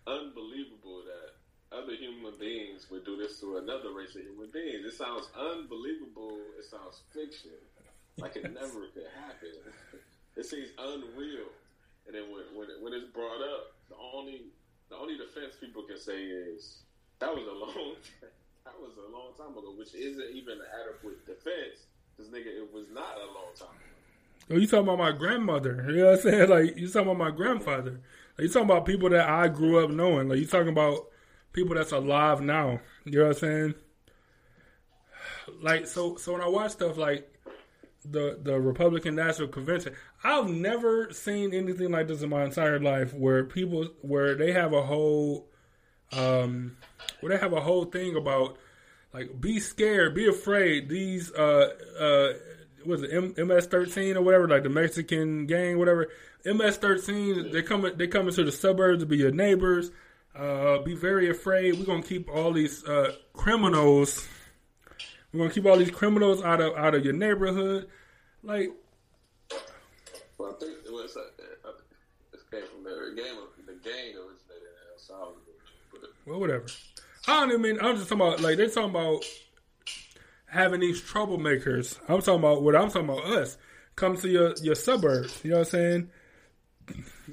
[0.06, 1.34] unbelievable that
[1.74, 4.84] other human beings would do this to another race of human beings.
[4.86, 6.38] It sounds unbelievable.
[6.58, 7.58] It sounds fiction.
[8.18, 9.58] Like it never could happen.
[10.36, 11.50] It seems unreal.
[12.06, 14.46] And then when when, when it's brought up, the only
[14.88, 16.82] the only defense people can say is
[17.18, 17.96] that was a long
[18.64, 21.88] that was a long time ago, which isn't even an adequate defense.
[22.16, 23.94] Because nigga, it was not a long time ago.
[24.50, 25.84] Oh, you talking about my grandmother?
[25.88, 26.50] You know what I'm saying?
[26.50, 28.00] Like you talking about my grandfather?
[28.36, 30.28] Like you talking about people that I grew up knowing?
[30.28, 31.06] Like you talking about
[31.52, 32.80] people that's alive now?
[33.04, 33.74] You know what I'm saying?
[35.60, 37.30] Like so, so when I watch stuff like
[38.04, 43.14] the the Republican National Convention, I've never seen anything like this in my entire life,
[43.14, 45.48] where people where they have a whole
[46.12, 46.76] um
[47.20, 48.58] where they have a whole thing about
[49.12, 50.88] like be scared, be afraid.
[50.88, 52.32] These uh uh
[52.84, 56.08] was it M- MS13 or whatever, like the Mexican gang, whatever.
[56.44, 59.90] MS13, they come they come into the suburbs to be your neighbors.
[60.34, 61.78] Uh, be very afraid.
[61.78, 64.26] We're gonna keep all these uh, criminals.
[65.32, 67.88] We're gonna keep all these criminals out of out of your neighborhood.
[68.42, 68.70] Like,
[70.36, 71.20] Well, I think it was uh,
[71.66, 71.72] uh,
[72.32, 73.36] it came from the game.
[73.66, 76.66] The gang originated in El Salvador, well, whatever.
[77.26, 77.78] I don't even mean.
[77.80, 79.24] I'm just talking about like they're talking about
[80.46, 81.98] having these troublemakers.
[82.08, 83.24] I'm talking about what I'm talking about.
[83.24, 83.56] Us
[83.96, 85.40] come to your your suburbs.
[85.42, 86.10] You know what I'm saying?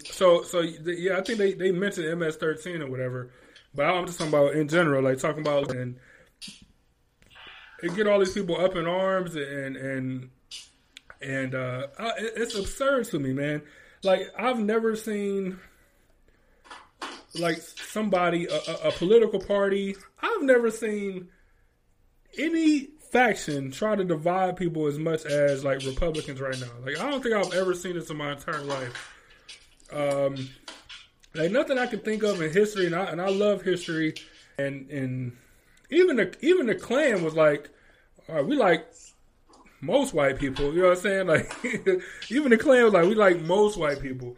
[0.06, 3.32] So so yeah, I think they they mentioned MS13 or whatever,
[3.76, 5.98] but I'm just talking about in general, like talking about and
[7.84, 10.30] it get all these people up in arms and and
[11.22, 13.62] and uh, I, it's absurd to me, man.
[14.04, 15.60] Like I've never seen
[17.40, 19.96] like somebody a, a, a political party.
[20.22, 21.30] I've never seen
[22.38, 26.72] any faction try to divide people as much as like Republicans right now.
[26.86, 29.18] Like I don't think I've ever seen this in my entire life.
[29.92, 30.50] Um,
[31.34, 34.16] like nothing I can think of in history, and I and I love history,
[34.58, 35.38] and and
[35.90, 37.70] even the even the Klan was like,
[38.28, 38.88] all right, we like
[39.82, 40.74] most white people.
[40.74, 41.28] You know what I'm saying?
[41.28, 41.54] Like
[42.30, 44.36] even the Klan was like, we like most white people.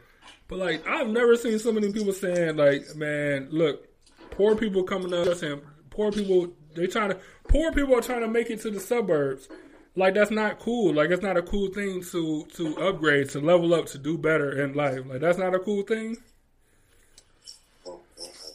[0.47, 3.87] But like I've never seen so many people saying like, man, look,
[4.31, 8.27] poor people coming up saying poor people they trying to poor people are trying to
[8.27, 9.47] make it to the suburbs.
[9.95, 10.93] Like that's not cool.
[10.93, 14.63] Like it's not a cool thing to to upgrade, to level up, to do better
[14.63, 15.01] in life.
[15.05, 16.17] Like that's not a cool thing.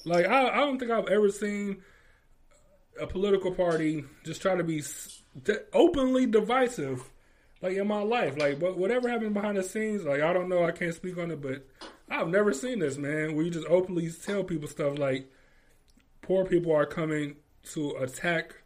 [0.05, 1.83] Like I, I don't think I've ever seen
[3.01, 4.83] a political party just try to be
[5.73, 7.05] openly divisive,
[7.63, 8.37] like in my life.
[8.37, 11.31] Like what, whatever happened behind the scenes, like I don't know, I can't speak on
[11.31, 11.65] it, but
[12.11, 13.37] I've never seen this, man.
[13.37, 15.31] Where you just openly tell people stuff like
[16.23, 17.37] poor people are coming
[17.75, 18.57] to attack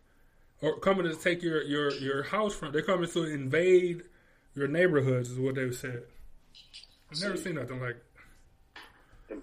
[0.63, 2.73] or coming to take your your your house from.
[2.73, 4.05] They're coming to invade
[4.55, 6.05] your neighborhoods, is what they've said.
[7.11, 7.97] I've never seen nothing like.
[9.29, 9.39] it.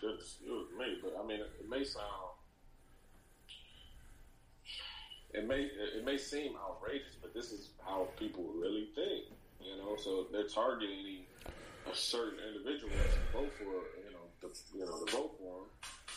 [0.00, 2.04] Goodness, it was me, but I mean, it may sound,
[5.32, 9.24] it may it may seem outrageous, but this is how people really think,
[9.62, 9.96] you know.
[9.96, 11.24] So they're targeting
[11.90, 13.64] a certain individual to vote for,
[14.04, 15.68] you know, the you know the vote for them.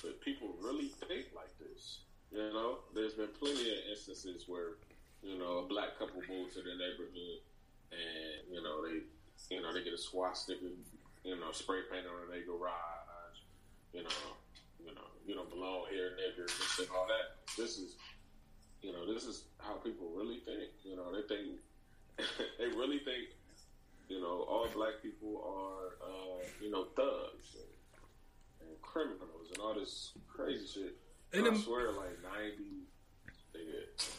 [0.02, 2.00] But people really think like this,
[2.34, 2.80] you know.
[2.94, 4.82] There's been plenty of instances where,
[5.22, 7.40] you know, a black couple moves to their neighborhood,
[7.92, 9.06] and you know they,
[9.54, 10.66] you know, they get a swastika,
[11.24, 13.04] you know, spray painted on their garage
[13.94, 14.10] you know,
[14.84, 16.50] you know, you don't belong here, nigger,
[16.80, 17.46] and all that.
[17.56, 17.96] This is,
[18.82, 20.74] you know, this is how people really think.
[20.84, 21.62] You know, they think,
[22.58, 23.30] they really think,
[24.10, 29.76] you know, all black people are, uh, you know, thugs and, and criminals and all
[29.76, 30.98] this crazy shit.
[31.34, 32.86] And, I swear, like ninety,
[33.56, 34.12] nigga,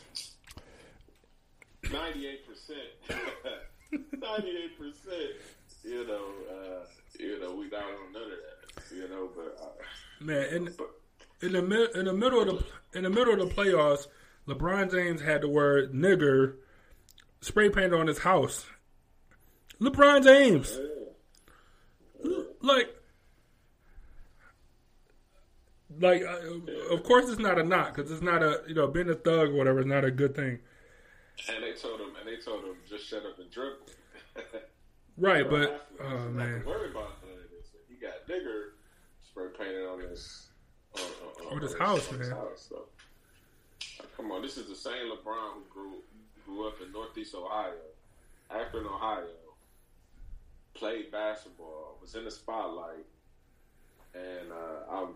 [1.93, 2.89] ninety-eight percent,
[4.21, 5.31] ninety-eight percent.
[5.85, 6.87] You know, uh,
[7.19, 8.95] you know, we not on none of that.
[8.97, 9.57] You know, but.
[9.63, 9.69] Uh,
[10.21, 10.91] Man, in but
[11.43, 14.07] in the mid, in the middle of the in the middle of the playoffs,
[14.49, 16.55] LeBron James had the word "nigger"
[17.41, 18.67] spray painted on his house.
[19.81, 20.79] LeBron James,
[22.63, 22.94] like,
[26.01, 29.09] like, uh, of course, it's not a knock because it's not a you know being
[29.11, 30.59] a thug or whatever is not a good thing.
[31.49, 33.87] And they told him, and they told him, just shut up and dribble.
[35.17, 37.19] Right, but oh man, worried about.
[37.89, 38.75] He got bigger
[39.25, 40.49] spray painted on his
[40.97, 42.87] on, on, On his on house, on his house, so.
[44.17, 45.93] Come on, this is the same LeBron who grew
[46.45, 47.75] grew up in Northeast Ohio,
[48.51, 49.27] Akron, Ohio.
[50.75, 53.07] Played basketball, was in the spotlight,
[54.15, 55.09] and uh, I'm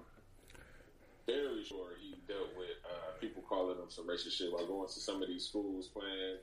[1.29, 5.01] very sure he dealt with uh, people calling him some racist shit while going to
[5.01, 6.41] some of these schools playing.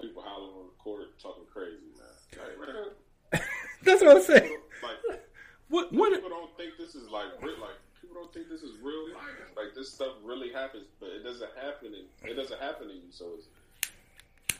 [0.00, 2.38] People hollering on the court, talking crazy, man.
[2.38, 3.42] Like, man,
[3.82, 4.56] that's what I'm saying.
[4.82, 5.20] like
[5.68, 6.12] What what?
[6.14, 7.58] people don't think this is like real.
[7.60, 9.50] Like people don't think this is real life.
[9.56, 11.94] Like this stuff really happens, but it doesn't happen.
[11.94, 13.46] In, it doesn't happen to you, so it's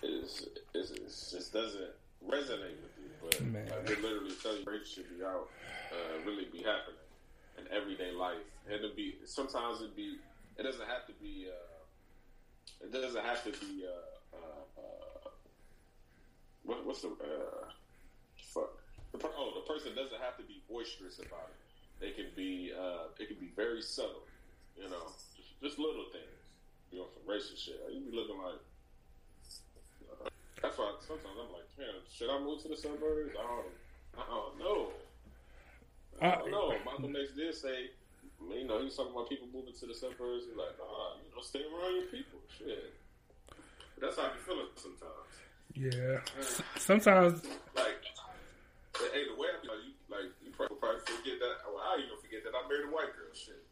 [0.02, 1.90] it's, it's, it's just doesn't
[2.26, 3.10] resonate with you.
[3.22, 3.66] But Man.
[3.70, 5.51] I could literally tell you, rape should be out,
[5.90, 6.99] uh, really be happening
[7.61, 10.16] in everyday life, and it be sometimes it be.
[10.59, 11.49] It doesn't have to be.
[11.49, 13.85] Uh, it doesn't have to be.
[13.85, 15.31] Uh, uh, uh,
[16.65, 17.69] what, what's the uh,
[18.53, 18.70] fuck?
[19.12, 21.59] The per- oh, the person doesn't have to be boisterous about it.
[22.01, 22.73] They can be.
[22.73, 24.24] Uh, it can be very subtle.
[24.77, 26.41] You know, just, just little things.
[26.91, 27.81] You know, some racist shit.
[27.93, 28.61] You be looking like.
[30.62, 33.37] that's why sometimes I'm like, man, should I move to the suburbs?
[33.39, 33.74] I don't.
[34.19, 34.93] I don't know.
[36.20, 36.74] I don't know.
[36.84, 37.90] Malcolm X did say,
[38.48, 40.44] you know, he was talking about people moving to the suburbs.
[40.48, 42.40] He's like, nah, you know, stay around your people.
[42.56, 42.92] Shit.
[43.48, 45.32] But that's how you feel it sometimes.
[45.72, 46.18] Yeah,
[46.76, 47.44] sometimes
[47.76, 48.02] Like,
[49.14, 51.62] hey, the way I feel, like, you, like, you probably, probably forget that.
[51.64, 53.32] Well, I even forget that I married a white girl.
[53.32, 53.64] Shit.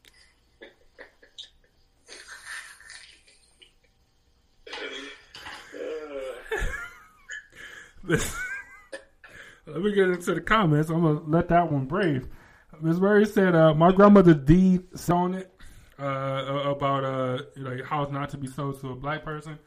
[9.67, 10.89] Let me get into the comments.
[10.89, 12.25] I'm gonna let that one breathe.
[12.83, 13.01] Ms.
[13.01, 15.53] Murray said, uh, "My grandmother deed on it
[15.99, 19.59] uh, about uh, like house not to be sold to a black person."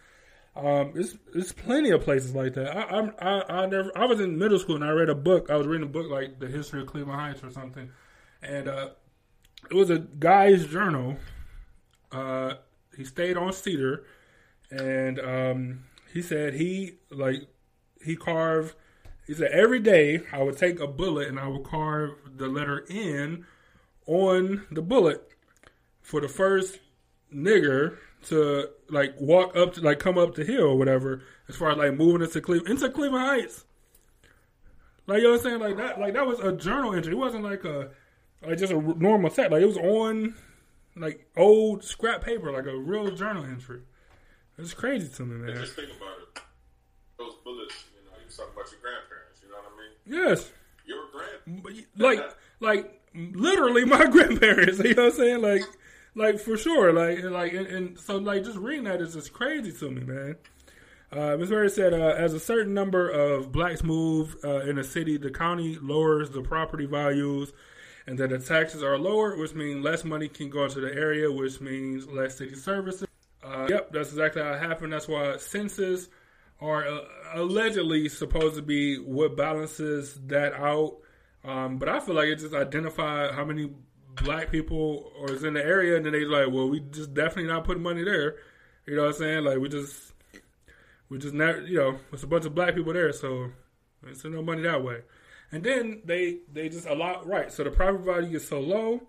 [0.55, 2.75] Um, it's it's plenty of places like that.
[2.75, 5.49] I, I'm I, I never I was in middle school and I read a book.
[5.49, 7.89] I was reading a book like the history of Cleveland Heights or something,
[8.41, 8.89] and uh,
[9.69, 11.17] it was a guy's journal.
[12.11, 12.55] Uh,
[12.97, 14.03] he stayed on Cedar,
[14.69, 15.83] and um,
[16.13, 17.47] he said he like
[18.03, 18.75] he carved.
[19.27, 22.85] He said every day I would take a bullet and I would carve the letter
[22.89, 23.45] N
[24.07, 25.30] on the bullet
[26.02, 26.80] for the first
[27.34, 31.22] nigger to like walk up to like come up the hill or whatever.
[31.48, 33.65] As far as like moving into Cleveland into Cleveland Heights,
[35.07, 37.14] like you know what I'm saying, like that, like that was a journal entry.
[37.14, 37.89] It wasn't like a
[38.45, 39.52] like just a normal set.
[39.52, 40.35] Like it was on
[40.95, 43.81] like old scrap paper, like a real journal entry.
[44.57, 45.56] It's crazy to me, man.
[45.56, 46.41] just think about it.
[47.18, 49.41] Those bullets, you know, you talking about your grandparents.
[49.43, 49.95] You know what I mean?
[50.11, 50.51] Yes.
[50.85, 51.85] Your grand.
[51.97, 52.19] Like
[52.59, 54.79] like literally my grandparents.
[54.79, 55.41] You know what I'm saying?
[55.41, 55.61] Like
[56.15, 56.91] like for sure.
[56.91, 60.01] Like and like and, and so like just reading that is just crazy to me,
[60.01, 60.35] man.
[61.13, 61.49] Uh, Ms.
[61.49, 65.29] Mary said, uh, as a certain number of blacks move uh, in a city, the
[65.29, 67.51] county lowers the property values,
[68.07, 71.29] and that the taxes are lower, which means less money can go into the area,
[71.29, 73.09] which means less city services.
[73.43, 74.93] Uh, yep, that's exactly how it happened.
[74.93, 76.07] That's why census
[76.61, 77.01] are uh,
[77.33, 80.97] allegedly supposed to be what balances that out.
[81.43, 83.71] Um, but I feel like it just identified how many
[84.23, 87.51] black people or is in the area, and then they like, well, we just definitely
[87.51, 88.35] not putting money there.
[88.85, 89.43] You know what I'm saying?
[89.43, 90.13] Like we just,
[91.09, 93.51] we just not, you know, it's a bunch of black people there, so
[94.05, 95.01] it's no money that way.
[95.51, 99.01] And then they they just allow right, so the property value is so low,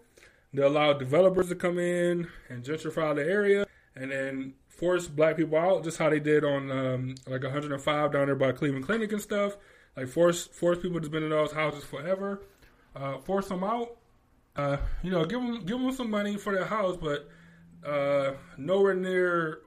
[0.52, 5.56] they allow developers to come in and gentrify the area, and then force black people
[5.56, 9.22] out, just how they did on um, like 105 down there by Cleveland Clinic and
[9.22, 9.56] stuff.
[9.96, 12.42] Like force force people to been in those houses forever,
[12.96, 13.96] uh, force them out.
[14.56, 17.30] Uh, you know, give them give them some money for their house, but
[17.88, 19.60] uh, nowhere near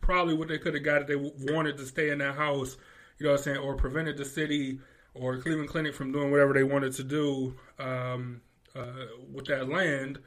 [0.00, 2.76] probably what they could have got if they wanted to stay in that house.
[3.18, 4.80] You know what I'm saying, or prevented the city
[5.14, 8.40] or Cleveland Clinic from doing whatever they wanted to do um,
[8.74, 10.18] uh, with that land.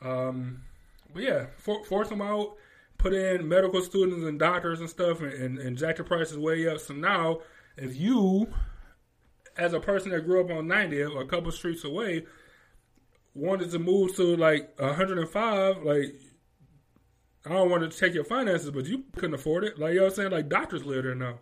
[0.00, 0.62] Um,
[1.12, 2.56] but yeah, for, force them out,
[3.00, 6.68] put in medical students and doctors and stuff, and, and, and jack the prices way
[6.68, 6.78] up.
[6.80, 7.40] So now,
[7.76, 8.52] if you,
[9.56, 12.26] as a person that grew up on 90th, a couple streets away,
[13.34, 16.14] wanted to move to like 105, like
[17.46, 19.78] I don't want to check your finances, but you couldn't afford it.
[19.78, 20.30] Like you know what I'm saying?
[20.30, 21.38] Like doctors live there now.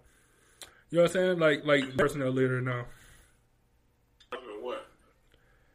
[0.90, 1.38] You know what I'm saying?
[1.40, 2.86] Like like personnel live there now.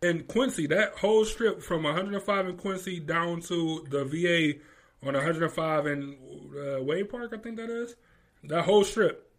[0.01, 4.59] In Quincy, that whole strip from 105 in Quincy down to the VA
[5.05, 6.17] on 105 in
[6.57, 7.95] uh, Wade Park, I think that is.
[8.45, 9.29] That whole strip,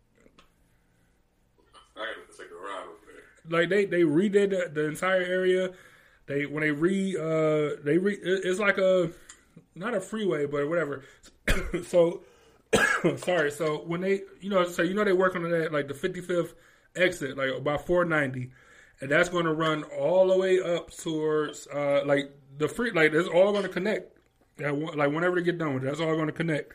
[1.97, 3.61] I gotta take a ride over there.
[3.61, 5.73] like they they redid the, the entire area.
[6.27, 9.11] they when they re uh they re it's like a
[9.75, 11.05] not a freeway but whatever.
[11.87, 12.23] so
[13.17, 13.51] sorry.
[13.51, 16.55] So when they you know so you know they work on that like the 55th
[16.97, 18.51] exit like about 490,
[19.01, 23.13] and that's going to run all the way up towards uh like the free like
[23.13, 24.14] it's all going to connect.
[24.59, 26.73] Like whenever they get done with it, that's all going to connect.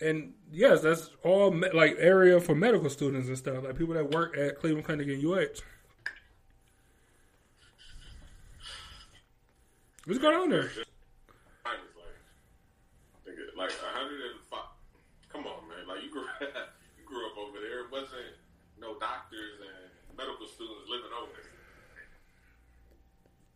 [0.00, 4.12] And yes, that's all me- like area for medical students and stuff, like people that
[4.12, 5.60] work at Cleveland Clinic and UH.
[10.04, 10.62] What's going on there?
[10.62, 10.72] Like,
[11.66, 11.74] I
[13.26, 14.60] think it, like 105.
[15.28, 15.88] Come on, man.
[15.88, 17.80] Like you grew, you grew up over there.
[17.84, 18.38] It wasn't
[18.80, 21.50] no doctors and medical students living over there.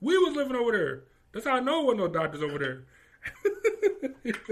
[0.01, 1.05] We was living over there.
[1.33, 2.85] That's how I know there was no doctors over there.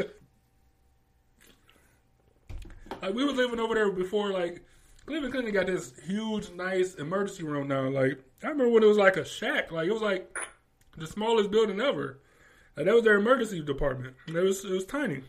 [3.03, 4.31] like we were living over there before.
[4.31, 4.65] Like
[5.07, 7.89] Cleveland Clinic got this huge, nice emergency room now.
[7.89, 9.73] Like I remember when it was like a shack.
[9.73, 10.37] Like it was like
[10.97, 12.21] the smallest building ever.
[12.77, 14.15] Like that was their emergency department.
[14.27, 15.23] And it was it was tiny.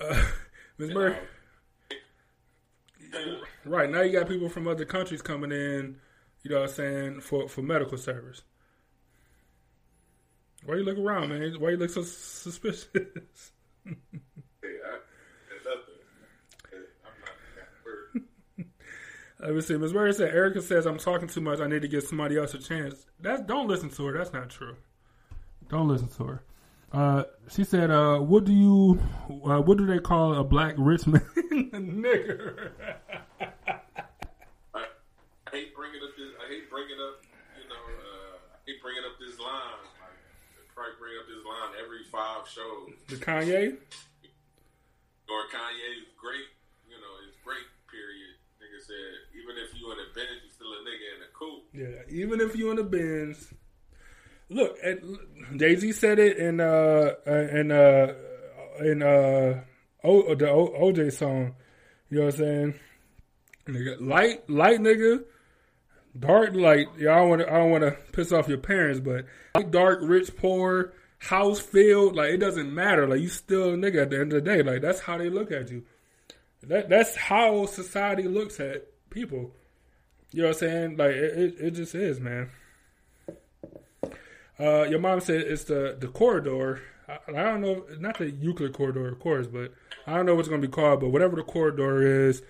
[0.00, 0.24] Uh,
[0.78, 0.90] Ms.
[0.90, 1.16] Murray.
[3.64, 5.96] Right now, you got people from other countries coming in.
[6.42, 8.42] You know what I'm saying for for medical service.
[10.68, 11.54] Why you look around, man?
[11.58, 12.84] Why you look so suspicious?
[13.86, 14.98] Hey, I,
[15.48, 15.94] there's nothing.
[17.06, 18.68] I'm not that word.
[19.40, 19.78] Let me see.
[19.78, 19.94] Ms.
[19.94, 21.60] Murray said Erica says I'm talking too much.
[21.60, 23.06] I need to give somebody else a chance.
[23.18, 24.18] That's don't listen to her.
[24.18, 24.76] That's not true.
[25.70, 26.42] Don't listen to her.
[26.92, 29.00] Uh, she said, uh, "What do you,
[29.46, 31.22] uh, what do they call a black rich man,
[31.72, 32.72] nigger?"
[33.40, 33.46] I,
[34.74, 36.28] I hate bringing up this.
[36.44, 37.24] I hate bringing up.
[37.56, 39.87] You know, uh, I hate bringing up this line.
[40.78, 42.94] Probably bring up this line every five shows.
[43.10, 43.74] the Kanye.
[45.26, 46.46] Or Kanye's great.
[46.86, 47.66] You know, it's great.
[47.90, 48.38] Period.
[48.62, 51.66] Nigga said, even if you in a Benz, you still a nigga in a coupe.
[51.74, 53.52] Yeah, even if you in the bins.
[54.50, 54.78] Look,
[55.56, 58.14] Jay Z said it in uh in uh
[58.80, 59.60] in uh
[60.04, 61.56] o, the o, OJ song.
[62.08, 62.74] You know what I'm saying?
[63.66, 65.24] Nigga, light light nigga,
[66.18, 66.88] dark light.
[66.98, 69.26] y'all want I don't want to piss off your parents, but
[69.70, 72.16] dark, rich, poor, house filled.
[72.16, 73.06] Like it doesn't matter.
[73.06, 74.62] Like you still a nigga at the end of the day.
[74.62, 75.84] Like that's how they look at you.
[76.62, 79.52] That that's how society looks at people.
[80.32, 80.96] You know what I'm saying?
[80.96, 82.50] Like it, it, it just is, man.
[84.60, 86.82] Uh, your mom said it's the the corridor.
[87.08, 89.72] I, I don't know, not the Euclid corridor, of course, but
[90.06, 91.00] I don't know what's to be called.
[91.00, 92.42] But whatever the corridor is,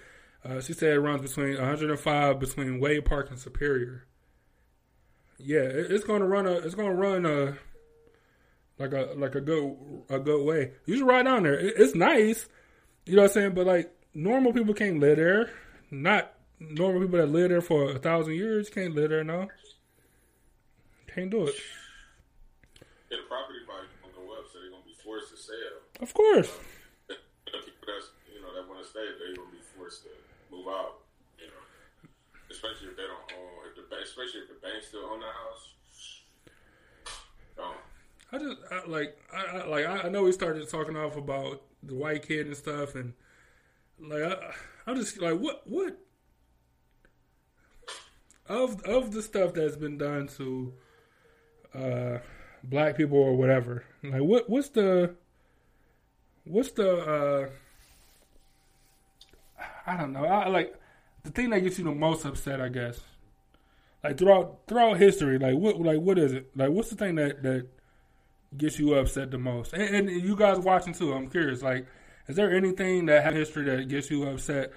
[0.48, 4.06] uh, she said it runs between 105 between Wade Park and Superior.
[5.38, 6.52] Yeah, it, it's going to run a.
[6.52, 7.58] It's going to run a
[8.78, 9.76] like a like a good
[10.08, 10.72] a good way.
[10.86, 11.58] You should ride down there.
[11.58, 12.48] It, it's nice,
[13.06, 13.54] you know what I'm saying.
[13.54, 15.50] But like normal people can't live there.
[15.90, 19.24] Not normal people that live there for a thousand years can't live there.
[19.24, 19.48] No,
[21.12, 21.54] can't do it.
[23.10, 26.02] Yeah, the property value gonna go up, so they're gonna be forced to sell.
[26.02, 26.50] Of course.
[27.48, 30.10] The people that's you know that want to stay, they're gonna be forced to
[30.52, 31.00] move out.
[31.38, 32.10] You know,
[32.50, 35.26] especially if they don't own, if the bank, especially if the bank still own the
[35.26, 35.74] house.
[37.58, 37.74] Um,
[38.32, 41.94] I just I, like I, I like I know we started talking off about the
[41.94, 43.14] white kid and stuff, and
[44.00, 44.54] like I,
[44.86, 45.98] I'm just like what what
[48.48, 50.72] of of the stuff that's been done to
[51.74, 52.18] uh
[52.64, 53.84] black people or whatever.
[54.02, 55.14] Like what what's the
[56.44, 57.48] what's the uh
[59.88, 60.24] I don't know.
[60.24, 60.74] I like
[61.22, 63.00] the thing that gets you the most upset, I guess.
[64.04, 66.50] Like throughout throughout history, like what like what is it?
[66.54, 67.66] Like what's the thing that that
[68.56, 69.72] gets you upset the most?
[69.72, 71.62] And, and you guys watching too, I'm curious.
[71.62, 71.86] Like,
[72.26, 74.72] is there anything that has history that gets you upset?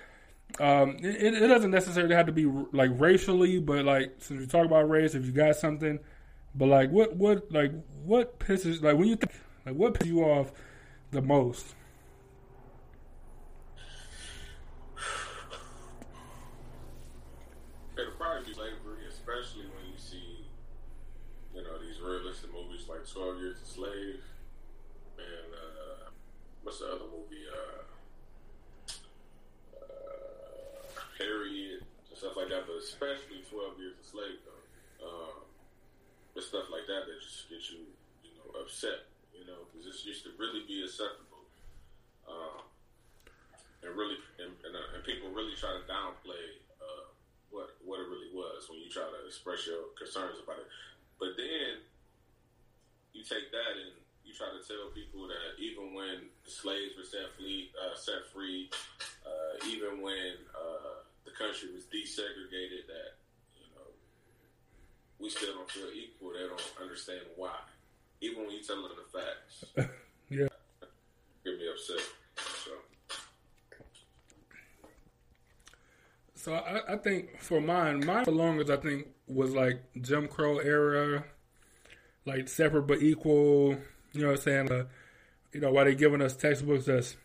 [0.60, 4.66] Um, it, it doesn't necessarily have to be like racially, but like since we talk
[4.66, 6.00] about race, if you got something,
[6.56, 7.74] but like what what like
[8.06, 9.34] what pisses like when you think
[9.66, 10.54] like what pisses you off
[11.12, 11.76] the most?
[18.02, 20.46] it'll probably be slavery, especially when you see,
[21.54, 24.22] you know, these realistic movies like Twelve Years a Slave
[25.18, 26.14] and uh,
[26.62, 27.50] what's the other movie?
[27.50, 27.82] Uh,
[29.74, 32.70] uh, Harriet and stuff like that.
[32.70, 34.62] But especially Twelve Years a Slave, though.
[35.02, 35.50] Um,
[36.38, 37.90] but stuff like that that just gets you,
[38.22, 39.10] you know, upset.
[39.34, 41.42] You know, because this used to really be acceptable.
[42.30, 42.62] Um,
[43.82, 47.10] and really, and, and, uh, and people really try to downplay uh,
[47.50, 50.70] what what it really was when you try to express your concerns about it.
[51.18, 51.82] But then
[53.14, 53.92] you take that and
[54.24, 58.28] you try to tell people that even when the slaves were set free, uh, set
[58.34, 58.70] free,
[59.26, 63.20] uh, even when uh, the country was desegregated, that
[63.60, 63.88] you know
[65.20, 66.32] we still don't feel equal.
[66.34, 67.60] They don't understand why,
[68.22, 69.66] even when you tell them the facts.
[70.30, 70.48] yeah.
[71.44, 72.06] Get me upset.
[72.66, 72.72] So.
[76.36, 80.58] So I, I think for mine, mine for longest I think was like Jim Crow
[80.58, 81.24] era,
[82.26, 83.78] like separate but equal.
[84.14, 84.72] You know what I'm saying?
[84.72, 84.86] Uh,
[85.54, 87.16] you know why they giving us textbooks that's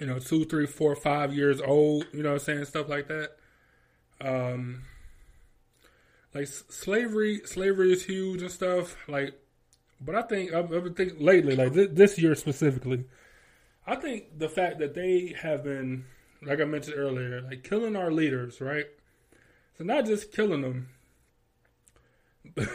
[0.00, 2.06] you know two, three, four, five years old.
[2.12, 2.64] You know what I'm saying?
[2.66, 3.36] Stuff like that.
[4.20, 4.82] Um,
[6.34, 8.96] like slavery, slavery is huge and stuff.
[9.08, 9.34] Like,
[10.00, 13.04] but I think I've, I've been thinking lately, like this, this year specifically.
[13.86, 16.04] I think the fact that they have been
[16.44, 18.86] like I mentioned earlier, like killing our leaders, right?
[19.78, 20.88] So not just killing them.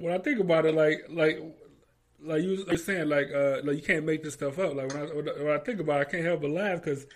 [0.00, 1.40] when I think about it, like like
[2.22, 4.74] like you were saying, like uh, like you can't make this stuff up.
[4.74, 5.06] Like when I
[5.42, 7.06] when I think about it, I can't help but laugh because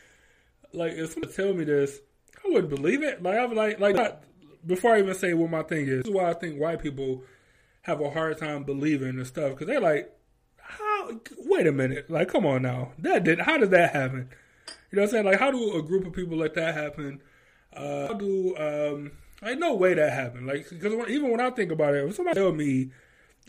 [0.73, 2.01] like if someone tell me this,
[2.45, 3.23] I wouldn't believe it.
[3.23, 4.23] Like I'm like like not,
[4.67, 6.05] before I even say what my thing is.
[6.05, 7.25] This is why I think white people
[7.83, 10.11] have a hard time believing this stuff because they're like
[10.65, 11.11] how?
[11.39, 12.11] Wait a minute.
[12.11, 12.93] Like, come on now.
[12.99, 13.41] That did.
[13.41, 14.29] How did that happen?
[14.91, 15.25] You know what I'm saying?
[15.27, 17.23] Like, how do a group of people let that happen?
[17.73, 19.13] Uh, how do um?
[19.45, 20.47] Like, no way that happened.
[20.47, 22.91] Like, because even when I think about it, if somebody tell me,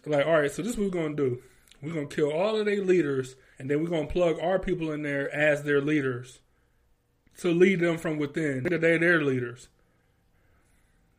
[0.06, 1.42] like, all right, so this is what we're gonna do.
[1.82, 5.04] We're gonna kill all of their leaders, and then we're gonna plug our people in
[5.04, 6.40] there as their leaders
[7.40, 8.64] to lead them from within.
[8.64, 9.70] They're their leaders.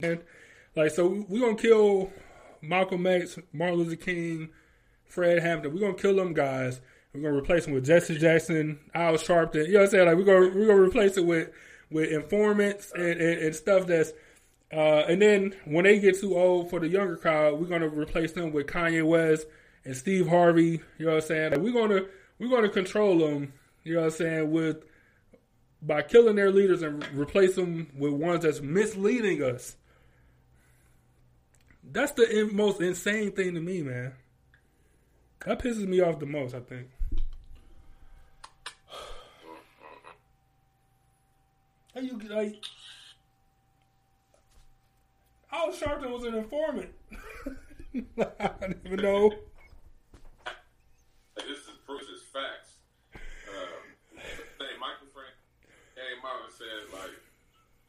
[0.00, 0.20] And
[0.74, 2.12] like, so we're gonna kill
[2.60, 4.50] Malcolm X, Martin Luther King.
[5.06, 5.72] Fred Hampton.
[5.72, 6.80] We're gonna kill them guys.
[7.12, 9.66] We're gonna replace them with Jesse Jackson, Al Sharpton.
[9.66, 10.06] You know what I'm saying?
[10.06, 11.50] Like we're gonna we're gonna replace it with
[11.90, 14.12] with informants and, and, and stuff that's.
[14.72, 18.32] Uh, and then when they get too old for the younger crowd, we're gonna replace
[18.32, 19.46] them with Kanye West
[19.84, 20.80] and Steve Harvey.
[20.98, 21.50] You know what I'm saying?
[21.52, 22.06] Like we're gonna
[22.38, 23.52] we're gonna control them.
[23.84, 24.50] You know what I'm saying?
[24.50, 24.84] With
[25.80, 29.76] by killing their leaders and replace them with ones that's misleading us.
[31.88, 34.14] That's the most insane thing to me, man.
[35.44, 36.88] That pisses me off the most, I think.
[41.94, 42.56] How you like?
[45.56, 46.92] Al Sharpton was an informant.
[48.20, 49.32] I don't even know.
[51.36, 52.02] This is proof.
[52.02, 52.76] Is facts.
[53.16, 55.32] Um, hey, Michael Frank
[55.96, 57.16] out and said like,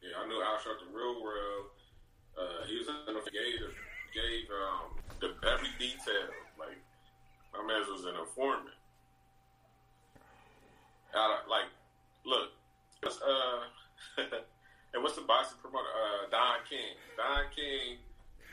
[0.00, 1.76] "Yeah, I knew Al Sharpton real well.
[2.40, 3.60] Uh, he was the gave
[4.16, 6.32] gave um, the every detail.
[6.58, 6.80] Like,
[7.52, 8.72] my man was an informant.
[11.12, 11.68] Uh, like,
[12.24, 12.56] look,
[13.02, 14.24] what's, uh,
[14.94, 15.88] and what's the boxing promoter?
[15.90, 16.94] Uh, Don King.
[17.16, 17.98] Don King,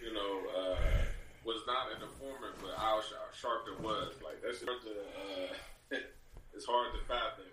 [0.02, 1.06] you know, uh,
[1.46, 3.04] was not an informant, but Al
[3.38, 3.78] Sharpton
[4.56, 5.54] that's hard to, uh,
[6.56, 7.46] it's hard to fathom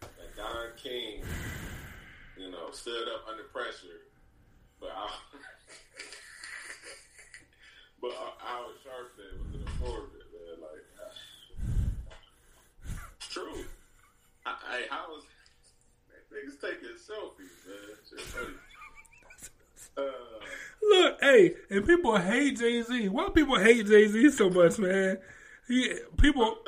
[0.00, 1.22] that Don King,
[2.38, 4.02] you know, stood up under pressure,
[4.80, 5.08] but Al,
[8.00, 8.10] but
[8.46, 10.60] Al Sharpton was an informant, man.
[10.60, 10.84] Like,
[13.16, 13.64] it's true.
[14.44, 15.24] I, I, how was
[16.30, 17.96] niggas taking selfies, man?
[18.08, 18.54] Shit funny.
[19.96, 20.02] Uh,
[20.82, 23.08] Look, hey, and people hate Jay Z.
[23.10, 25.18] Why people hate Jay Z so much, man?
[25.68, 26.58] He people,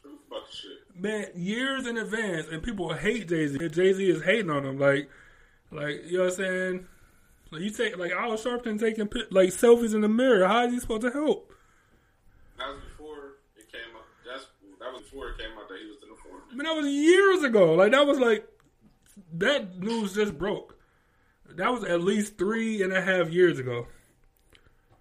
[0.00, 0.72] truth about the shit.
[0.94, 3.58] man, years in advance, and people hate Jay Z.
[3.70, 5.08] Jay Z is hating on him, like,
[5.72, 6.86] like you know what I'm saying?
[7.50, 10.46] Like you take like Al Sharpton taking like selfies in the mirror.
[10.46, 11.52] How is he supposed to help?
[12.58, 13.16] That was before
[13.56, 14.04] it came out.
[14.24, 14.46] That's
[14.80, 16.44] that was before it came out that he was in the informant.
[16.50, 17.74] I mean, that was years ago.
[17.74, 18.46] Like that was like
[19.34, 20.76] that news just broke.
[21.54, 23.86] That was at least three and a half years ago.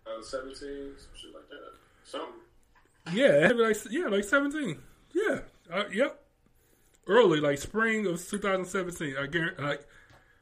[0.06, 1.74] Uh, Seventeen, some shit like that.
[2.04, 2.42] Something.
[3.14, 4.80] Yeah, like yeah, like seventeen.
[5.14, 5.40] Yeah,
[5.72, 6.22] uh, yep.
[7.08, 9.16] Early, like spring of 2017.
[9.18, 9.88] I guarantee, like,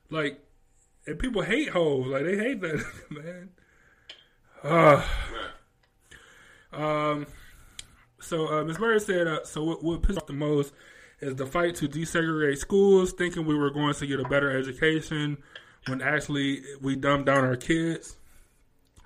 [0.09, 0.39] like,
[1.05, 2.07] and people hate Hov.
[2.07, 3.49] Like they hate that man.
[4.63, 5.03] Uh,
[6.71, 7.27] um.
[8.21, 8.77] So uh, Ms.
[8.77, 10.73] Bird said, uh, "So what, what pissed off the most
[11.19, 15.37] is the fight to desegregate schools, thinking we were going to get a better education,
[15.87, 18.15] when actually we dumbed down our kids."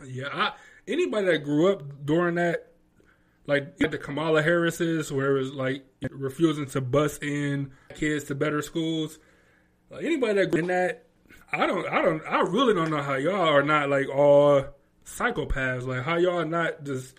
[0.05, 0.53] Yeah, I,
[0.87, 2.66] anybody that grew up during that,
[3.47, 8.61] like the Kamala Harris's, where it was like refusing to bus in kids to better
[8.61, 9.17] schools.
[9.89, 11.05] Like anybody that in that,
[11.51, 14.65] I don't, I don't, I really don't know how y'all are not like all
[15.05, 15.87] psychopaths.
[15.87, 17.15] Like how y'all not just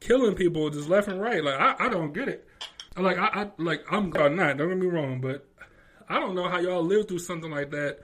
[0.00, 1.44] killing people just left and right.
[1.44, 2.48] Like I, I don't get it.
[2.96, 4.56] Like I, I like I'm not.
[4.56, 5.46] Don't get me wrong, but
[6.08, 7.98] I don't know how y'all live through something like that.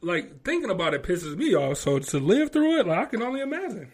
[0.00, 1.76] Like thinking about it pisses me off.
[1.76, 3.90] So to live through it, like I can only imagine.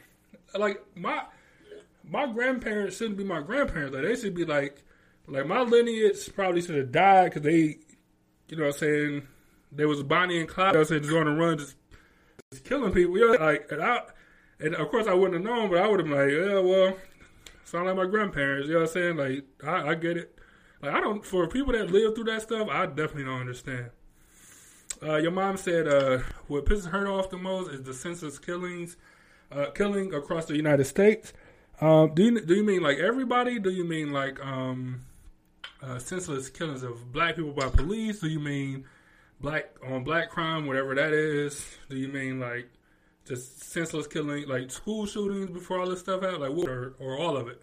[0.57, 1.25] Like my
[2.11, 3.95] my grandparents shouldn't be my grandparents.
[3.95, 4.83] Like they should be like
[5.27, 7.79] like my lineage probably should have died because they,
[8.49, 9.29] you know, what I'm saying
[9.73, 10.77] there was Bonnie and Clyde.
[10.77, 11.77] I was saying just on the run, just
[12.51, 13.19] just killing people.
[13.19, 14.01] Yeah, like and I,
[14.61, 16.97] and of course I wouldn't have known, but I would have been like, yeah, well,
[17.65, 18.69] sound like my grandparents.
[18.69, 19.17] You know what I'm saying?
[19.17, 20.39] Like I, I get it.
[20.81, 23.91] Like I don't for people that live through that stuff, I definitely don't understand.
[25.03, 26.19] Uh, your mom said uh,
[26.49, 28.97] what pisses her off the most is the senseless killings,
[29.53, 31.33] uh, killing across the United States.
[31.81, 33.59] Um, do you do you mean like everybody?
[33.59, 35.03] Do you mean like um,
[35.83, 38.21] uh, senseless killings of black people by police?
[38.21, 38.85] Do you mean
[39.41, 41.65] black on black crime, whatever that is?
[41.89, 42.69] Do you mean like
[43.25, 47.17] just senseless killing, like school shootings before all this stuff happened, like what, or, or
[47.17, 47.63] all of it?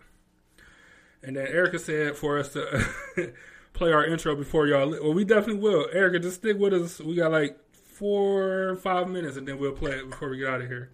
[1.22, 2.86] And then Erica said for us to
[3.74, 4.92] play our intro before y'all.
[4.92, 5.88] Well, we definitely will.
[5.92, 7.02] Erica, just stick with us.
[7.02, 10.62] We got like four, five minutes, and then we'll play it before we get out
[10.62, 10.92] of here.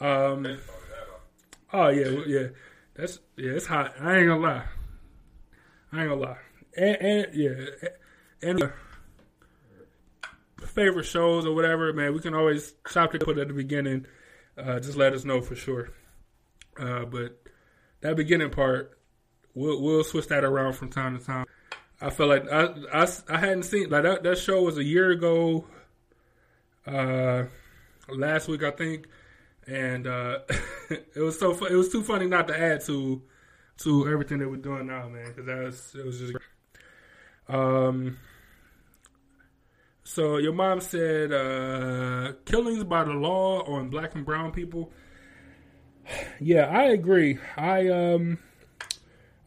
[0.00, 0.58] Um.
[1.72, 2.46] Oh yeah, yeah.
[2.94, 3.52] That's yeah.
[3.52, 3.94] It's hot.
[4.00, 4.64] I ain't gonna lie.
[5.92, 6.38] I ain't gonna lie.
[6.76, 7.88] And, and yeah,
[8.42, 8.68] and uh,
[10.66, 12.12] favorite shows or whatever, man.
[12.12, 14.06] We can always stop to put at the beginning.
[14.56, 15.90] Uh, just let us know for sure.
[16.78, 17.42] Uh, but
[18.00, 18.98] that beginning part,
[19.54, 21.46] we'll we'll switch that around from time to time.
[22.00, 25.10] I felt like I, I, I hadn't seen like that that show was a year
[25.10, 25.64] ago.
[26.86, 27.44] Uh,
[28.08, 29.06] last week I think,
[29.66, 30.38] and uh,
[30.90, 33.22] it was so fu- it was too funny not to add to
[33.78, 35.28] to everything that we're doing now, man.
[35.28, 36.34] Because that was it was just.
[37.48, 38.18] Um.
[40.04, 44.92] So your mom said uh, killings by the law on black and brown people.
[46.38, 47.38] Yeah, I agree.
[47.56, 48.38] I um,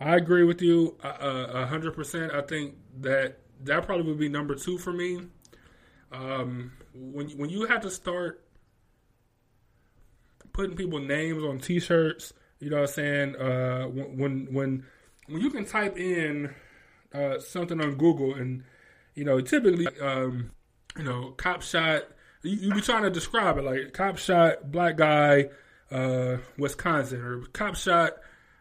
[0.01, 2.33] I agree with you a hundred percent.
[2.33, 5.21] I think that that probably would be number two for me.
[6.11, 8.43] Um, when when you have to start
[10.59, 13.35] putting people names on T-shirts, you know what I'm saying?
[13.37, 14.83] Uh, when when
[15.27, 16.53] when you can type in
[17.13, 18.63] uh, something on Google and
[19.15, 20.51] you know typically um,
[20.97, 22.03] you know cop shot,
[22.43, 25.45] you, you be trying to describe it like cop shot black guy,
[25.91, 28.17] uh, Wisconsin or cop shot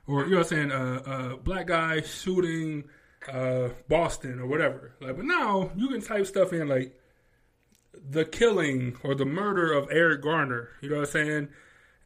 [0.07, 2.85] or you know what I'm saying, uh, uh, black guy shooting
[3.29, 4.93] uh, Boston or whatever.
[5.01, 6.97] Like, but now you can type stuff in like
[7.93, 10.69] the killing or the murder of Eric Garner.
[10.81, 11.49] You know what I'm saying,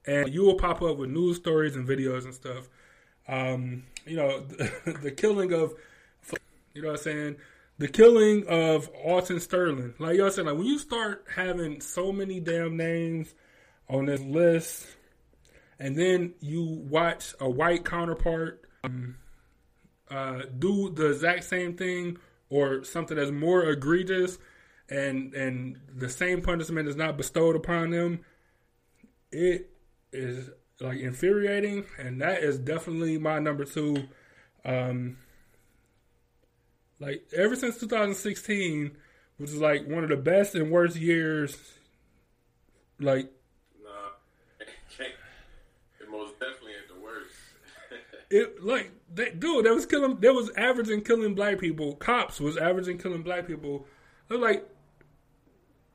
[0.07, 2.69] and you will pop up with news stories and videos and stuff.
[3.29, 5.75] Um, you know, the, the killing of,
[6.75, 7.37] you know what I'm saying.
[7.79, 11.25] The killing of Alton Sterling, like you know what I'm saying, like when you start
[11.35, 13.35] having so many damn names
[13.89, 14.87] on this list,
[15.79, 19.17] and then you watch a white counterpart um,
[20.11, 22.19] uh, do the exact same thing
[22.51, 24.39] or something that's more egregious
[24.89, 28.21] and and the same punishment is not bestowed upon them
[29.31, 29.72] it
[30.13, 34.09] is like infuriating and that is definitely my number two
[34.65, 35.17] um
[36.99, 38.97] like ever since 2016
[39.39, 41.57] which is like one of the best and worst years
[43.01, 43.31] like
[43.83, 47.35] Nah, it most definitely ain't the worst.
[48.31, 50.17] it like they, dude, that was killing.
[50.21, 51.97] That was averaging killing black people.
[51.97, 53.87] Cops was averaging killing black people.
[54.29, 54.67] Was like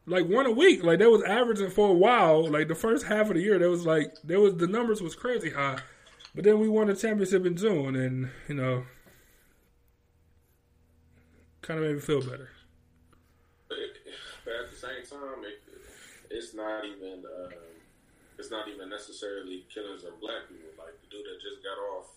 [0.07, 0.83] like one a week.
[0.83, 2.49] Like that was averaging for a while.
[2.49, 5.13] Like the first half of the year, there was like there was the numbers was
[5.13, 5.79] crazy high.
[6.33, 8.85] But then we won the championship in June, and you know,
[11.61, 12.49] kind of made me feel better.
[13.69, 15.61] But at the same time, it,
[16.31, 17.49] it's not even uh,
[18.39, 20.71] it's not even necessarily killers of black people.
[20.77, 22.07] Like the dude that just got off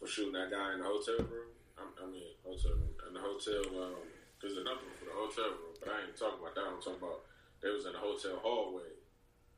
[0.00, 1.54] for shooting that guy in the hotel room.
[1.78, 2.72] I, I mean, hotel
[3.06, 3.62] in the hotel.
[3.80, 3.94] Um,
[4.42, 6.66] there's another one for the hotel room, but I ain't talking about that.
[6.66, 7.24] I'm talking about
[7.62, 8.90] they was in the hotel hallway,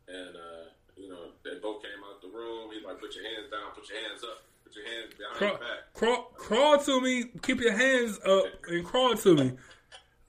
[0.09, 2.71] and uh, you know they both came out the room.
[2.71, 3.73] He's like, "Put your hands down.
[3.73, 4.45] Put your hands up.
[4.63, 5.81] Put your hands behind crawl, your back.
[5.95, 7.25] Crawl, crawl to me.
[7.43, 9.53] Keep your hands up and crawl to me.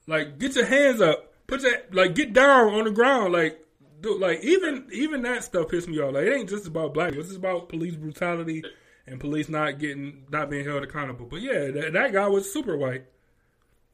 [0.07, 1.33] Like, get your hands up.
[1.47, 3.33] Put your like, get down on the ground.
[3.33, 3.59] Like,
[4.01, 6.13] dude, like even even that stuff pissed me off.
[6.13, 7.13] Like, it ain't just about black.
[7.13, 8.63] It's just about police brutality
[9.07, 11.25] and police not getting not being held accountable.
[11.25, 13.05] But yeah, that, that guy was super white.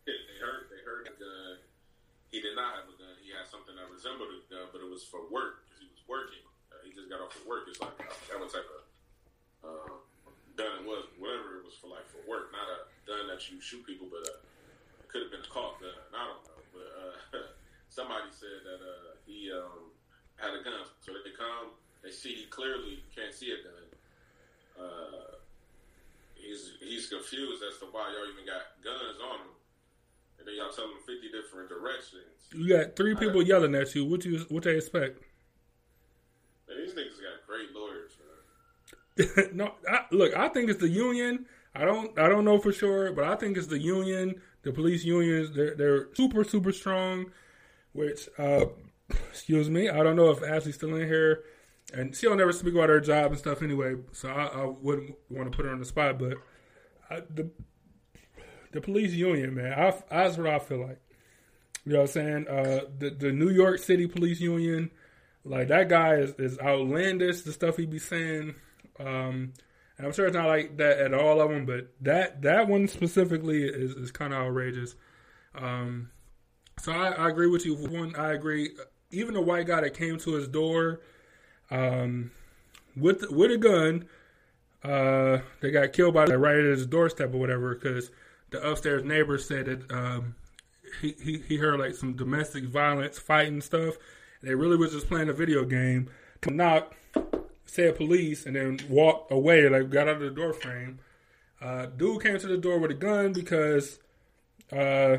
[0.06, 1.58] They heard, they heard a gun.
[2.32, 3.16] He did not have a gun.
[3.20, 6.02] He had something that resembled a gun, but it was for work because he was
[6.08, 6.41] working.
[6.72, 7.68] Uh, he just got off of work.
[7.68, 8.84] It's like uh, that was type of
[9.68, 9.94] uh,
[10.56, 13.60] gun it was, whatever it was for, like for work, not a gun that you
[13.60, 14.40] shoot people, but uh,
[15.03, 15.91] it could have been a caulk gun.
[16.16, 17.14] I don't know, but uh,
[17.91, 19.91] somebody said that uh, he um,
[20.40, 23.91] had a gun, so they come, they see he clearly can't see a gun
[24.82, 25.38] uh,
[26.36, 29.53] he's he's confused as to why y'all even got guns on him,
[30.42, 32.50] and then y'all tell him fifty different directions.
[32.52, 34.06] You got three people yelling at you.
[34.06, 35.22] What you what they expect?
[36.68, 38.12] Man, these niggas got great lawyers.
[39.54, 41.46] No, I, look, I think it's the union.
[41.76, 45.04] I don't I don't know for sure, but I think it's the union, the police
[45.04, 45.56] unions.
[45.56, 47.32] They're they're super super strong,
[47.94, 48.66] which uh,
[49.30, 49.90] excuse me.
[49.90, 51.44] I don't know if Ashley's still in here,
[51.94, 53.96] and she'll never speak about her job and stuff anyway.
[54.12, 56.38] So I, I wouldn't want to put her on the spot, but
[57.10, 57.52] I, the
[58.72, 60.99] the police union, man, I, that's what I feel like.
[61.85, 62.48] You know what I'm saying?
[62.48, 64.91] Uh, the the New York City Police Union,
[65.43, 67.41] like that guy is, is outlandish.
[67.41, 68.53] The stuff he be saying,
[68.99, 69.53] um,
[69.98, 72.88] and I'm sure it's not like that at all of them, but that that one
[72.88, 74.95] specifically is is kind of outrageous.
[75.56, 76.11] Um,
[76.80, 77.76] so I, I, agree with you.
[77.76, 78.72] One, I agree.
[79.10, 81.02] Even the white guy that came to his door,
[81.69, 82.31] um,
[82.95, 84.06] with with a gun,
[84.84, 88.11] uh, they got killed by that right at his doorstep or whatever because
[88.52, 90.36] the upstairs neighbor said that um,
[91.02, 93.95] he, he he heard like some domestic violence, fighting stuff.
[94.44, 96.10] They really was just playing a video game.
[96.41, 96.95] To knock,
[97.65, 99.68] said police, and then walked away.
[99.69, 100.99] Like got out of the door frame.
[101.61, 103.99] Uh, dude came to the door with a gun because
[104.72, 105.18] uh,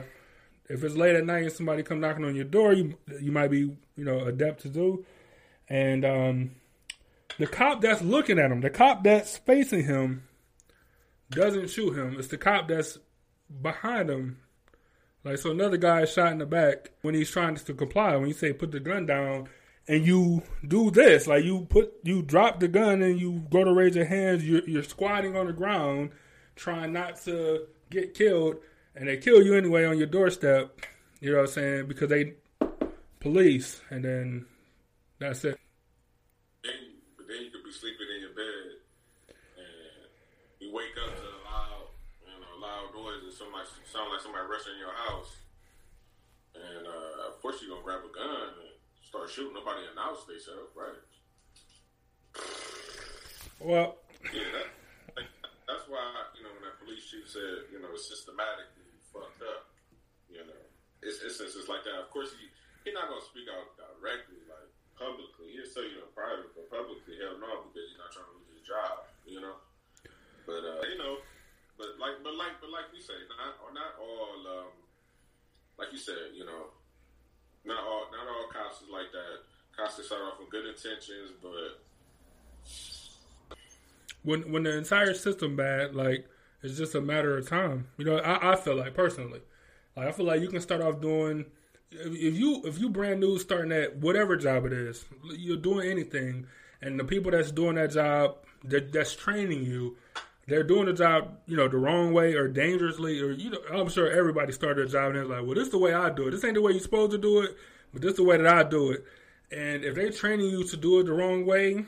[0.68, 3.50] if it's late at night and somebody come knocking on your door, you you might
[3.50, 3.60] be
[3.96, 5.04] you know adept to do.
[5.68, 6.50] And um,
[7.38, 10.24] the cop that's looking at him, the cop that's facing him,
[11.30, 12.16] doesn't shoot him.
[12.18, 12.98] It's the cop that's
[13.60, 14.38] behind him.
[15.24, 18.16] Like so, another guy is shot in the back when he's trying to comply.
[18.16, 19.48] When you say put the gun down,
[19.88, 23.72] and you do this, like you put you drop the gun and you go to
[23.72, 26.10] raise your hands, you're, you're squatting on the ground,
[26.56, 28.56] trying not to get killed,
[28.94, 30.80] and they kill you anyway on your doorstep.
[31.20, 31.86] You know what I'm saying?
[31.86, 32.34] Because they
[33.20, 34.46] police, and then
[35.18, 35.58] that's it.
[36.64, 36.72] Then,
[37.16, 39.66] but then you could be sleeping in your bed, and
[40.60, 41.21] you wake up
[43.32, 45.32] somebody sound like somebody rushing your house,
[46.54, 49.56] and uh, of course you're gonna grab a gun and start shooting.
[49.56, 51.00] Nobody announced themselves, right?
[53.60, 54.00] Well,
[54.32, 54.68] yeah, that,
[55.16, 55.30] like,
[55.64, 56.02] that's why
[56.36, 59.72] you know when that police chief said you know it's systematically fucked up.
[60.28, 60.62] You know,
[61.04, 62.00] it's, it's like that.
[62.00, 62.48] Of course, he
[62.84, 65.56] he's not gonna speak out directly like publicly.
[65.56, 68.52] He'll say you know private, but publicly, hell no, because he's not trying to lose
[68.56, 69.08] his job.
[69.24, 69.56] You know,
[70.44, 71.20] but uh, you know
[71.82, 74.38] but like, but like, but like we say, not not all.
[74.46, 74.70] Um,
[75.78, 76.70] like you said, you know,
[77.64, 79.42] not all not all cops is like that.
[79.76, 81.82] Cops can start off with good intentions, but
[84.22, 86.26] when when the entire system bad, like
[86.62, 87.88] it's just a matter of time.
[87.98, 89.40] You know, I, I feel like personally,
[89.96, 91.46] like I feel like you can start off doing
[91.90, 95.04] if you if you brand new starting at whatever job it is,
[95.36, 96.46] you're doing anything,
[96.80, 99.96] and the people that's doing that job that, that's training you
[100.48, 103.88] they're doing the job, you know, the wrong way or dangerously, or you know, I'm
[103.88, 106.28] sure everybody started a job and they're like, well, this is the way I do
[106.28, 106.32] it.
[106.32, 107.56] This ain't the way you're supposed to do it,
[107.92, 109.04] but this is the way that I do it.
[109.52, 111.84] And if they're training you to do it the wrong way,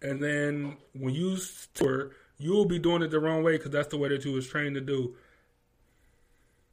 [0.00, 1.36] and then when you
[1.74, 4.46] tour, you'll be doing it the wrong way because that's the way that you was
[4.48, 5.16] trained to do.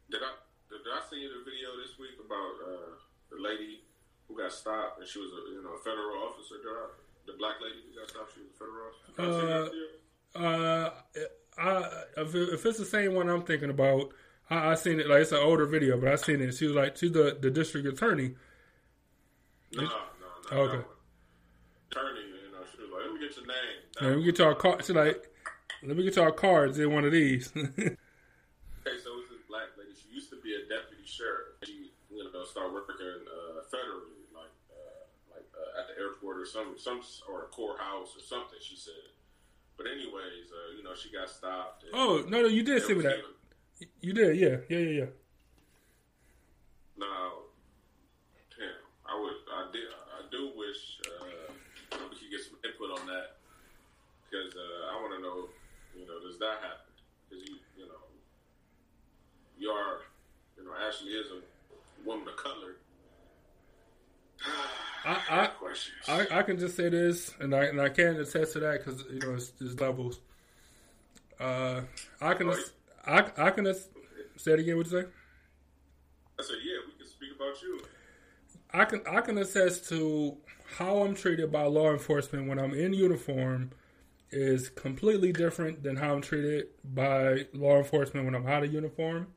[0.10, 0.32] Did I
[0.70, 2.92] did I see the video this week about uh,
[3.32, 3.84] the lady
[4.28, 6.56] who got stopped and she was a you know a federal officer?
[7.26, 10.02] The black lady who got stopped, she was a federal officer.
[10.34, 10.90] Uh,
[11.58, 14.14] I if it's the same one I'm thinking about,
[14.49, 16.53] I, I seen it like it's an older video, but I seen it.
[16.56, 18.36] She was like she's the, the district attorney.
[19.74, 19.90] No, no,
[20.52, 20.58] no.
[20.58, 20.88] Okay.
[21.91, 24.56] Attorney, you know, she was like, "Let me get your name." Let me get y'all
[24.56, 24.90] cards.
[24.90, 25.28] Like,
[25.84, 27.68] "Let me get y'all cards in one of these." okay,
[29.03, 29.91] so it's this black lady.
[29.95, 31.60] She used to be a deputy sheriff.
[31.64, 36.45] She, you know, started working uh, federally, like uh, like uh, at the airport or
[36.45, 38.60] some some or a courthouse or something.
[38.62, 39.12] She said
[39.77, 41.85] but anyways, uh, you know, she got stopped.
[41.93, 43.19] oh no, no, you did see me that.
[44.02, 45.06] You did, yeah, yeah, yeah, yeah.
[46.98, 47.49] Now,
[48.57, 51.26] damn, I would, I did, I do wish uh,
[52.10, 53.38] we could get some input on that
[54.31, 55.49] because uh, I want to know,
[55.98, 56.93] you know, does that happen?
[57.27, 58.06] Because you, you know,
[59.57, 60.02] you are,
[60.57, 62.77] you know, Ashley is a woman of color.
[65.06, 65.51] I,
[66.07, 68.84] I, I, I, can just say this, and I and I can attest to that
[68.84, 70.19] because you know it's, it's levels.
[71.39, 71.81] Uh,
[72.22, 72.53] I can,
[73.06, 73.73] I, I can
[74.38, 74.77] say it again.
[74.77, 75.07] What you say?
[76.39, 77.81] I said, yeah, we can speak about you.
[78.73, 80.38] I can I can attest to
[80.77, 83.72] how I'm treated by law enforcement when I'm in uniform
[84.31, 89.27] is completely different than how I'm treated by law enforcement when I'm out of uniform.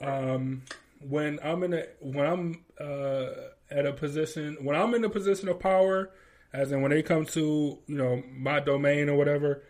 [0.00, 0.62] Um,
[1.00, 3.28] when I'm in a when I'm uh,
[3.70, 6.10] at a position when I'm in a position of power,
[6.52, 9.62] as in when they come to you know my domain or whatever,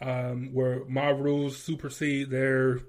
[0.00, 2.80] um, where my rules supersede their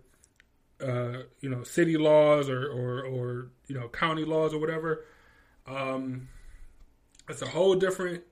[0.82, 5.06] uh, you know city laws or, or or you know county laws or whatever.
[5.68, 6.30] Um,
[7.30, 8.24] it's a whole different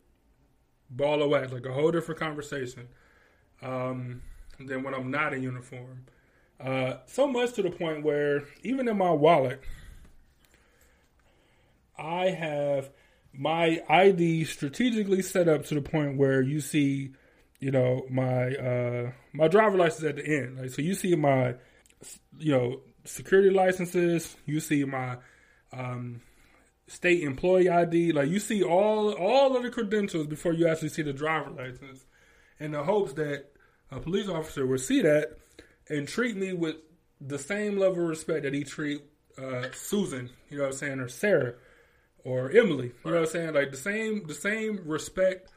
[0.90, 2.88] ball of wax, like a whole different conversation
[3.62, 4.22] um,
[4.60, 6.06] than when I'm not in uniform.
[6.60, 9.62] Uh, so much to the point where even in my wallet,
[11.98, 12.90] I have
[13.34, 17.12] my ID strategically set up to the point where you see,
[17.60, 20.58] you know, my uh my driver license at the end.
[20.60, 21.56] Like so you see my
[22.38, 25.18] you know, security licenses, you see my
[25.72, 26.22] um
[26.88, 31.04] state employee ID, like you see all all of the credentials before you actually see
[31.04, 32.06] the driver license.
[32.60, 33.46] In the hopes that
[33.90, 35.38] a police officer will see that
[35.90, 36.76] and treat me with
[37.20, 39.02] the same level of respect that he treat
[39.38, 41.56] uh, Susan, you know what I'm saying, or Sarah
[42.24, 42.92] or Emily.
[43.04, 43.54] You know what I'm saying?
[43.54, 45.50] Like the same the same respect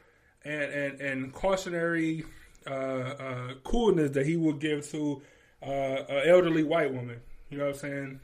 [0.43, 2.25] and and, and cautionary
[2.67, 5.21] uh, uh, coolness that he would give to
[5.61, 7.19] uh, an elderly white woman.
[7.49, 8.19] You know what I'm saying?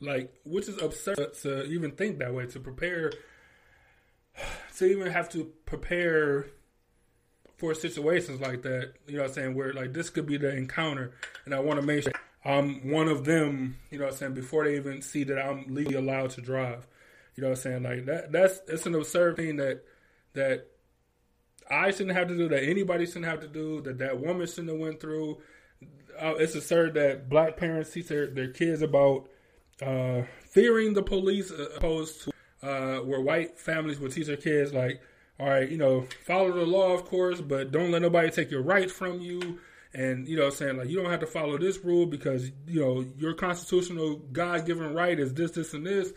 [0.00, 2.46] Like, which is absurd to even think that way.
[2.46, 3.12] To prepare,
[4.76, 6.46] to even have to prepare
[7.56, 8.92] for situations like that.
[9.06, 9.54] You know what I'm saying?
[9.54, 11.12] Where like this could be the encounter,
[11.44, 12.12] and I want to make sure
[12.44, 13.76] I'm one of them.
[13.90, 14.34] You know what I'm saying?
[14.34, 16.86] Before they even see that I'm legally allowed to drive.
[17.38, 17.82] You know what I'm saying?
[17.84, 19.84] Like that that's it's an absurd thing that
[20.34, 20.66] that
[21.70, 24.70] I shouldn't have to do, that anybody shouldn't have to do, that that woman shouldn't
[24.70, 25.38] have went through.
[26.20, 29.28] Uh, it's absurd that black parents teach their, their kids about
[29.80, 32.32] uh, fearing the police uh, opposed to
[32.68, 35.00] uh, where white families would teach their kids like,
[35.38, 38.62] all right, you know, follow the law, of course, but don't let nobody take your
[38.62, 39.60] rights from you.
[39.94, 42.80] And, you know, I'm saying like, you don't have to follow this rule because, you
[42.80, 46.12] know, your constitutional God given right is this, this, and this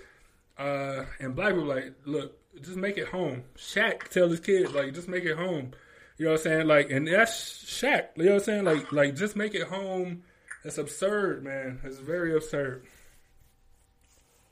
[0.61, 3.43] uh, and black people like, look, just make it home.
[3.57, 5.71] Shaq tell his kids like, just make it home.
[6.17, 6.67] You know what I'm saying?
[6.67, 8.09] Like, and that's Shaq.
[8.15, 8.65] You know what I'm saying?
[8.65, 10.23] Like, like just make it home.
[10.63, 11.79] It's absurd, man.
[11.83, 12.85] It's very absurd.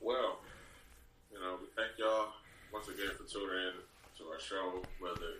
[0.00, 0.40] Well,
[1.30, 2.30] you know, we thank y'all
[2.72, 3.72] once again for tuning in
[4.18, 5.38] to our show, whether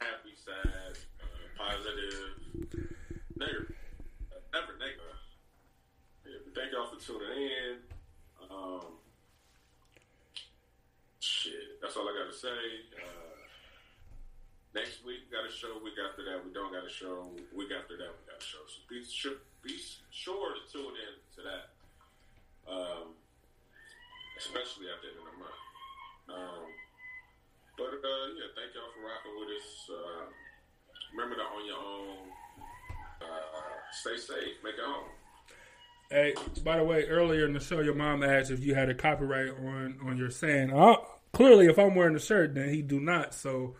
[0.00, 1.26] happy, sad, uh,
[1.58, 2.38] positive,
[3.36, 3.74] negative,
[4.54, 5.20] never negative.
[6.24, 7.76] Yeah, thank y'all for tuning in.
[8.50, 8.99] Um,
[11.80, 12.60] that's all I got to say.
[12.94, 13.36] Uh,
[14.76, 15.80] next week got a show.
[15.82, 17.32] Week after that, we don't got a show.
[17.56, 18.62] Week after that, we got a show.
[18.68, 19.76] So be sure, be
[20.12, 21.64] sure to tune in to that.
[22.68, 23.16] Um,
[24.38, 25.60] especially at the end of the month.
[26.30, 26.64] Um,
[27.76, 29.68] but uh, yeah, thank y'all for rocking with us.
[29.88, 30.24] Uh,
[31.12, 32.28] remember to on your own.
[33.20, 33.60] Uh,
[33.92, 34.56] stay safe.
[34.62, 35.08] Make it home.
[36.10, 36.34] Hey,
[36.64, 39.50] by the way, earlier in the show, your mom asked if you had a copyright
[39.50, 40.72] on on your saying.
[40.72, 40.96] Uh,
[41.32, 43.34] clearly, if I'm wearing the shirt, then he do not.
[43.34, 43.74] So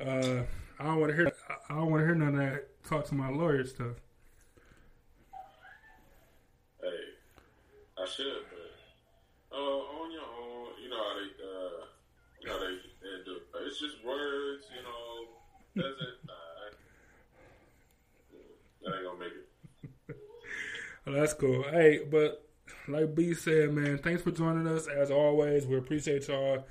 [0.00, 0.42] uh,
[0.78, 1.32] I don't want to hear.
[1.68, 2.84] I don't want to hear none of that.
[2.84, 3.96] Talk to my lawyer stuff.
[6.80, 6.88] Hey,
[7.98, 11.84] I should, but uh, on your own, you know how they, uh,
[12.40, 13.36] you know they, they do.
[13.66, 15.26] It's just words, you know.
[15.76, 16.34] Doesn't nah,
[18.82, 20.16] that ain't gonna make it.
[21.06, 21.62] Well, that's cool.
[21.62, 22.46] Hey, but
[22.86, 24.86] like B said, man, thanks for joining us.
[24.86, 26.66] As always, we appreciate y'all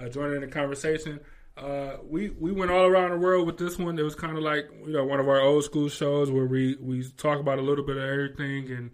[0.00, 1.20] uh, joining the conversation.
[1.56, 3.98] Uh, we we went all around the world with this one.
[3.98, 6.76] It was kind of like you know one of our old school shows where we
[6.80, 8.90] we talk about a little bit of everything and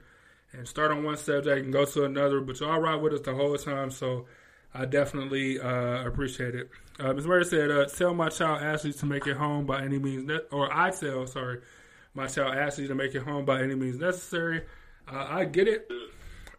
[0.53, 2.41] and start on one subject and go to another.
[2.41, 4.27] But y'all ride with us the whole time, so
[4.75, 6.71] I definitely uh, appreciate it.
[6.99, 7.27] Uh, Ms.
[7.27, 10.41] Murray said, uh, "Tell my child Ashley to make it home by any means, ne-
[10.51, 11.61] or I tell, sorry,
[12.15, 14.63] my child Ashley to make it home by any means necessary."
[15.07, 15.89] Uh, I get it,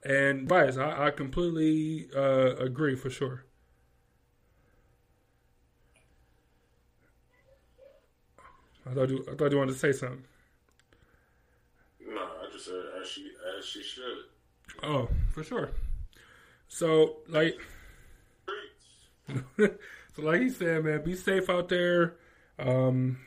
[0.06, 3.44] and vice, I, I completely uh, agree for sure.
[8.90, 10.24] I thought you, I thought you wanted to say something.
[12.08, 14.18] No, I just said as she as she should.
[14.84, 15.72] Oh, for sure.
[16.68, 17.58] So, like,
[19.58, 19.70] so
[20.18, 22.16] like he said, man, be safe out there.
[22.60, 23.20] Um,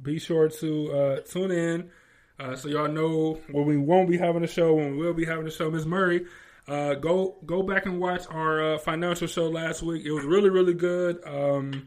[0.00, 1.90] be sure to uh, tune in
[2.38, 5.24] uh, so y'all know when we won't be having a show, when we will be
[5.24, 5.70] having a show.
[5.70, 6.26] Miss Murray,
[6.66, 10.04] uh, go go back and watch our uh, financial show last week.
[10.04, 11.20] It was really really good.
[11.24, 11.86] Um,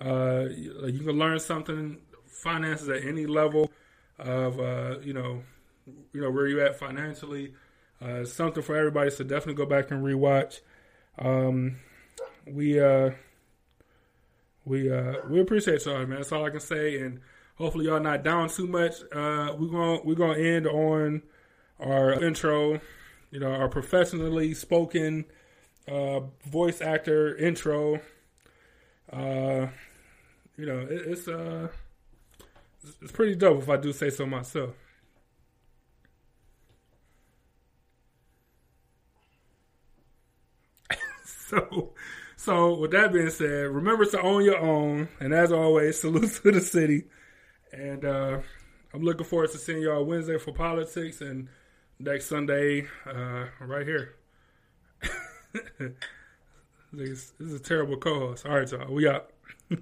[0.00, 1.98] uh, you can learn something
[2.38, 3.70] finances at any level
[4.18, 5.42] of uh, you know
[6.12, 7.54] you know where you at financially.
[8.00, 9.10] Uh, something for everybody.
[9.10, 10.60] So definitely go back and rewatch.
[11.18, 11.78] Um,
[12.46, 13.10] we uh,
[14.64, 16.18] we uh, we appreciate y'all, man.
[16.18, 17.00] That's all I can say.
[17.00, 17.20] And
[17.56, 19.00] hopefully y'all not down too much.
[19.12, 21.22] Uh, we're gonna we're gonna end on
[21.80, 22.80] our intro.
[23.30, 25.24] You know, our professionally spoken
[25.88, 28.00] uh, voice actor intro.
[29.12, 29.66] Uh,
[30.56, 31.68] you know, it, it's uh,
[33.02, 34.74] it's pretty dope if I do say so myself.
[41.24, 41.92] so,
[42.36, 46.52] so with that being said, remember to own your own, and as always, salute to
[46.52, 47.04] the city.
[47.72, 48.40] And uh,
[48.94, 51.48] I'm looking forward to seeing y'all Wednesday for politics, and
[51.98, 54.14] next Sunday uh, right here.
[56.92, 58.46] This, is a terrible co-host.
[58.46, 58.92] All right, y'all.
[58.92, 59.30] We out.
[59.70, 59.80] Like,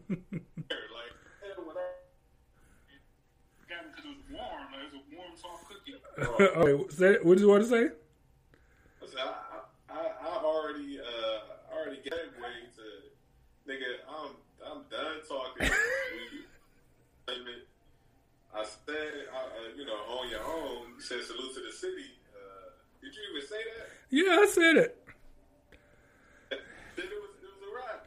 [1.43, 1.93] hell, when I-
[3.69, 4.73] Got me because it was warm.
[4.73, 5.95] Like, it was a warm, soft cookie.
[6.41, 7.89] okay, what did you want to say?
[9.03, 14.31] I I, I, I've already, uh, already gave way to, nigga, I'm,
[14.65, 15.71] I'm done talking.
[18.57, 22.09] I said, uh, uh, you know, on your own, you said salute to the city.
[22.35, 22.71] Uh,
[23.03, 23.89] did you even say that?
[24.09, 25.09] Yeah, I said it.
[26.51, 26.59] It
[26.97, 28.01] was, it was.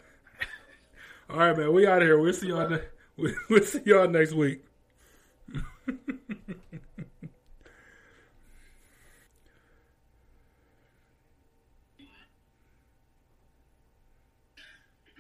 [1.30, 1.72] All right, man.
[1.72, 2.18] We out of here.
[2.18, 2.68] We'll see y'all.
[2.68, 2.82] Ne-
[3.50, 4.64] we'll see y'all next week.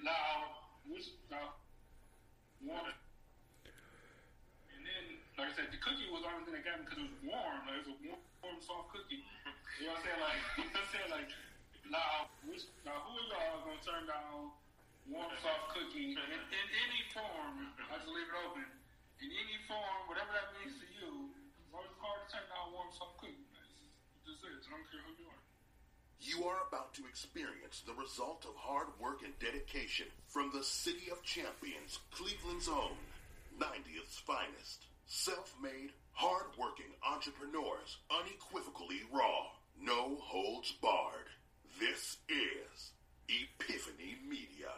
[0.03, 0.16] Now,
[0.90, 1.53] which, now,
[2.66, 2.82] warm.
[4.76, 6.10] And then, like I said, the cookie
[6.78, 7.60] because it was warm.
[7.66, 9.26] Like, it was a warm, warm, soft cookie.
[9.82, 10.22] You know what I'm saying?
[10.22, 11.10] Like, you know what I'm saying?
[11.10, 11.30] Like,
[11.90, 12.54] now, who
[13.34, 14.54] y'all to turn down
[15.10, 17.74] warm, soft cookie in, in any form?
[17.90, 18.66] I just leave it open.
[19.20, 21.34] In any form, whatever that means to you,
[21.74, 23.50] hard to turn down warm, soft cookie.
[24.24, 24.70] Just is.
[24.70, 25.41] I don't care who you are.
[26.20, 31.10] You are about to experience the result of hard work and dedication from the City
[31.12, 33.00] of Champions, Cleveland's own,
[33.58, 34.86] 90th's finest.
[35.08, 35.56] Self
[36.14, 39.48] Hardworking entrepreneurs, unequivocally raw,
[39.81, 41.27] no holds barred.
[41.80, 42.91] This is
[43.30, 44.73] Epiphany Media.